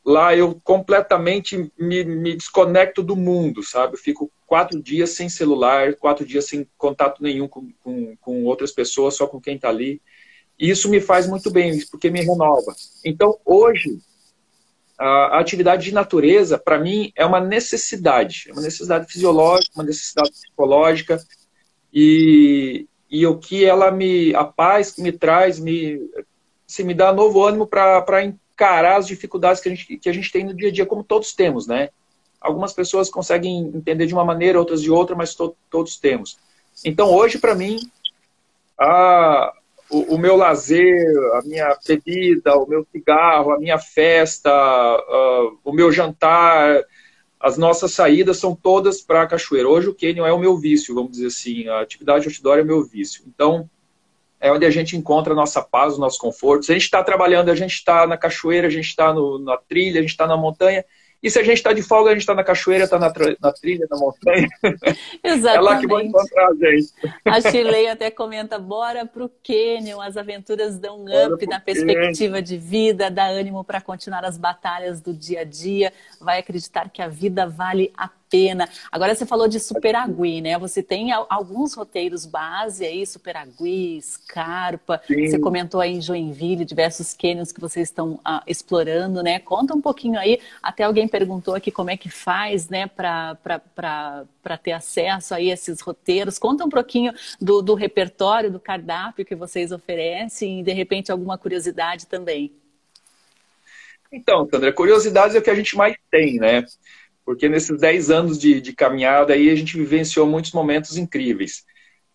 Lá 0.04 0.36
eu 0.36 0.60
completamente 0.62 1.70
me, 1.76 2.04
me 2.04 2.36
desconecto 2.36 3.02
do 3.02 3.16
mundo, 3.16 3.62
sabe? 3.62 3.94
Eu 3.94 3.98
fico 3.98 4.30
quatro 4.46 4.80
dias 4.80 5.10
sem 5.10 5.28
celular, 5.28 5.94
quatro 5.94 6.24
dias 6.24 6.46
sem 6.46 6.66
contato 6.78 7.22
nenhum 7.22 7.48
com, 7.48 7.72
com, 7.82 8.16
com 8.20 8.44
outras 8.44 8.70
pessoas, 8.70 9.16
só 9.16 9.26
com 9.26 9.40
quem 9.40 9.56
está 9.56 9.68
ali. 9.68 10.00
E 10.58 10.70
isso 10.70 10.88
me 10.88 11.00
faz 11.00 11.26
muito 11.26 11.50
bem, 11.50 11.84
porque 11.90 12.08
me 12.08 12.20
renova. 12.20 12.74
Então, 13.04 13.36
hoje, 13.44 13.98
a 14.98 15.38
atividade 15.38 15.84
de 15.84 15.92
natureza, 15.92 16.56
para 16.56 16.78
mim, 16.78 17.12
é 17.14 17.26
uma 17.26 17.40
necessidade. 17.40 18.44
É 18.48 18.52
uma 18.52 18.62
necessidade 18.62 19.10
fisiológica, 19.10 19.72
uma 19.74 19.84
necessidade 19.84 20.30
psicológica. 20.30 21.22
E, 21.92 22.86
e 23.10 23.26
o 23.26 23.38
que 23.38 23.64
ela 23.64 23.90
me. 23.90 24.34
A 24.34 24.44
paz 24.44 24.90
que 24.90 25.00
me 25.00 25.12
traz, 25.12 25.58
me, 25.58 26.00
se 26.66 26.82
me 26.82 26.94
dá 26.94 27.12
novo 27.12 27.44
ânimo 27.44 27.66
para 27.66 28.24
encarar 28.24 28.96
as 28.96 29.06
dificuldades 29.06 29.60
que 29.60 29.68
a, 29.68 29.74
gente, 29.74 29.96
que 29.98 30.08
a 30.08 30.12
gente 30.12 30.32
tem 30.32 30.44
no 30.44 30.54
dia 30.54 30.68
a 30.68 30.72
dia, 30.72 30.86
como 30.86 31.04
todos 31.04 31.34
temos, 31.34 31.66
né? 31.66 31.90
Algumas 32.40 32.72
pessoas 32.72 33.08
conseguem 33.08 33.72
entender 33.74 34.06
de 34.06 34.14
uma 34.14 34.24
maneira, 34.24 34.58
outras 34.58 34.82
de 34.82 34.90
outra, 34.90 35.16
mas 35.16 35.34
to, 35.34 35.56
todos 35.70 35.98
temos. 35.98 36.38
Então, 36.84 37.12
hoje, 37.12 37.38
para 37.38 37.54
mim, 37.54 37.78
a, 38.78 39.52
o, 39.88 40.14
o, 40.14 40.18
meu 40.18 40.36
lazer, 40.36 41.06
a 41.34 41.42
minha 41.42 41.76
bebida, 41.86 42.56
o 42.56 42.66
meu 42.66 42.86
cigarro, 42.92 43.52
a 43.52 43.58
minha 43.58 43.78
festa, 43.78 44.50
o 45.64 45.72
meu 45.72 45.90
jantar, 45.90 46.84
as 47.38 47.58
nossas 47.58 47.92
saídas 47.92 48.38
são 48.38 48.54
todas 48.54 49.00
para 49.00 49.22
a 49.22 49.26
cachoeira. 49.26 49.68
Hoje 49.68 49.88
o 49.88 49.94
canyon 49.94 50.26
é 50.26 50.32
o 50.32 50.38
meu 50.38 50.56
vício, 50.56 50.94
vamos 50.94 51.12
dizer 51.12 51.26
assim. 51.26 51.68
A 51.68 51.80
atividade 51.80 52.26
outdoor 52.26 52.58
é 52.58 52.62
o 52.62 52.66
meu 52.66 52.82
vício. 52.82 53.22
Então, 53.26 53.68
é 54.40 54.50
onde 54.50 54.64
a 54.64 54.70
gente 54.70 54.96
encontra 54.96 55.32
a 55.32 55.36
nossa 55.36 55.62
paz, 55.62 55.96
o 55.96 56.00
nosso 56.00 56.18
conforto. 56.18 56.64
Se 56.64 56.72
a 56.72 56.74
gente 56.74 56.84
está 56.84 57.02
trabalhando, 57.02 57.50
a 57.50 57.54
gente 57.54 57.74
está 57.74 58.06
na 58.06 58.16
cachoeira, 58.16 58.66
a 58.66 58.70
gente 58.70 58.86
está 58.86 59.14
na 59.40 59.56
trilha, 59.56 59.98
a 59.98 60.02
gente 60.02 60.10
está 60.10 60.26
na 60.26 60.36
montanha, 60.36 60.84
e 61.26 61.30
se 61.30 61.40
a 61.40 61.42
gente 61.42 61.56
está 61.56 61.72
de 61.72 61.82
folga, 61.82 62.10
a 62.10 62.12
gente 62.12 62.22
está 62.22 62.36
na 62.36 62.44
cachoeira, 62.44 62.84
está 62.84 63.00
na, 63.00 63.12
na, 63.40 63.52
trilha, 63.52 63.84
na 63.90 63.98
montanha. 63.98 64.46
Exatamente. 65.24 65.56
É 65.56 65.60
lá 65.60 65.80
que 65.80 65.86
vão 65.86 66.00
encontrar 66.00 66.48
a 66.48 66.54
gente. 66.54 66.92
A 67.24 67.40
Chile 67.40 67.88
até 67.88 68.10
comenta, 68.10 68.58
bora 68.58 69.04
para 69.06 69.24
o 69.24 69.30
Canyon, 69.42 70.00
as 70.00 70.16
aventuras 70.16 70.78
dão 70.78 71.00
um 71.00 71.26
up 71.26 71.44
na 71.46 71.58
perspectiva 71.58 72.40
de 72.40 72.56
vida, 72.56 73.10
dá 73.10 73.26
ânimo 73.26 73.64
para 73.64 73.80
continuar 73.80 74.24
as 74.24 74.38
batalhas 74.38 75.00
do 75.00 75.12
dia 75.12 75.40
a 75.40 75.44
dia, 75.44 75.92
vai 76.20 76.38
acreditar 76.38 76.90
que 76.90 77.02
a 77.02 77.08
vida 77.08 77.46
vale 77.46 77.92
a 77.96 78.08
pena. 78.30 78.68
Agora 78.90 79.14
você 79.14 79.24
falou 79.24 79.48
de 79.48 79.60
Superagui, 79.60 80.40
né? 80.40 80.58
Você 80.58 80.82
tem 80.82 81.12
alguns 81.12 81.74
roteiros 81.74 82.26
base 82.26 82.84
aí, 82.84 83.06
Superagui, 83.06 84.00
Scarpa. 84.02 85.00
Sim. 85.06 85.26
Você 85.26 85.38
comentou 85.38 85.80
aí 85.80 85.94
em 85.94 86.00
Joinville, 86.00 86.64
diversos 86.64 87.12
canyons 87.12 87.52
que 87.52 87.60
vocês 87.60 87.88
estão 87.88 88.20
ah, 88.24 88.42
explorando, 88.46 89.22
né? 89.22 89.38
Conta 89.38 89.74
um 89.74 89.80
pouquinho 89.80 90.18
aí. 90.18 90.40
Até 90.62 90.84
alguém 90.84 91.08
perguntou 91.08 91.54
aqui 91.54 91.70
como 91.70 91.90
é 91.90 91.96
que 91.96 92.08
faz, 92.08 92.68
né, 92.68 92.86
para 92.86 93.36
ter 94.62 94.72
acesso 94.72 95.34
a 95.34 95.40
esses 95.40 95.80
roteiros. 95.80 96.38
Conta 96.38 96.64
um 96.64 96.68
pouquinho 96.68 97.12
do, 97.40 97.62
do 97.62 97.74
repertório, 97.74 98.50
do 98.50 98.60
cardápio 98.60 99.24
que 99.24 99.34
vocês 99.34 99.72
oferecem 99.72 100.60
e, 100.60 100.62
de 100.62 100.72
repente, 100.72 101.12
alguma 101.12 101.38
curiosidade 101.38 102.06
também. 102.06 102.52
Então, 104.12 104.48
Sandra, 104.50 104.72
curiosidades 104.72 105.34
é 105.34 105.38
o 105.38 105.42
que 105.42 105.50
a 105.50 105.54
gente 105.54 105.76
mais 105.76 105.96
tem, 106.10 106.38
né? 106.38 106.64
Porque 107.26 107.48
nesses 107.48 107.80
10 107.80 108.10
anos 108.10 108.38
de, 108.38 108.60
de 108.60 108.72
caminhada 108.72 109.34
aí 109.34 109.50
a 109.50 109.54
gente 109.56 109.76
vivenciou 109.76 110.28
muitos 110.28 110.52
momentos 110.52 110.96
incríveis. 110.96 111.64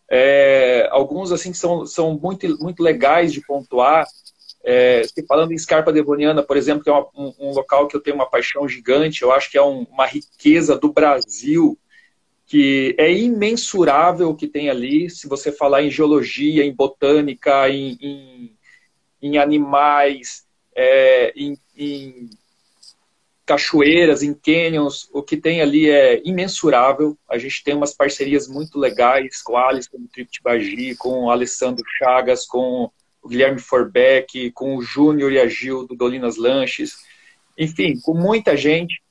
É, 0.10 0.88
alguns 0.90 1.34
assim 1.34 1.54
são, 1.54 1.86
são 1.86 2.18
muito, 2.18 2.48
muito 2.60 2.82
legais 2.82 3.34
de 3.34 3.42
pontuar. 3.42 4.08
É, 4.64 5.02
falando 5.28 5.52
em 5.52 5.58
Scarpa 5.58 5.92
Devoniana, 5.92 6.42
por 6.42 6.56
exemplo, 6.56 6.84
que 6.84 6.90
é 6.90 6.94
uma, 6.94 7.08
um, 7.14 7.34
um, 7.40 7.52
local 7.52 7.88
que 7.88 7.96
eu 7.96 8.00
tenho 8.00 8.16
uma 8.16 8.30
paixão 8.30 8.68
gigante, 8.70 9.22
eu 9.22 9.34
acho 9.34 9.52
que 9.52 9.58
é 9.58 9.62
um, 9.62 9.84
uma 9.92 10.06
riqueza 10.06 10.78
do 10.78 10.94
Brasil 10.94 11.78
que 12.46 12.96
é 12.98 13.12
imensurável 13.12 14.30
o 14.30 14.36
que 14.36 14.48
tem 14.48 14.70
ali. 14.70 15.10
Se 15.10 15.28
você 15.28 15.52
falar 15.52 15.84
em 15.84 15.92
geologia, 15.92 16.64
em 16.64 16.74
botânica, 16.74 17.70
em, 17.70 17.98
em, 18.02 18.58
em 19.22 19.38
animais, 19.38 20.46
é, 20.76 21.34
em, 21.36 21.58
em 21.76 22.30
cachoeiras, 23.52 24.24
em 24.24 24.34
canyons, 24.34 25.10
o 25.12 25.22
que 25.22 25.36
tem 25.36 25.62
ali 25.62 25.90
é 25.90 26.22
imensurável. 26.24 27.18
A 27.30 27.38
gente 27.38 27.62
tem 27.66 27.76
umas 27.76 27.94
parcerias 27.94 28.48
muito 28.48 28.80
legais 28.80 29.42
com 29.42 29.58
a 29.58 29.68
Alisson 29.68 29.98
do 29.98 30.08
Trip 30.08 30.30
Bagi, 30.42 30.96
com 30.96 31.26
o 31.26 31.30
Alessandro 31.30 31.84
Chagas, 31.98 32.46
com 32.46 32.90
o 33.22 33.28
Guilherme 33.28 33.60
Forbeck, 33.60 34.52
com 34.52 34.78
o 34.78 34.82
Júnior 34.82 35.34
e 35.34 35.40
a 35.40 35.48
Gil 35.48 35.86
do 35.86 35.98
Dolinas 35.98 36.38
Lanches, 36.38 36.96
enfim, 37.58 38.00
com 38.00 38.14
muita 38.14 38.56
gente. 38.56 39.02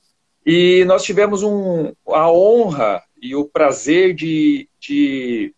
E 0.44 0.86
nós 0.86 1.02
tivemos 1.02 1.42
um, 1.42 1.92
a 2.08 2.32
honra 2.32 3.02
e 3.20 3.36
o 3.36 3.44
prazer 3.44 4.14
de, 4.14 4.70
de 4.80 5.54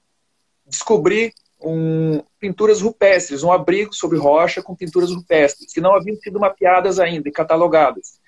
descobrir 0.66 1.33
um, 1.62 2.20
pinturas 2.41 2.80
rupestres, 2.80 3.45
um 3.45 3.53
abrigo 3.53 3.95
sobre 3.95 4.18
rocha 4.18 4.61
com 4.61 4.74
pinturas 4.74 5.12
rupestres, 5.12 5.72
que 5.72 5.80
não 5.80 5.95
haviam 5.95 6.16
sido 6.16 6.41
mapeadas 6.41 6.99
ainda 6.99 7.28
e 7.28 7.33
catalogadas. 7.33 8.20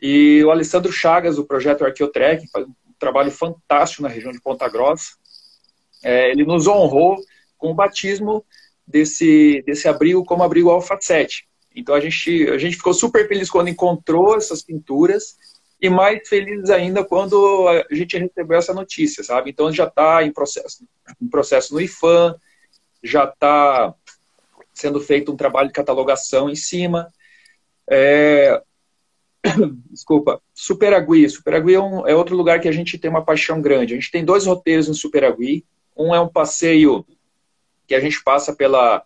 E 0.00 0.42
o 0.44 0.50
Alessandro 0.50 0.92
Chagas, 0.92 1.36
do 1.36 1.46
projeto 1.46 1.84
Arqueotrek, 1.84 2.46
faz 2.48 2.66
um 2.66 2.74
trabalho 2.98 3.30
fantástico 3.30 4.02
na 4.02 4.08
região 4.08 4.32
de 4.32 4.40
Ponta 4.40 4.68
Grossa. 4.68 5.12
É, 6.02 6.30
ele 6.30 6.44
nos 6.44 6.66
honrou 6.66 7.16
com 7.56 7.70
o 7.70 7.74
batismo 7.74 8.44
desse, 8.86 9.62
desse 9.66 9.88
abrigo 9.88 10.24
como 10.24 10.42
abrigo 10.42 10.70
Alfa 10.70 10.98
7. 11.00 11.48
Então 11.74 11.94
a 11.94 12.00
gente, 12.00 12.48
a 12.48 12.58
gente 12.58 12.76
ficou 12.76 12.94
super 12.94 13.26
feliz 13.28 13.50
quando 13.50 13.68
encontrou 13.68 14.36
essas 14.36 14.62
pinturas 14.62 15.36
e 15.80 15.90
mais 15.90 16.26
feliz 16.26 16.70
ainda 16.70 17.04
quando 17.04 17.68
a 17.68 17.94
gente 17.94 18.16
recebeu 18.16 18.58
essa 18.58 18.72
notícia, 18.72 19.22
sabe? 19.22 19.50
Então 19.50 19.70
já 19.70 19.84
está 19.84 20.22
em 20.22 20.32
processo, 20.32 20.86
em 21.20 21.28
processo 21.28 21.74
no 21.74 21.80
IFAM, 21.80 22.34
já 23.02 23.24
está 23.24 23.94
sendo 24.72 25.00
feito 25.00 25.32
um 25.32 25.36
trabalho 25.36 25.68
de 25.68 25.74
catalogação 25.74 26.48
em 26.48 26.56
cima. 26.56 27.12
É, 27.88 28.62
desculpa, 29.90 30.40
Superagui. 30.54 31.28
Superagui 31.28 31.74
é, 31.74 31.80
um, 31.80 32.06
é 32.06 32.14
outro 32.14 32.36
lugar 32.36 32.60
que 32.60 32.68
a 32.68 32.72
gente 32.72 32.98
tem 32.98 33.10
uma 33.10 33.24
paixão 33.24 33.60
grande. 33.60 33.94
A 33.94 33.96
gente 33.96 34.10
tem 34.10 34.24
dois 34.24 34.46
roteiros 34.46 34.88
no 34.88 34.94
Superagui. 34.94 35.64
Um 35.96 36.14
é 36.14 36.20
um 36.20 36.28
passeio 36.28 37.04
que 37.86 37.94
a 37.94 38.00
gente 38.00 38.22
passa 38.22 38.54
pela, 38.54 39.04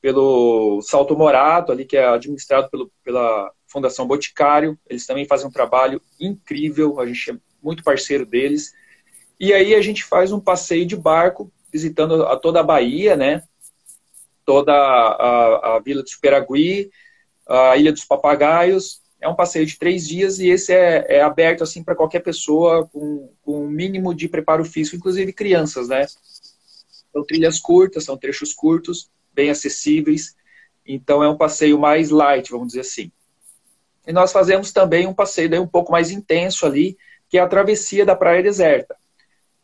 pelo 0.00 0.80
Salto 0.82 1.16
Morato, 1.16 1.72
ali 1.72 1.84
que 1.84 1.96
é 1.96 2.06
administrado 2.06 2.68
pelo, 2.70 2.90
pela 3.02 3.52
Fundação 3.66 4.06
Boticário. 4.06 4.78
Eles 4.88 5.06
também 5.06 5.24
fazem 5.24 5.46
um 5.46 5.52
trabalho 5.52 6.00
incrível, 6.20 7.00
a 7.00 7.06
gente 7.06 7.30
é 7.30 7.36
muito 7.62 7.82
parceiro 7.82 8.26
deles. 8.26 8.72
E 9.38 9.52
aí 9.52 9.74
a 9.74 9.80
gente 9.80 10.04
faz 10.04 10.32
um 10.32 10.40
passeio 10.40 10.84
de 10.84 10.96
barco, 10.96 11.50
visitando 11.72 12.24
a 12.26 12.36
toda 12.36 12.60
a 12.60 12.64
Bahia, 12.64 13.16
né? 13.16 13.42
Toda 14.44 14.72
a, 14.72 14.76
a, 14.76 15.76
a 15.76 15.78
Vila 15.80 16.02
de 16.02 16.10
Superagui, 16.10 16.90
a 17.48 17.76
Ilha 17.76 17.92
dos 17.92 18.04
Papagaios, 18.04 19.00
é 19.20 19.28
um 19.28 19.34
passeio 19.34 19.66
de 19.66 19.78
três 19.78 20.08
dias 20.08 20.38
e 20.38 20.48
esse 20.48 20.72
é, 20.72 21.04
é 21.16 21.22
aberto 21.22 21.62
assim 21.62 21.84
para 21.84 21.94
qualquer 21.94 22.20
pessoa 22.20 22.86
com, 22.86 23.30
com 23.42 23.64
um 23.64 23.68
mínimo 23.68 24.14
de 24.14 24.28
preparo 24.28 24.64
físico, 24.64 24.96
inclusive 24.96 25.32
crianças, 25.32 25.88
né? 25.88 26.06
São 27.12 27.24
trilhas 27.24 27.60
curtas, 27.60 28.04
são 28.04 28.16
trechos 28.16 28.54
curtos, 28.54 29.10
bem 29.32 29.50
acessíveis. 29.50 30.34
Então 30.86 31.22
é 31.22 31.28
um 31.28 31.36
passeio 31.36 31.78
mais 31.78 32.10
light, 32.10 32.50
vamos 32.50 32.68
dizer 32.68 32.80
assim. 32.80 33.12
E 34.06 34.12
nós 34.12 34.32
fazemos 34.32 34.72
também 34.72 35.06
um 35.06 35.14
passeio 35.14 35.50
daí 35.50 35.60
um 35.60 35.66
pouco 35.66 35.92
mais 35.92 36.10
intenso 36.10 36.64
ali, 36.64 36.96
que 37.28 37.36
é 37.36 37.40
a 37.40 37.48
travessia 37.48 38.06
da 38.06 38.16
Praia 38.16 38.42
Deserta. 38.42 38.96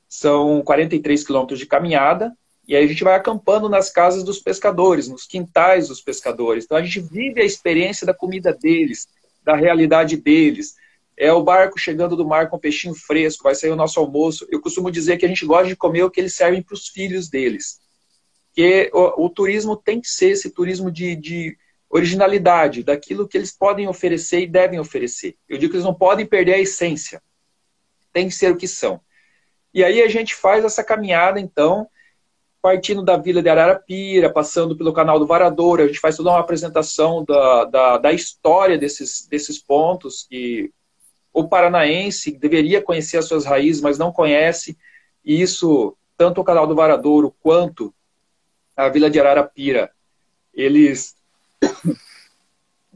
São 0.09 0.63
43 0.63 1.25
quilômetros 1.25 1.59
de 1.59 1.67
caminhada, 1.67 2.33
e 2.69 2.75
aí 2.77 2.85
a 2.85 2.89
gente 2.89 3.05
vai 3.05 3.15
acampando 3.15 3.69
nas 3.69 3.91
casas 3.91 4.23
dos 4.23 4.39
pescadores, 4.39 5.09
nos 5.09 5.25
quintais 5.25 5.89
dos 5.89 6.01
pescadores. 6.01 6.65
Então 6.65 6.77
a 6.77 6.83
gente 6.83 7.01
vive 7.01 7.41
a 7.41 7.45
experiência 7.45 8.07
da 8.07 8.13
comida 8.13 8.53
deles, 8.53 9.09
da 9.47 9.55
realidade 9.55 10.17
deles. 10.17 10.75
É 11.17 11.33
o 11.33 11.43
barco 11.43 11.79
chegando 11.79 12.17
do 12.17 12.27
mar 12.27 12.51
com 12.51 12.59
peixinho 12.59 12.95
fresco, 12.95 13.45
vai 13.45 13.55
sair 13.55 13.71
o 13.71 13.77
nosso 13.77 14.01
almoço. 14.01 14.47
Eu 14.51 14.61
costumo 14.61 14.91
dizer 14.91 15.17
que 15.17 15.25
a 15.25 15.29
gente 15.29 15.47
gosta 15.47 15.69
de 15.69 15.77
comer 15.77 16.03
o 16.03 16.11
que 16.11 16.21
eles 16.21 16.35
servem 16.35 16.61
para 16.61 16.75
os 16.75 16.89
filhos 16.89 17.31
deles. 17.31 17.81
Que 18.53 18.91
o, 18.93 19.25
o, 19.25 19.31
turismo 19.31 19.77
tem 19.77 20.01
que 20.01 20.09
ser 20.09 20.31
esse 20.31 20.51
turismo 20.51 20.91
de, 20.91 21.15
de 21.15 21.57
originalidade 21.89 22.83
daquilo 22.83 23.29
que 23.29 23.39
eles 23.39 23.53
podem 23.57 23.87
oferecer 23.87 24.41
e 24.41 24.47
devem 24.47 24.81
oferecer. 24.81 25.37
Eu 25.49 25.57
digo 25.57 25.71
que 25.71 25.77
eles 25.77 25.87
não 25.87 25.95
podem 25.95 26.27
perder 26.27 26.55
a 26.55 26.59
essência. 26.59 27.23
Tem 28.13 28.29
que 28.29 28.35
ser 28.35 28.53
o 28.53 28.57
que 28.57 28.67
são. 28.67 29.01
E 29.73 29.85
aí 29.85 30.03
a 30.03 30.09
gente 30.09 30.35
faz 30.35 30.65
essa 30.65 30.83
caminhada, 30.83 31.39
então, 31.39 31.89
partindo 32.67 33.01
da 33.01 33.17
Vila 33.17 33.41
de 33.41 33.49
Ararapira, 33.49 34.29
passando 34.29 34.77
pelo 34.77 34.93
canal 34.93 35.21
do 35.21 35.27
Varadouro, 35.27 35.85
a 35.85 35.87
gente 35.87 36.01
faz 36.01 36.17
toda 36.17 36.31
uma 36.31 36.41
apresentação 36.41 37.25
da, 37.25 37.65
da, 37.65 37.97
da 37.97 38.13
história 38.13 38.77
desses, 38.77 39.25
desses 39.31 39.57
pontos 39.57 40.27
que 40.29 40.73
o 41.33 41.47
paranaense 41.47 42.37
deveria 42.37 42.83
conhecer 42.83 43.19
as 43.19 43.27
suas 43.27 43.45
raízes, 43.45 43.81
mas 43.81 43.99
não 43.99 44.11
conhece. 44.11 44.77
E 45.25 45.41
isso, 45.41 45.97
tanto 46.17 46.41
o 46.41 46.45
canal 46.45 46.67
do 46.67 46.75
Varadouro 46.75 47.33
quanto 47.41 47.95
a 48.77 48.89
Vila 48.89 49.09
de 49.09 49.21
Ararapira, 49.21 49.93
eles, 50.53 51.15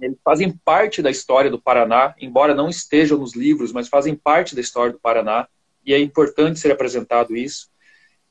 eles 0.03 0.19
fazem 0.25 0.51
parte 0.65 1.01
da 1.01 1.13
história 1.13 1.49
do 1.49 1.63
Paraná, 1.63 2.13
embora 2.21 2.57
não 2.57 2.69
estejam 2.69 3.19
nos 3.19 3.37
livros, 3.37 3.71
mas 3.71 3.87
fazem 3.87 4.17
parte 4.17 4.53
da 4.53 4.61
história 4.61 4.93
do 4.93 4.99
Paraná. 4.99 5.47
E 5.87 5.95
é 5.95 6.01
importante 6.01 6.59
ser 6.59 6.73
apresentado 6.73 7.37
isso. 7.37 7.71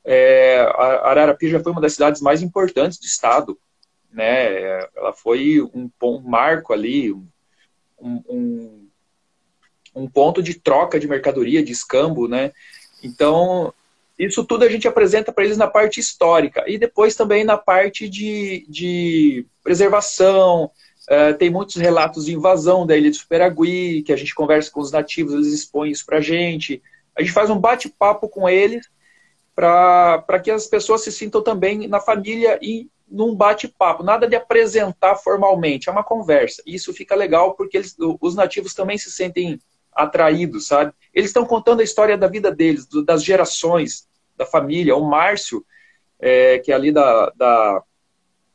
É, 0.04 0.60
Ararapira 0.76 1.52
já 1.52 1.62
foi 1.62 1.72
uma 1.72 1.80
das 1.80 1.92
cidades 1.92 2.20
mais 2.20 2.42
importantes 2.42 2.98
do 2.98 3.04
estado, 3.04 3.58
né? 4.12 4.86
Ela 4.96 5.12
foi 5.12 5.60
um, 5.62 5.90
um 6.02 6.20
marco 6.20 6.72
ali, 6.72 7.12
um, 7.12 7.26
um, 8.00 8.88
um, 9.94 10.08
ponto 10.08 10.42
de 10.42 10.54
troca 10.54 10.98
de 10.98 11.06
mercadoria, 11.06 11.62
de 11.62 11.72
escambo, 11.72 12.26
né? 12.26 12.52
Então, 13.02 13.72
isso 14.18 14.44
tudo 14.44 14.64
a 14.64 14.68
gente 14.68 14.88
apresenta 14.88 15.32
para 15.32 15.44
eles 15.44 15.56
na 15.56 15.66
parte 15.66 16.00
histórica 16.00 16.64
e 16.66 16.78
depois 16.78 17.14
também 17.14 17.44
na 17.44 17.56
parte 17.56 18.08
de, 18.08 18.66
de 18.68 19.46
preservação. 19.62 20.70
É, 21.08 21.32
tem 21.32 21.50
muitos 21.50 21.76
relatos 21.76 22.26
de 22.26 22.34
invasão 22.34 22.86
da 22.86 22.96
ilha 22.96 23.10
de 23.10 23.16
Superagui, 23.16 24.02
que 24.02 24.12
a 24.12 24.16
gente 24.16 24.34
conversa 24.34 24.70
com 24.70 24.80
os 24.80 24.92
nativos, 24.92 25.34
eles 25.34 25.52
expõem 25.52 25.90
isso 25.90 26.06
para 26.06 26.18
a 26.18 26.22
gente. 26.22 26.82
A 27.16 27.22
gente 27.22 27.32
faz 27.32 27.50
um 27.50 27.58
bate-papo 27.58 28.28
com 28.28 28.48
eles 28.48 28.88
para 29.54 30.40
que 30.42 30.50
as 30.50 30.66
pessoas 30.66 31.02
se 31.02 31.12
sintam 31.12 31.42
também 31.42 31.86
na 31.88 32.00
família 32.00 32.58
e 32.62 32.88
num 33.10 33.34
bate-papo, 33.34 34.04
nada 34.04 34.28
de 34.28 34.36
apresentar 34.36 35.16
formalmente, 35.16 35.88
é 35.88 35.92
uma 35.92 36.04
conversa. 36.04 36.62
Isso 36.64 36.94
fica 36.94 37.14
legal 37.14 37.54
porque 37.54 37.76
eles, 37.78 37.96
os 38.20 38.36
nativos 38.36 38.72
também 38.72 38.96
se 38.96 39.10
sentem 39.10 39.60
atraídos, 39.92 40.68
sabe? 40.68 40.92
Eles 41.12 41.30
estão 41.30 41.44
contando 41.44 41.80
a 41.80 41.84
história 41.84 42.16
da 42.16 42.28
vida 42.28 42.52
deles, 42.52 42.86
das 43.04 43.24
gerações, 43.24 44.08
da 44.36 44.46
família. 44.46 44.96
O 44.96 45.04
Márcio, 45.04 45.64
é, 46.20 46.58
que 46.60 46.70
é 46.70 46.74
ali 46.74 46.92
da, 46.92 47.30
da 47.30 47.82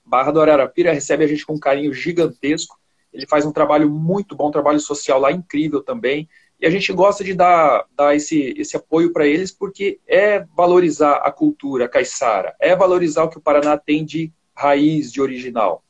Barra 0.05 0.31
do 0.31 0.41
Ararapira, 0.41 0.93
recebe 0.93 1.25
a 1.25 1.27
gente 1.27 1.45
com 1.45 1.53
um 1.53 1.59
carinho 1.59 1.93
gigantesco. 1.93 2.79
Ele 3.11 3.27
faz 3.27 3.45
um 3.45 3.51
trabalho 3.51 3.89
muito 3.89 4.35
bom, 4.35 4.47
um 4.47 4.51
trabalho 4.51 4.79
social 4.79 5.19
lá 5.19 5.31
incrível 5.31 5.83
também. 5.83 6.29
E 6.59 6.65
a 6.65 6.69
gente 6.69 6.91
gosta 6.93 7.23
de 7.23 7.33
dar, 7.33 7.85
dar 7.95 8.15
esse, 8.15 8.53
esse 8.57 8.77
apoio 8.77 9.11
para 9.11 9.27
eles 9.27 9.51
porque 9.51 9.99
é 10.07 10.39
valorizar 10.55 11.17
a 11.17 11.31
cultura 11.31 11.89
caiçara, 11.89 12.55
é 12.59 12.75
valorizar 12.75 13.23
o 13.23 13.29
que 13.29 13.37
o 13.37 13.41
Paraná 13.41 13.77
tem 13.77 14.05
de 14.05 14.31
raiz, 14.55 15.11
de 15.11 15.21
original. 15.21 15.83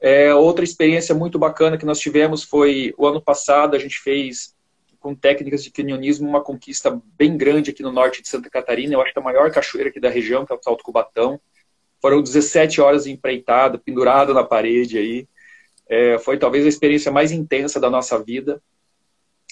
É, 0.00 0.34
outra 0.34 0.64
experiência 0.64 1.14
muito 1.14 1.38
bacana 1.38 1.78
que 1.78 1.86
nós 1.86 1.98
tivemos 1.98 2.42
foi 2.42 2.92
o 2.98 3.06
ano 3.06 3.22
passado, 3.22 3.74
a 3.74 3.78
gente 3.78 3.98
fez 4.00 4.54
com 4.98 5.14
técnicas 5.14 5.62
de 5.62 5.70
canionismo 5.70 6.28
uma 6.28 6.42
conquista 6.42 7.00
bem 7.16 7.36
grande 7.36 7.70
aqui 7.70 7.82
no 7.82 7.92
norte 7.92 8.22
de 8.22 8.28
Santa 8.28 8.50
Catarina, 8.50 8.94
eu 8.94 9.02
acho 9.02 9.12
que 9.12 9.18
a 9.18 9.22
maior 9.22 9.50
cachoeira 9.50 9.90
aqui 9.90 10.00
da 10.00 10.08
região, 10.08 10.44
que 10.46 10.52
é 10.52 10.56
o 10.56 10.62
Salto 10.62 10.82
Cubatão. 10.82 11.38
Foram 12.00 12.22
17 12.22 12.80
horas 12.80 13.06
empreitada, 13.06 13.78
pendurado 13.78 14.34
na 14.34 14.42
parede 14.42 14.98
aí. 14.98 15.28
É, 15.88 16.18
foi 16.18 16.38
talvez 16.38 16.64
a 16.64 16.68
experiência 16.68 17.12
mais 17.12 17.32
intensa 17.32 17.78
da 17.78 17.90
nossa 17.90 18.22
vida. 18.22 18.62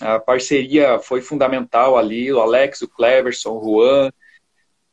A 0.03 0.19
parceria 0.19 0.99
foi 0.99 1.21
fundamental 1.21 1.97
ali, 1.97 2.33
o 2.33 2.41
Alex, 2.41 2.83
o 2.83 2.89
Cleverson, 2.89 3.51
o 3.51 3.63
Juan, 3.63 4.11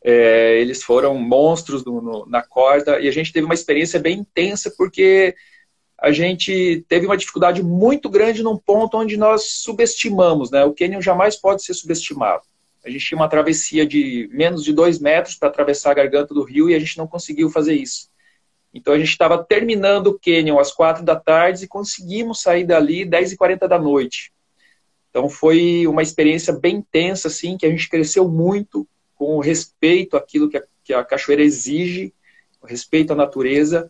é, 0.03 0.60
eles 0.62 0.84
foram 0.84 1.16
monstros 1.16 1.84
no, 1.84 1.99
no, 1.99 2.26
na 2.28 2.43
corda 2.43 2.99
e 2.99 3.07
a 3.07 3.12
gente 3.12 3.34
teve 3.34 3.45
uma 3.45 3.55
experiência 3.55 3.99
bem 3.99 4.20
intensa 4.20 4.72
porque 4.78 5.36
a 5.97 6.12
gente 6.12 6.86
teve 6.88 7.07
uma 7.07 7.18
dificuldade 7.18 7.62
muito 7.64 8.07
grande 8.07 8.43
num 8.43 8.55
ponto 8.55 8.97
onde 8.97 9.18
nós 9.18 9.43
subestimamos, 9.64 10.51
né? 10.51 10.64
O 10.64 10.74
Canyon 10.74 11.01
jamais 11.01 11.36
pode 11.36 11.64
ser 11.64 11.74
subestimado. 11.74 12.43
A 12.86 12.89
gente 12.89 13.05
tinha 13.05 13.18
uma 13.18 13.28
travessia 13.28 13.86
de 13.86 14.30
menos 14.32 14.64
de 14.64 14.72
dois 14.72 14.99
metros 14.99 15.36
para 15.36 15.49
atravessar 15.49 15.91
a 15.91 15.95
garganta 15.95 16.34
do 16.34 16.43
rio 16.43 16.70
e 16.70 16.76
a 16.76 16.80
gente 16.80 16.97
não 16.97 17.07
conseguiu 17.07 17.49
fazer 17.49 17.74
isso. 17.74 18.10
Então 18.74 18.93
a 18.93 18.99
gente 18.99 19.10
estava 19.10 19.43
terminando 19.43 20.07
o 20.07 20.20
Canyon 20.20 20.60
às 20.60 20.72
quatro 20.72 21.03
da 21.03 21.16
tarde 21.16 21.66
e 21.66 21.68
conseguimos 21.68 22.41
sair 22.41 22.64
dali 22.64 23.03
às 23.03 23.10
10 23.10 23.32
e 23.34 23.38
40 23.38 23.68
da 23.68 23.80
noite. 23.80 24.32
Então 25.10 25.30
foi 25.30 25.88
uma 25.88 26.01
experiência 26.01 26.53
bem 26.53 26.78
intensa, 26.78 27.28
assim, 27.28 27.57
que 27.57 27.66
a 27.66 27.70
gente 27.70 27.89
cresceu 27.89 28.28
muito 28.28 28.88
com 29.16 29.36
o 29.36 29.41
respeito 29.41 30.16
àquilo 30.16 30.49
que 30.49 30.57
a, 30.57 30.64
que 30.84 30.93
a 30.93 31.03
cachoeira 31.03 31.43
exige, 31.43 32.14
o 32.62 32.68
respeito 32.68 33.14
à 33.14 33.16
natureza, 33.16 33.89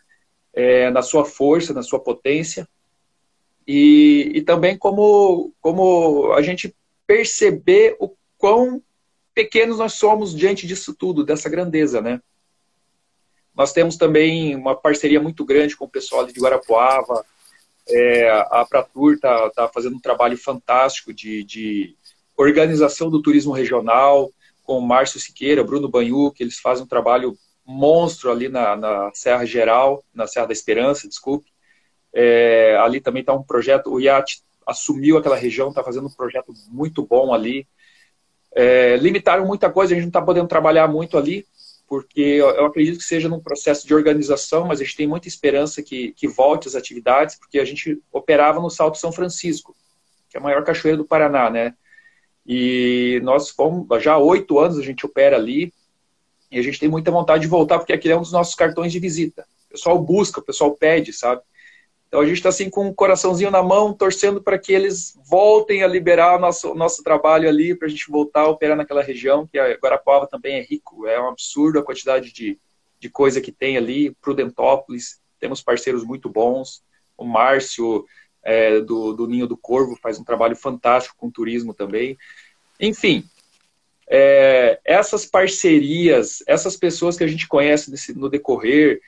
é, 0.53 0.89
na 0.89 1.01
sua 1.01 1.25
força, 1.25 1.73
na 1.73 1.83
sua 1.83 1.99
potência, 1.99 2.67
e, 3.67 4.31
e 4.33 4.41
também 4.41 4.77
como, 4.77 5.53
como 5.61 6.33
a 6.33 6.41
gente 6.41 6.75
perceber 7.05 7.95
o 7.99 8.11
quão 8.37 8.81
pequenos 9.33 9.77
nós 9.77 9.93
somos 9.93 10.35
diante 10.35 10.65
disso 10.65 10.93
tudo, 10.93 11.23
dessa 11.23 11.49
grandeza, 11.49 12.01
né? 12.01 12.21
Nós 13.55 13.73
temos 13.73 13.97
também 13.97 14.55
uma 14.55 14.75
parceria 14.75 15.19
muito 15.19 15.43
grande 15.45 15.75
com 15.75 15.85
o 15.85 15.89
pessoal 15.89 16.25
de 16.25 16.39
Guarapuava, 16.39 17.25
é, 17.89 18.29
a 18.29 18.65
Pratur 18.69 19.13
está 19.13 19.49
tá 19.49 19.67
fazendo 19.67 19.95
um 19.95 20.01
trabalho 20.01 20.37
fantástico 20.37 21.13
de, 21.13 21.43
de, 21.43 21.95
organização 22.37 23.09
do 23.09 23.21
turismo 23.21 23.51
regional, 23.51 24.31
com 24.63 24.77
o 24.77 24.81
Márcio 24.81 25.19
Siqueira, 25.19 25.63
Bruno 25.63 25.89
Banhu, 25.89 26.31
que 26.31 26.43
eles 26.43 26.59
fazem 26.59 26.85
um 26.85 26.87
trabalho 26.87 27.37
monstro 27.65 28.31
ali 28.31 28.47
na, 28.47 28.75
na 28.75 29.11
Serra 29.13 29.45
Geral, 29.45 30.03
na 30.13 30.25
Serra 30.25 30.47
da 30.47 30.53
Esperança, 30.53 31.07
desculpe. 31.07 31.51
É, 32.13 32.77
ali 32.79 33.01
também 33.01 33.21
está 33.21 33.33
um 33.33 33.43
projeto, 33.43 33.91
o 33.91 33.99
IAT 33.99 34.41
assumiu 34.65 35.17
aquela 35.17 35.35
região, 35.35 35.69
está 35.69 35.83
fazendo 35.83 36.07
um 36.07 36.11
projeto 36.11 36.53
muito 36.69 37.05
bom 37.05 37.33
ali. 37.33 37.67
É, 38.55 38.95
limitaram 38.97 39.45
muita 39.45 39.69
coisa, 39.69 39.93
a 39.93 39.95
gente 39.95 40.05
não 40.05 40.09
está 40.09 40.21
podendo 40.21 40.47
trabalhar 40.47 40.87
muito 40.87 41.17
ali, 41.17 41.45
porque 41.89 42.21
eu 42.21 42.67
acredito 42.67 42.99
que 42.99 43.03
seja 43.03 43.27
num 43.27 43.41
processo 43.41 43.87
de 43.87 43.95
organização, 43.95 44.67
mas 44.67 44.79
a 44.79 44.83
gente 44.83 44.95
tem 44.95 45.07
muita 45.07 45.27
esperança 45.27 45.81
que, 45.81 46.13
que 46.13 46.27
volte 46.27 46.67
as 46.67 46.75
atividades, 46.75 47.35
porque 47.35 47.57
a 47.57 47.65
gente 47.65 47.99
operava 48.11 48.61
no 48.61 48.69
Salto 48.69 48.99
São 48.99 49.11
Francisco, 49.11 49.75
que 50.29 50.37
é 50.37 50.39
a 50.39 50.43
maior 50.43 50.63
cachoeira 50.63 50.95
do 50.95 51.03
Paraná, 51.03 51.49
né? 51.49 51.73
E 52.45 53.19
nós 53.23 53.49
fomos, 53.49 53.87
já 54.03 54.13
há 54.13 54.17
oito 54.19 54.59
anos 54.59 54.77
a 54.77 54.83
gente 54.83 55.03
opera 55.03 55.35
ali, 55.35 55.73
e 56.51 56.59
a 56.59 56.61
gente 56.61 56.79
tem 56.79 56.87
muita 56.87 57.09
vontade 57.09 57.41
de 57.41 57.47
voltar, 57.47 57.79
porque 57.79 57.93
aquele 57.93 58.13
é 58.13 58.17
um 58.17 58.21
dos 58.21 58.31
nossos 58.31 58.53
cartões 58.53 58.91
de 58.91 58.99
visita. 58.99 59.47
O 59.67 59.71
pessoal 59.71 59.99
busca, 59.99 60.39
o 60.39 60.43
pessoal 60.43 60.75
pede, 60.75 61.11
sabe? 61.11 61.41
Então 62.09 62.21
a 62.21 62.25
gente 62.25 62.37
está 62.37 62.49
assim 62.49 62.71
com 62.71 62.87
um 62.87 62.93
coraçãozinho 62.93 63.51
na 63.51 63.61
mão, 63.61 63.93
torcendo 63.93 64.41
para 64.41 64.57
que 64.57 64.73
eles 64.73 65.15
voltem 65.29 65.83
a 65.83 65.87
liberar 65.87 66.35
o 66.35 66.39
nosso, 66.39 66.73
nosso 66.73 67.03
trabalho 67.03 67.47
ali, 67.47 67.75
para 67.75 67.87
a 67.87 67.89
gente 67.89 68.09
voltar 68.09 68.41
a 68.41 68.49
operar 68.49 68.75
naquela 68.75 69.03
região, 69.03 69.45
que 69.45 69.59
a 69.59 69.75
Guarapuava 69.75 70.25
também 70.25 70.57
é 70.57 70.61
rico, 70.63 71.05
é 71.05 71.21
um 71.21 71.27
absurdo 71.27 71.77
a 71.77 71.83
quantidade 71.83 72.33
de, 72.33 72.59
de 72.99 73.09
coisa 73.11 73.39
que 73.39 73.51
tem 73.51 73.77
ali. 73.77 74.15
Prudentópolis, 74.21 75.21
temos 75.39 75.61
parceiros 75.61 76.03
muito 76.03 76.27
bons. 76.27 76.83
O 77.15 77.23
Márcio, 77.23 78.03
é, 78.43 78.81
do, 78.81 79.13
do 79.13 79.27
Ninho 79.27 79.45
do 79.45 79.55
Corvo, 79.55 79.95
faz 80.01 80.17
um 80.17 80.23
trabalho 80.23 80.55
fantástico 80.55 81.15
com 81.15 81.29
turismo 81.29 81.75
também. 81.75 82.17
Enfim, 82.79 83.23
é, 84.09 84.79
essas 84.83 85.27
parcerias, 85.27 86.43
essas 86.47 86.75
pessoas 86.75 87.15
que 87.15 87.23
a 87.23 87.27
gente 87.27 87.47
conhece 87.47 88.13
no 88.15 88.29
decorrer, 88.29 88.99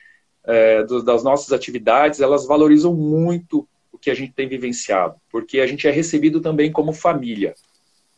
é, 0.44 0.82
do, 0.82 1.02
das 1.02 1.22
nossas 1.22 1.52
atividades, 1.52 2.20
elas 2.20 2.46
valorizam 2.46 2.94
muito 2.94 3.66
o 3.92 3.98
que 3.98 4.10
a 4.10 4.14
gente 4.14 4.32
tem 4.32 4.48
vivenciado, 4.48 5.16
porque 5.30 5.60
a 5.60 5.66
gente 5.66 5.86
é 5.86 5.90
recebido 5.90 6.40
também 6.40 6.72
como 6.72 6.92
família. 6.92 7.54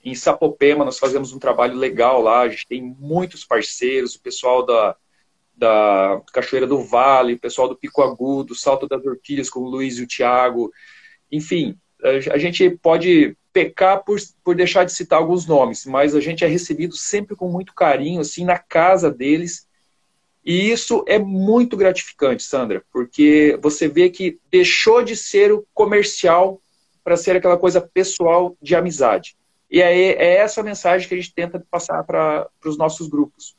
Em 0.04 0.14
Sapopema, 0.14 0.84
nós 0.84 0.98
fazemos 0.98 1.32
um 1.32 1.38
trabalho 1.38 1.76
legal 1.76 2.20
lá, 2.20 2.40
a 2.40 2.48
gente 2.48 2.66
tem 2.66 2.82
muitos 2.82 3.44
parceiros, 3.44 4.14
o 4.14 4.20
pessoal 4.20 4.64
da, 4.64 4.96
da 5.56 6.20
Cachoeira 6.32 6.66
do 6.66 6.82
Vale, 6.82 7.34
o 7.34 7.38
pessoal 7.38 7.68
do 7.68 7.76
Pico 7.76 8.02
Agudo, 8.02 8.54
Salto 8.54 8.86
das 8.86 9.04
Orquídeas, 9.04 9.48
com 9.48 9.60
o 9.60 9.68
Luiz 9.68 9.98
e 9.98 10.02
o 10.02 10.06
Tiago. 10.06 10.70
Enfim, 11.30 11.76
a 12.30 12.38
gente 12.38 12.68
pode 12.70 13.36
pecar 13.52 14.04
por, 14.04 14.18
por 14.42 14.54
deixar 14.54 14.84
de 14.84 14.92
citar 14.92 15.18
alguns 15.18 15.46
nomes, 15.46 15.86
mas 15.86 16.14
a 16.14 16.20
gente 16.20 16.44
é 16.44 16.48
recebido 16.48 16.96
sempre 16.96 17.36
com 17.36 17.48
muito 17.48 17.72
carinho, 17.72 18.20
assim, 18.20 18.44
na 18.44 18.58
casa 18.58 19.10
deles, 19.10 19.66
e 20.44 20.70
isso 20.70 21.02
é 21.08 21.18
muito 21.18 21.76
gratificante, 21.76 22.42
Sandra, 22.42 22.84
porque 22.92 23.58
você 23.62 23.88
vê 23.88 24.10
que 24.10 24.38
deixou 24.50 25.02
de 25.02 25.16
ser 25.16 25.50
o 25.52 25.66
comercial 25.72 26.60
para 27.02 27.16
ser 27.16 27.36
aquela 27.36 27.56
coisa 27.56 27.80
pessoal 27.80 28.54
de 28.60 28.76
amizade. 28.76 29.36
E 29.70 29.80
é, 29.80 30.12
é 30.12 30.36
essa 30.36 30.60
a 30.60 30.64
mensagem 30.64 31.08
que 31.08 31.14
a 31.14 31.16
gente 31.16 31.34
tenta 31.34 31.64
passar 31.70 32.04
para 32.04 32.48
os 32.64 32.76
nossos 32.76 33.08
grupos. 33.08 33.56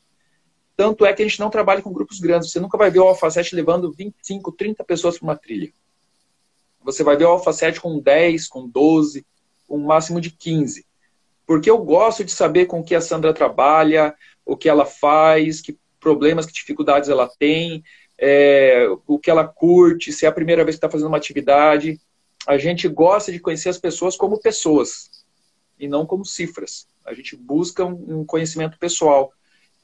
Tanto 0.76 1.04
é 1.04 1.12
que 1.12 1.22
a 1.22 1.26
gente 1.26 1.40
não 1.40 1.50
trabalha 1.50 1.82
com 1.82 1.92
grupos 1.92 2.20
grandes. 2.20 2.52
Você 2.52 2.60
nunca 2.60 2.78
vai 2.78 2.90
ver 2.90 3.00
o 3.00 3.08
Alfacete 3.08 3.56
levando 3.56 3.92
25, 3.92 4.52
30 4.52 4.84
pessoas 4.84 5.18
para 5.18 5.26
uma 5.26 5.36
trilha. 5.36 5.72
você 6.82 7.02
vai 7.02 7.16
ver 7.16 7.24
o 7.24 7.52
7 7.52 7.80
com 7.80 7.98
10, 7.98 8.46
com 8.46 8.68
12, 8.68 9.26
um 9.68 9.78
máximo 9.78 10.20
de 10.20 10.30
15. 10.30 10.86
Porque 11.46 11.68
eu 11.68 11.78
gosto 11.78 12.24
de 12.24 12.30
saber 12.30 12.66
com 12.66 12.84
que 12.84 12.94
a 12.94 13.00
Sandra 13.00 13.34
trabalha, 13.34 14.14
o 14.44 14.56
que 14.56 14.68
ela 14.68 14.84
faz, 14.84 15.60
que 15.60 15.76
problemas, 16.06 16.46
que 16.46 16.52
dificuldades 16.52 17.08
ela 17.08 17.28
tem, 17.28 17.82
é, 18.16 18.86
o 19.08 19.18
que 19.18 19.28
ela 19.28 19.44
curte, 19.44 20.12
se 20.12 20.24
é 20.24 20.28
a 20.28 20.32
primeira 20.32 20.64
vez 20.64 20.76
que 20.76 20.78
está 20.78 20.88
fazendo 20.88 21.08
uma 21.08 21.16
atividade. 21.16 22.00
A 22.46 22.56
gente 22.56 22.86
gosta 22.86 23.32
de 23.32 23.40
conhecer 23.40 23.70
as 23.70 23.78
pessoas 23.78 24.16
como 24.16 24.40
pessoas 24.40 25.10
e 25.76 25.88
não 25.88 26.06
como 26.06 26.24
cifras. 26.24 26.86
A 27.04 27.12
gente 27.12 27.34
busca 27.34 27.84
um 27.84 28.24
conhecimento 28.24 28.78
pessoal. 28.78 29.32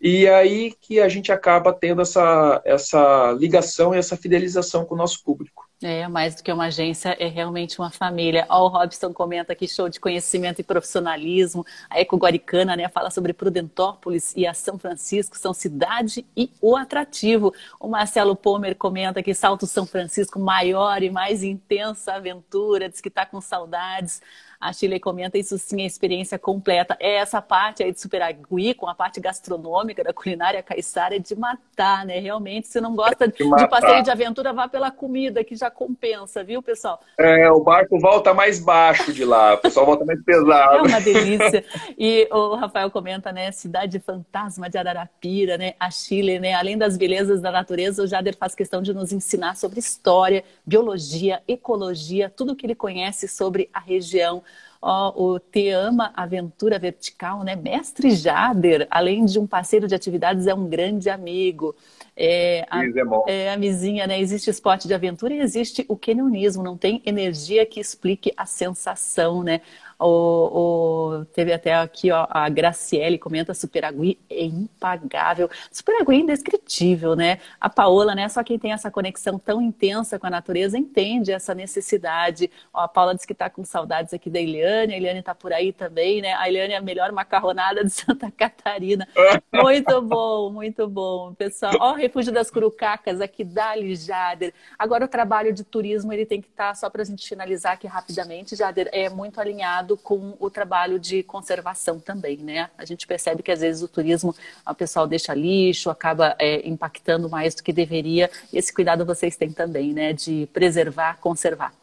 E 0.03 0.28
aí 0.28 0.74
que 0.80 1.00
a 1.00 1.09
gente 1.09 1.30
acaba 1.30 1.72
tendo 1.72 2.03
essa, 2.03 2.61
essa 2.64 3.30
ligação 3.38 3.94
e 3.94 3.98
essa 3.98 4.16
fidelização 4.16 4.84
com 4.84 4.96
o 4.96 4.98
nosso 4.98 5.22
público. 5.22 5.70
É, 5.80 6.07
mais 6.09 6.34
do 6.34 6.42
que 6.42 6.53
uma 6.53 6.66
agência, 6.66 7.16
é 7.20 7.28
realmente 7.28 7.78
uma 7.78 7.90
família. 7.90 8.44
Ó, 8.48 8.64
o 8.64 8.68
Robson 8.68 9.12
comenta 9.12 9.53
aqui, 9.53 9.68
show 9.68 9.88
de 9.88 10.00
conhecimento 10.00 10.61
e 10.61 10.64
profissionalismo. 10.64 11.64
A 11.88 12.00
Eco 12.00 12.16
Guaricana, 12.16 12.74
né, 12.76 12.88
fala 12.88 13.11
sobre 13.11 13.32
Prudentópolis 13.32 14.32
e 14.36 14.44
a 14.44 14.55
São 14.55 14.76
Francisco, 14.76 15.38
são 15.38 15.53
cidade 15.53 16.26
e 16.36 16.50
o 16.61 16.76
atrativo. 16.76 17.53
O 17.78 17.88
Marcelo 17.88 18.34
Pomer 18.34 18.74
comenta 18.74 19.22
que 19.22 19.34
Salto 19.34 19.66
São 19.68 19.86
Francisco, 19.86 20.38
maior 20.38 21.00
e 21.03 21.11
mais 21.11 21.44
intensa 21.44 22.14
aventura, 22.14 22.88
diz 22.88 23.00
que 23.00 23.09
está 23.09 23.24
com 23.24 23.40
saudades. 23.40 24.20
A 24.62 24.72
Chile 24.72 25.00
comenta 25.00 25.36
isso 25.36 25.58
sim, 25.58 25.82
a 25.82 25.86
experiência 25.86 26.38
completa. 26.38 26.96
É 27.00 27.16
essa 27.16 27.42
parte 27.42 27.82
aí 27.82 27.90
de 27.90 28.00
Superagui, 28.00 28.74
com 28.74 28.88
a 28.88 28.94
parte 28.94 29.18
gastronômica 29.18 30.04
da 30.04 30.12
culinária 30.12 30.62
caiçara, 30.62 31.16
é 31.16 31.18
de 31.18 31.34
matar, 31.34 32.06
né? 32.06 32.20
Realmente, 32.20 32.68
se 32.68 32.80
não 32.80 32.94
gosta 32.94 33.26
de, 33.26 33.38
de 33.38 33.68
passeio 33.68 34.04
de 34.04 34.10
aventura, 34.12 34.52
vá 34.52 34.68
pela 34.68 34.92
comida, 34.92 35.42
que 35.42 35.56
já 35.56 35.68
compensa, 35.68 36.44
viu, 36.44 36.62
pessoal? 36.62 37.00
É, 37.18 37.50
o 37.50 37.58
barco 37.58 37.98
volta 37.98 38.32
mais 38.32 38.60
baixo 38.60 39.12
de 39.12 39.24
lá, 39.24 39.54
o 39.54 39.58
pessoal 39.58 39.84
volta 39.84 40.04
mais 40.04 40.22
pesado. 40.22 40.82
É 40.82 40.82
uma 40.82 41.00
delícia. 41.00 41.64
E 41.98 42.28
o 42.30 42.54
Rafael 42.54 42.90
comenta, 42.90 43.32
né? 43.32 43.50
Cidade 43.50 43.98
fantasma 43.98 44.70
de 44.70 44.78
Ararapira, 44.78 45.58
né? 45.58 45.74
A 45.78 45.90
Chile, 45.90 46.38
né? 46.38 46.54
Além 46.54 46.78
das 46.78 46.96
belezas 46.96 47.40
da 47.40 47.50
natureza, 47.50 48.02
o 48.02 48.06
Jader 48.06 48.36
faz 48.36 48.54
questão 48.54 48.80
de 48.80 48.94
nos 48.94 49.12
ensinar 49.12 49.56
sobre 49.56 49.80
história, 49.80 50.44
biologia, 50.64 51.42
ecologia, 51.48 52.30
tudo 52.30 52.54
que 52.54 52.64
ele 52.64 52.74
conhece 52.74 53.26
sobre 53.26 53.68
a 53.72 53.80
região 53.80 54.42
o 54.82 55.38
Te 55.38 55.70
Ama 55.70 56.12
Aventura 56.14 56.78
Vertical, 56.78 57.44
né? 57.44 57.54
Mestre 57.54 58.10
Jader, 58.10 58.88
além 58.90 59.24
de 59.24 59.38
um 59.38 59.46
parceiro 59.46 59.86
de 59.86 59.94
atividades, 59.94 60.48
é 60.48 60.54
um 60.54 60.68
grande 60.68 61.08
amigo. 61.08 61.74
É, 62.16 62.66
a, 62.68 62.82
é, 63.28 63.52
a 63.52 63.56
mizinha, 63.56 64.06
né? 64.06 64.20
Existe 64.20 64.50
esporte 64.50 64.88
de 64.88 64.94
aventura 64.94 65.32
e 65.32 65.40
existe 65.40 65.84
o 65.88 65.96
canionismo, 65.96 66.62
não 66.62 66.76
tem 66.76 67.00
energia 67.06 67.64
que 67.64 67.78
explique 67.78 68.32
a 68.36 68.44
sensação, 68.44 69.42
né? 69.42 69.60
O, 70.03 71.20
o, 71.20 71.24
teve 71.26 71.53
até 71.53 71.74
aqui 71.74 72.11
ó, 72.11 72.26
a 72.28 72.48
Graciele 72.48 73.18
comenta 73.18 73.55
Superagui 73.55 74.18
é 74.28 74.44
impagável. 74.44 75.48
Superagui 75.70 76.16
é 76.16 76.18
indescritível, 76.18 77.14
né? 77.14 77.38
A 77.61 77.70
Paola, 77.70 78.14
né? 78.14 78.28
Só 78.28 78.42
quem 78.42 78.59
tem 78.59 78.72
essa 78.72 78.90
conexão 78.90 79.38
tão 79.38 79.62
intensa 79.62 80.18
com 80.18 80.26
a 80.26 80.30
natureza 80.30 80.76
entende 80.76 81.32
essa 81.32 81.55
necessidade. 81.55 82.50
Ó, 82.72 82.80
a 82.80 82.88
Paula 82.88 83.14
disse 83.14 83.26
que 83.26 83.32
está 83.32 83.48
com 83.48 83.64
saudades 83.64 84.12
aqui 84.12 84.28
da 84.28 84.40
Eliane, 84.40 84.94
a 84.94 84.96
Eliane 84.96 85.20
está 85.20 85.34
por 85.34 85.53
aí 85.53 85.72
também, 85.72 86.20
né? 86.20 86.34
A 86.34 86.48
Eliane 86.48 86.74
é 86.74 86.76
a 86.76 86.82
melhor 86.82 87.12
macarronada 87.12 87.84
de 87.84 87.90
Santa 87.92 88.30
Catarina. 88.30 89.07
Muito 89.53 90.03
bom, 90.03 90.50
muito 90.50 90.88
bom, 90.88 91.34
pessoal. 91.34 91.72
Ó, 91.78 91.92
Refúgio 91.92 92.32
das 92.32 92.50
Curucacas 92.50 93.20
aqui 93.20 93.44
da 93.44 93.72
Jader. 93.94 94.53
Agora 94.78 95.05
o 95.05 95.09
trabalho 95.09 95.53
de 95.53 95.64
turismo 95.64 96.12
ele 96.12 96.26
tem 96.26 96.40
que 96.40 96.48
estar, 96.48 96.68
tá, 96.68 96.74
só 96.74 96.90
para 96.90 97.03
a 97.03 97.05
gente 97.05 97.28
finalizar 97.28 97.74
aqui 97.74 97.86
rapidamente, 97.86 98.57
Jader, 98.57 98.88
é 98.92 99.09
muito 99.09 99.40
alinhado 99.40 99.91
com 99.97 100.36
o 100.38 100.51
trabalho 100.51 100.99
de 100.99 101.22
conservação 101.22 101.99
também, 101.99 102.36
né? 102.38 102.70
A 102.76 102.84
gente 102.84 103.07
percebe 103.07 103.43
que 103.43 103.51
às 103.51 103.61
vezes 103.61 103.82
o 103.82 103.88
turismo, 103.88 104.34
o 104.66 104.74
pessoal 104.74 105.07
deixa 105.07 105.34
lixo, 105.34 105.90
acaba 105.90 106.34
é, 106.38 106.66
impactando 106.68 107.28
mais 107.28 107.55
do 107.55 107.62
que 107.62 107.72
deveria. 107.72 108.30
Esse 108.53 108.72
cuidado 108.72 109.05
vocês 109.05 109.36
têm 109.36 109.53
também, 109.53 109.93
né? 109.93 110.12
De 110.12 110.49
preservar, 110.53 111.18
conservar. 111.20 111.74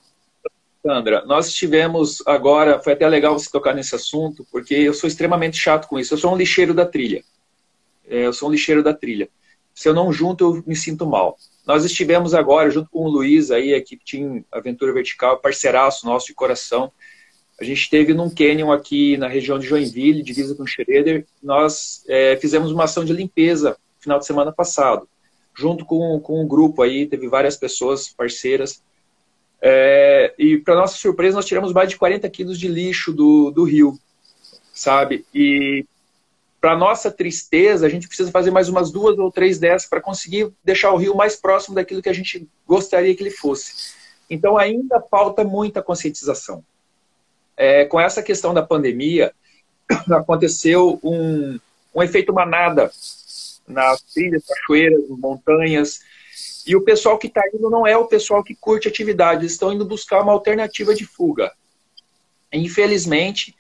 Sandra, 0.81 1.25
nós 1.25 1.51
tivemos 1.53 2.23
agora, 2.25 2.79
foi 2.79 2.93
até 2.93 3.07
legal 3.07 3.37
você 3.37 3.49
tocar 3.51 3.73
nesse 3.73 3.93
assunto, 3.95 4.47
porque 4.49 4.73
eu 4.73 4.93
sou 4.93 5.07
extremamente 5.07 5.57
chato 5.57 5.87
com 5.87 5.99
isso. 5.99 6.13
Eu 6.13 6.17
sou 6.17 6.33
um 6.33 6.37
lixeiro 6.37 6.73
da 6.73 6.85
trilha. 6.85 7.23
É, 8.07 8.25
eu 8.25 8.33
sou 8.33 8.47
um 8.47 8.51
lixeiro 8.51 8.81
da 8.81 8.93
trilha. 8.93 9.29
Se 9.75 9.87
eu 9.87 9.93
não 9.93 10.11
junto, 10.11 10.43
eu 10.43 10.63
me 10.65 10.75
sinto 10.75 11.05
mal. 11.05 11.37
Nós 11.65 11.85
estivemos 11.85 12.33
agora, 12.33 12.71
junto 12.71 12.89
com 12.89 13.05
o 13.05 13.09
Luiz, 13.09 13.51
aí, 13.51 13.73
a 13.73 13.77
equipe 13.77 14.03
Team 14.03 14.43
Aventura 14.51 14.91
Vertical, 14.91 15.37
parceiraço 15.37 16.05
nosso 16.05 16.27
de 16.27 16.33
coração. 16.33 16.91
A 17.59 17.63
gente 17.65 17.81
esteve 17.81 18.13
num 18.13 18.29
canyon 18.29 18.71
aqui 18.71 19.17
na 19.17 19.27
região 19.27 19.59
de 19.59 19.67
Joinville, 19.67 20.23
divisa 20.23 20.55
com 20.55 20.65
Schroeder. 20.65 21.25
Nós 21.43 22.05
é, 22.07 22.37
fizemos 22.37 22.71
uma 22.71 22.85
ação 22.85 23.03
de 23.03 23.11
limpeza 23.11 23.71
no 23.71 24.01
final 24.01 24.19
de 24.19 24.25
semana 24.25 24.51
passado, 24.51 25.09
junto 25.53 25.83
com, 25.83 26.21
com 26.21 26.41
um 26.41 26.47
grupo 26.47 26.81
aí, 26.81 27.05
teve 27.05 27.27
várias 27.27 27.57
pessoas 27.57 28.07
parceiras. 28.07 28.81
É, 29.61 30.33
e, 30.39 30.57
para 30.57 30.75
nossa 30.75 30.95
surpresa, 30.95 31.35
nós 31.35 31.45
tiramos 31.45 31.73
mais 31.73 31.89
de 31.89 31.97
40 31.97 32.29
quilos 32.29 32.57
de 32.57 32.69
lixo 32.69 33.11
do, 33.11 33.51
do 33.51 33.65
rio, 33.65 33.99
sabe? 34.73 35.25
E, 35.35 35.85
para 36.61 36.77
nossa 36.77 37.11
tristeza, 37.11 37.85
a 37.85 37.89
gente 37.89 38.07
precisa 38.07 38.31
fazer 38.31 38.51
mais 38.51 38.69
umas 38.69 38.89
duas 38.89 39.19
ou 39.19 39.29
três 39.29 39.59
dessas 39.59 39.89
para 39.89 39.99
conseguir 39.99 40.49
deixar 40.63 40.93
o 40.93 40.97
rio 40.97 41.13
mais 41.13 41.35
próximo 41.35 41.75
daquilo 41.75 42.01
que 42.01 42.09
a 42.09 42.13
gente 42.13 42.47
gostaria 42.65 43.13
que 43.13 43.21
ele 43.21 43.31
fosse. 43.31 43.93
Então, 44.29 44.57
ainda 44.57 45.01
falta 45.01 45.43
muita 45.43 45.81
conscientização 45.81 46.63
é, 47.59 47.83
com 47.83 47.99
essa 47.99 48.23
questão 48.23 48.53
da 48.53 48.63
pandemia, 48.63 49.33
aconteceu 50.09 50.97
um, 51.03 51.59
um 51.93 52.01
efeito 52.01 52.33
manada 52.33 52.89
nas 53.67 54.01
trilhas, 54.01 54.45
cachoeiras, 54.45 55.03
montanhas. 55.09 55.99
E 56.65 56.73
o 56.73 56.81
pessoal 56.81 57.17
que 57.17 57.27
está 57.27 57.43
indo 57.53 57.69
não 57.69 57.85
é 57.85 57.97
o 57.97 58.05
pessoal 58.05 58.41
que 58.41 58.55
curte 58.55 58.87
atividade, 58.87 59.41
eles 59.41 59.51
estão 59.51 59.73
indo 59.73 59.83
buscar 59.83 60.21
uma 60.21 60.31
alternativa 60.31 60.95
de 60.95 61.05
fuga. 61.05 61.51
Infelizmente, 62.53 63.53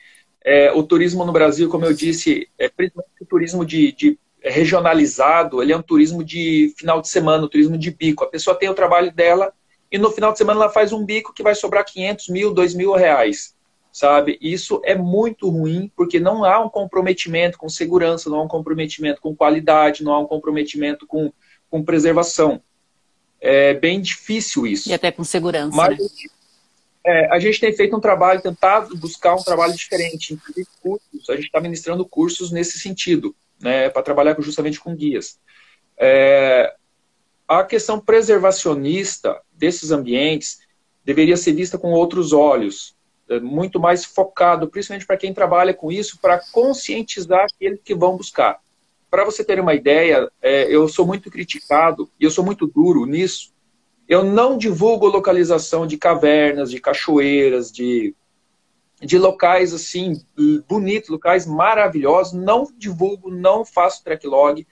é, 0.45 0.71
o 0.71 0.81
turismo 0.81 1.25
no 1.25 1.33
Brasil, 1.33 1.69
como 1.69 1.85
eu 1.85 1.93
disse, 1.93 2.47
é 2.57 2.69
principalmente 2.69 3.21
o 3.21 3.25
turismo 3.25 3.65
de, 3.65 3.91
de 3.91 4.17
regionalizado, 4.41 5.61
ele 5.61 5.73
é 5.73 5.77
um 5.77 5.81
turismo 5.81 6.23
de 6.23 6.73
final 6.77 7.01
de 7.01 7.09
semana, 7.09 7.43
um 7.43 7.49
turismo 7.49 7.77
de 7.77 7.91
bico. 7.91 8.23
A 8.23 8.29
pessoa 8.29 8.55
tem 8.55 8.69
o 8.69 8.73
trabalho 8.73 9.11
dela 9.11 9.51
e 9.91 9.97
no 9.97 10.09
final 10.09 10.31
de 10.31 10.37
semana 10.37 10.61
ela 10.61 10.71
faz 10.71 10.93
um 10.93 11.05
bico 11.05 11.33
que 11.33 11.43
vai 11.43 11.53
sobrar 11.53 11.83
500 11.83 12.29
mil, 12.29 12.53
2 12.53 12.73
mil 12.73 12.93
reais 12.93 13.58
sabe? 13.91 14.37
Isso 14.41 14.81
é 14.83 14.95
muito 14.95 15.49
ruim 15.49 15.91
porque 15.95 16.19
não 16.19 16.43
há 16.43 16.59
um 16.59 16.69
comprometimento 16.69 17.57
com 17.57 17.69
segurança, 17.69 18.29
não 18.29 18.39
há 18.39 18.43
um 18.43 18.47
comprometimento 18.47 19.21
com 19.21 19.35
qualidade, 19.35 20.03
não 20.03 20.13
há 20.13 20.19
um 20.19 20.25
comprometimento 20.25 21.07
com, 21.07 21.31
com 21.69 21.83
preservação. 21.83 22.61
É 23.41 23.73
bem 23.73 24.01
difícil 24.01 24.67
isso. 24.67 24.89
E 24.89 24.93
até 24.93 25.11
com 25.11 25.23
segurança. 25.23 25.75
Mas, 25.75 25.97
né? 25.97 26.05
é, 27.05 27.31
a 27.31 27.39
gente 27.39 27.59
tem 27.59 27.73
feito 27.73 27.95
um 27.95 28.01
trabalho, 28.01 28.41
tentado 28.41 28.95
buscar 28.97 29.35
um 29.35 29.43
trabalho 29.43 29.73
diferente, 29.73 30.33
inclusive 30.33 30.67
cursos. 30.81 31.29
A 31.29 31.35
gente 31.35 31.45
está 31.45 31.61
ministrando 31.61 32.05
cursos 32.05 32.51
nesse 32.51 32.79
sentido, 32.79 33.35
né, 33.61 33.89
para 33.89 34.03
trabalhar 34.03 34.35
justamente 34.39 34.79
com 34.79 34.95
guias. 34.95 35.39
É, 35.97 36.73
a 37.47 37.63
questão 37.63 37.99
preservacionista 37.99 39.41
desses 39.53 39.91
ambientes 39.91 40.59
deveria 41.03 41.35
ser 41.35 41.53
vista 41.53 41.77
com 41.77 41.91
outros 41.91 42.31
olhos, 42.31 42.95
muito 43.37 43.79
mais 43.79 44.03
focado, 44.03 44.67
principalmente 44.67 45.05
para 45.05 45.17
quem 45.17 45.33
trabalha 45.33 45.73
com 45.73 45.91
isso, 45.91 46.17
para 46.19 46.39
conscientizar 46.51 47.45
aqueles 47.45 47.79
que 47.83 47.93
vão 47.93 48.17
buscar. 48.17 48.59
Para 49.11 49.23
você 49.23 49.43
ter 49.43 49.59
uma 49.59 49.75
ideia, 49.75 50.31
é, 50.41 50.63
eu 50.73 50.87
sou 50.87 51.05
muito 51.05 51.29
criticado 51.29 52.09
e 52.19 52.23
eu 52.23 52.31
sou 52.31 52.43
muito 52.43 52.65
duro 52.65 53.05
nisso. 53.05 53.53
Eu 54.07 54.23
não 54.23 54.57
divulgo 54.57 55.05
localização 55.05 55.85
de 55.85 55.97
cavernas, 55.97 56.71
de 56.71 56.79
cachoeiras, 56.79 57.71
de, 57.71 58.15
de 58.99 59.17
locais 59.19 59.73
assim 59.73 60.19
bonitos, 60.67 61.09
locais 61.09 61.45
maravilhosos. 61.45 62.33
Não 62.33 62.67
divulgo, 62.75 63.29
não 63.29 63.63
faço 63.63 64.03
track 64.03 64.25
log, 64.25 64.65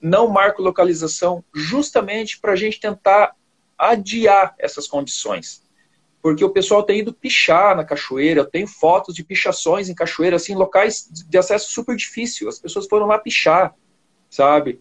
não 0.00 0.28
marco 0.28 0.62
localização, 0.62 1.44
justamente 1.52 2.38
para 2.38 2.52
a 2.52 2.56
gente 2.56 2.78
tentar 2.78 3.34
adiar 3.76 4.54
essas 4.58 4.86
condições 4.86 5.67
porque 6.22 6.44
o 6.44 6.50
pessoal 6.50 6.82
tem 6.82 7.00
ido 7.00 7.12
pichar 7.12 7.76
na 7.76 7.84
cachoeira. 7.84 8.40
Eu 8.40 8.46
tenho 8.46 8.66
fotos 8.66 9.14
de 9.14 9.24
pichações 9.24 9.88
em 9.88 9.94
cachoeira, 9.94 10.36
assim, 10.36 10.54
locais 10.54 11.08
de 11.28 11.38
acesso 11.38 11.72
super 11.72 11.96
difícil. 11.96 12.48
As 12.48 12.58
pessoas 12.58 12.86
foram 12.86 13.06
lá 13.06 13.18
pichar, 13.18 13.74
sabe? 14.28 14.80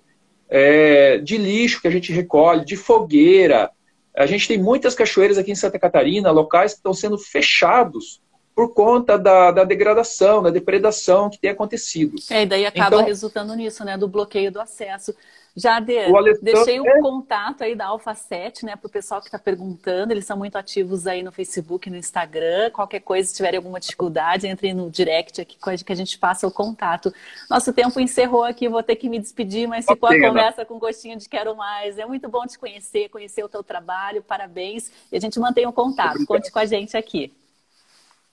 É, 0.50 1.18
de 1.20 1.38
lixo 1.38 1.82
que 1.82 1.88
a 1.88 1.92
gente 1.92 2.12
recolhe, 2.12 2.66
de 2.66 2.76
fogueira. 2.76 3.70
A 4.16 4.26
gente 4.26 4.48
tem 4.48 4.58
muitas 4.58 4.96
cachoeiras 4.96 5.38
aqui 5.38 5.52
em 5.52 5.56
Santa 5.56 5.78
Catarina, 5.78 6.32
locais 6.32 6.74
que 6.74 6.80
estão 6.80 6.94
sendo 6.94 7.18
fechados 7.18 8.22
por 8.58 8.74
conta 8.74 9.20
da, 9.20 9.52
da 9.52 9.64
degradação, 9.64 10.42
da 10.42 10.50
depredação 10.50 11.30
que 11.30 11.38
tem 11.38 11.52
acontecido. 11.52 12.16
É, 12.28 12.42
e 12.42 12.46
daí 12.48 12.66
acaba 12.66 12.96
então, 12.96 13.06
resultando 13.06 13.54
nisso, 13.54 13.86
né? 13.86 13.96
Do 13.96 14.08
bloqueio 14.08 14.52
do 14.52 14.60
acesso. 14.60 15.14
Jader, 15.56 16.12
deixei 16.42 16.80
o 16.80 16.88
é... 16.88 17.00
contato 17.00 17.64
aí 17.64 17.76
da 17.76 17.86
Alfa 17.86 18.16
7, 18.16 18.66
né, 18.66 18.76
para 18.76 18.88
o 18.88 18.92
pessoal 18.92 19.22
que 19.22 19.28
está 19.28 19.38
perguntando. 19.38 20.12
Eles 20.12 20.26
são 20.26 20.38
muito 20.38 20.56
ativos 20.56 21.06
aí 21.06 21.22
no 21.22 21.32
Facebook 21.32 21.88
e 21.88 21.92
no 21.92 21.98
Instagram. 21.98 22.72
Qualquer 22.72 23.00
coisa, 23.00 23.28
se 23.30 23.36
tiverem 23.36 23.58
alguma 23.58 23.80
dificuldade, 23.80 24.48
entre 24.48 24.74
no 24.74 24.90
direct 24.90 25.40
aqui 25.40 25.58
que 25.84 25.92
a 25.92 25.96
gente 25.96 26.18
passa 26.18 26.48
o 26.48 26.52
contato. 26.52 27.14
Nosso 27.50 27.72
tempo 27.72 28.00
encerrou 28.00 28.44
aqui, 28.44 28.68
vou 28.68 28.82
ter 28.82 28.96
que 28.96 29.08
me 29.08 29.20
despedir, 29.20 29.68
mas 29.68 29.86
ficou 29.86 30.10
a 30.10 30.20
conversa 30.20 30.66
com 30.66 30.80
gostinho 30.80 31.18
de 31.18 31.30
quero 31.30 31.56
mais. 31.56 32.00
É 32.00 32.08
muito 32.08 32.28
bom 32.28 32.46
te 32.48 32.58
conhecer, 32.58 33.10
conhecer 33.10 33.44
o 33.44 33.50
teu 33.50 33.64
trabalho. 33.64 34.24
Parabéns. 34.24 34.92
E 35.12 35.18
a 35.18 35.20
gente 35.20 35.40
mantém 35.40 35.68
o 35.68 35.74
contato. 35.74 36.26
Conte 36.26 36.52
com 36.52 36.60
a 36.60 36.66
gente 36.66 36.98
aqui. 36.98 37.32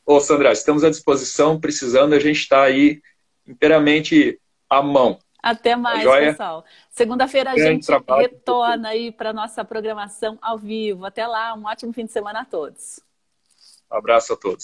Ô, 0.06 0.20
Sandra, 0.20 0.52
estamos 0.52 0.84
à 0.84 0.90
disposição. 0.90 1.58
Precisando, 1.58 2.12
a 2.14 2.18
gente 2.18 2.40
está 2.40 2.62
aí 2.62 3.00
inteiramente 3.46 4.38
à 4.68 4.82
mão. 4.82 5.18
Até 5.42 5.76
mais, 5.76 6.02
pessoal. 6.02 6.64
Segunda-feira 6.90 7.50
a 7.50 7.58
gente 7.58 7.86
retorna 8.18 8.88
aí 8.88 9.12
para 9.12 9.32
nossa 9.32 9.62
programação 9.64 10.38
ao 10.40 10.56
vivo. 10.56 11.04
Até 11.04 11.26
lá, 11.26 11.54
um 11.54 11.66
ótimo 11.66 11.92
fim 11.92 12.06
de 12.06 12.12
semana 12.12 12.40
a 12.40 12.44
todos. 12.46 13.00
Um 13.92 13.96
abraço 13.96 14.32
a 14.32 14.36
todos. 14.36 14.62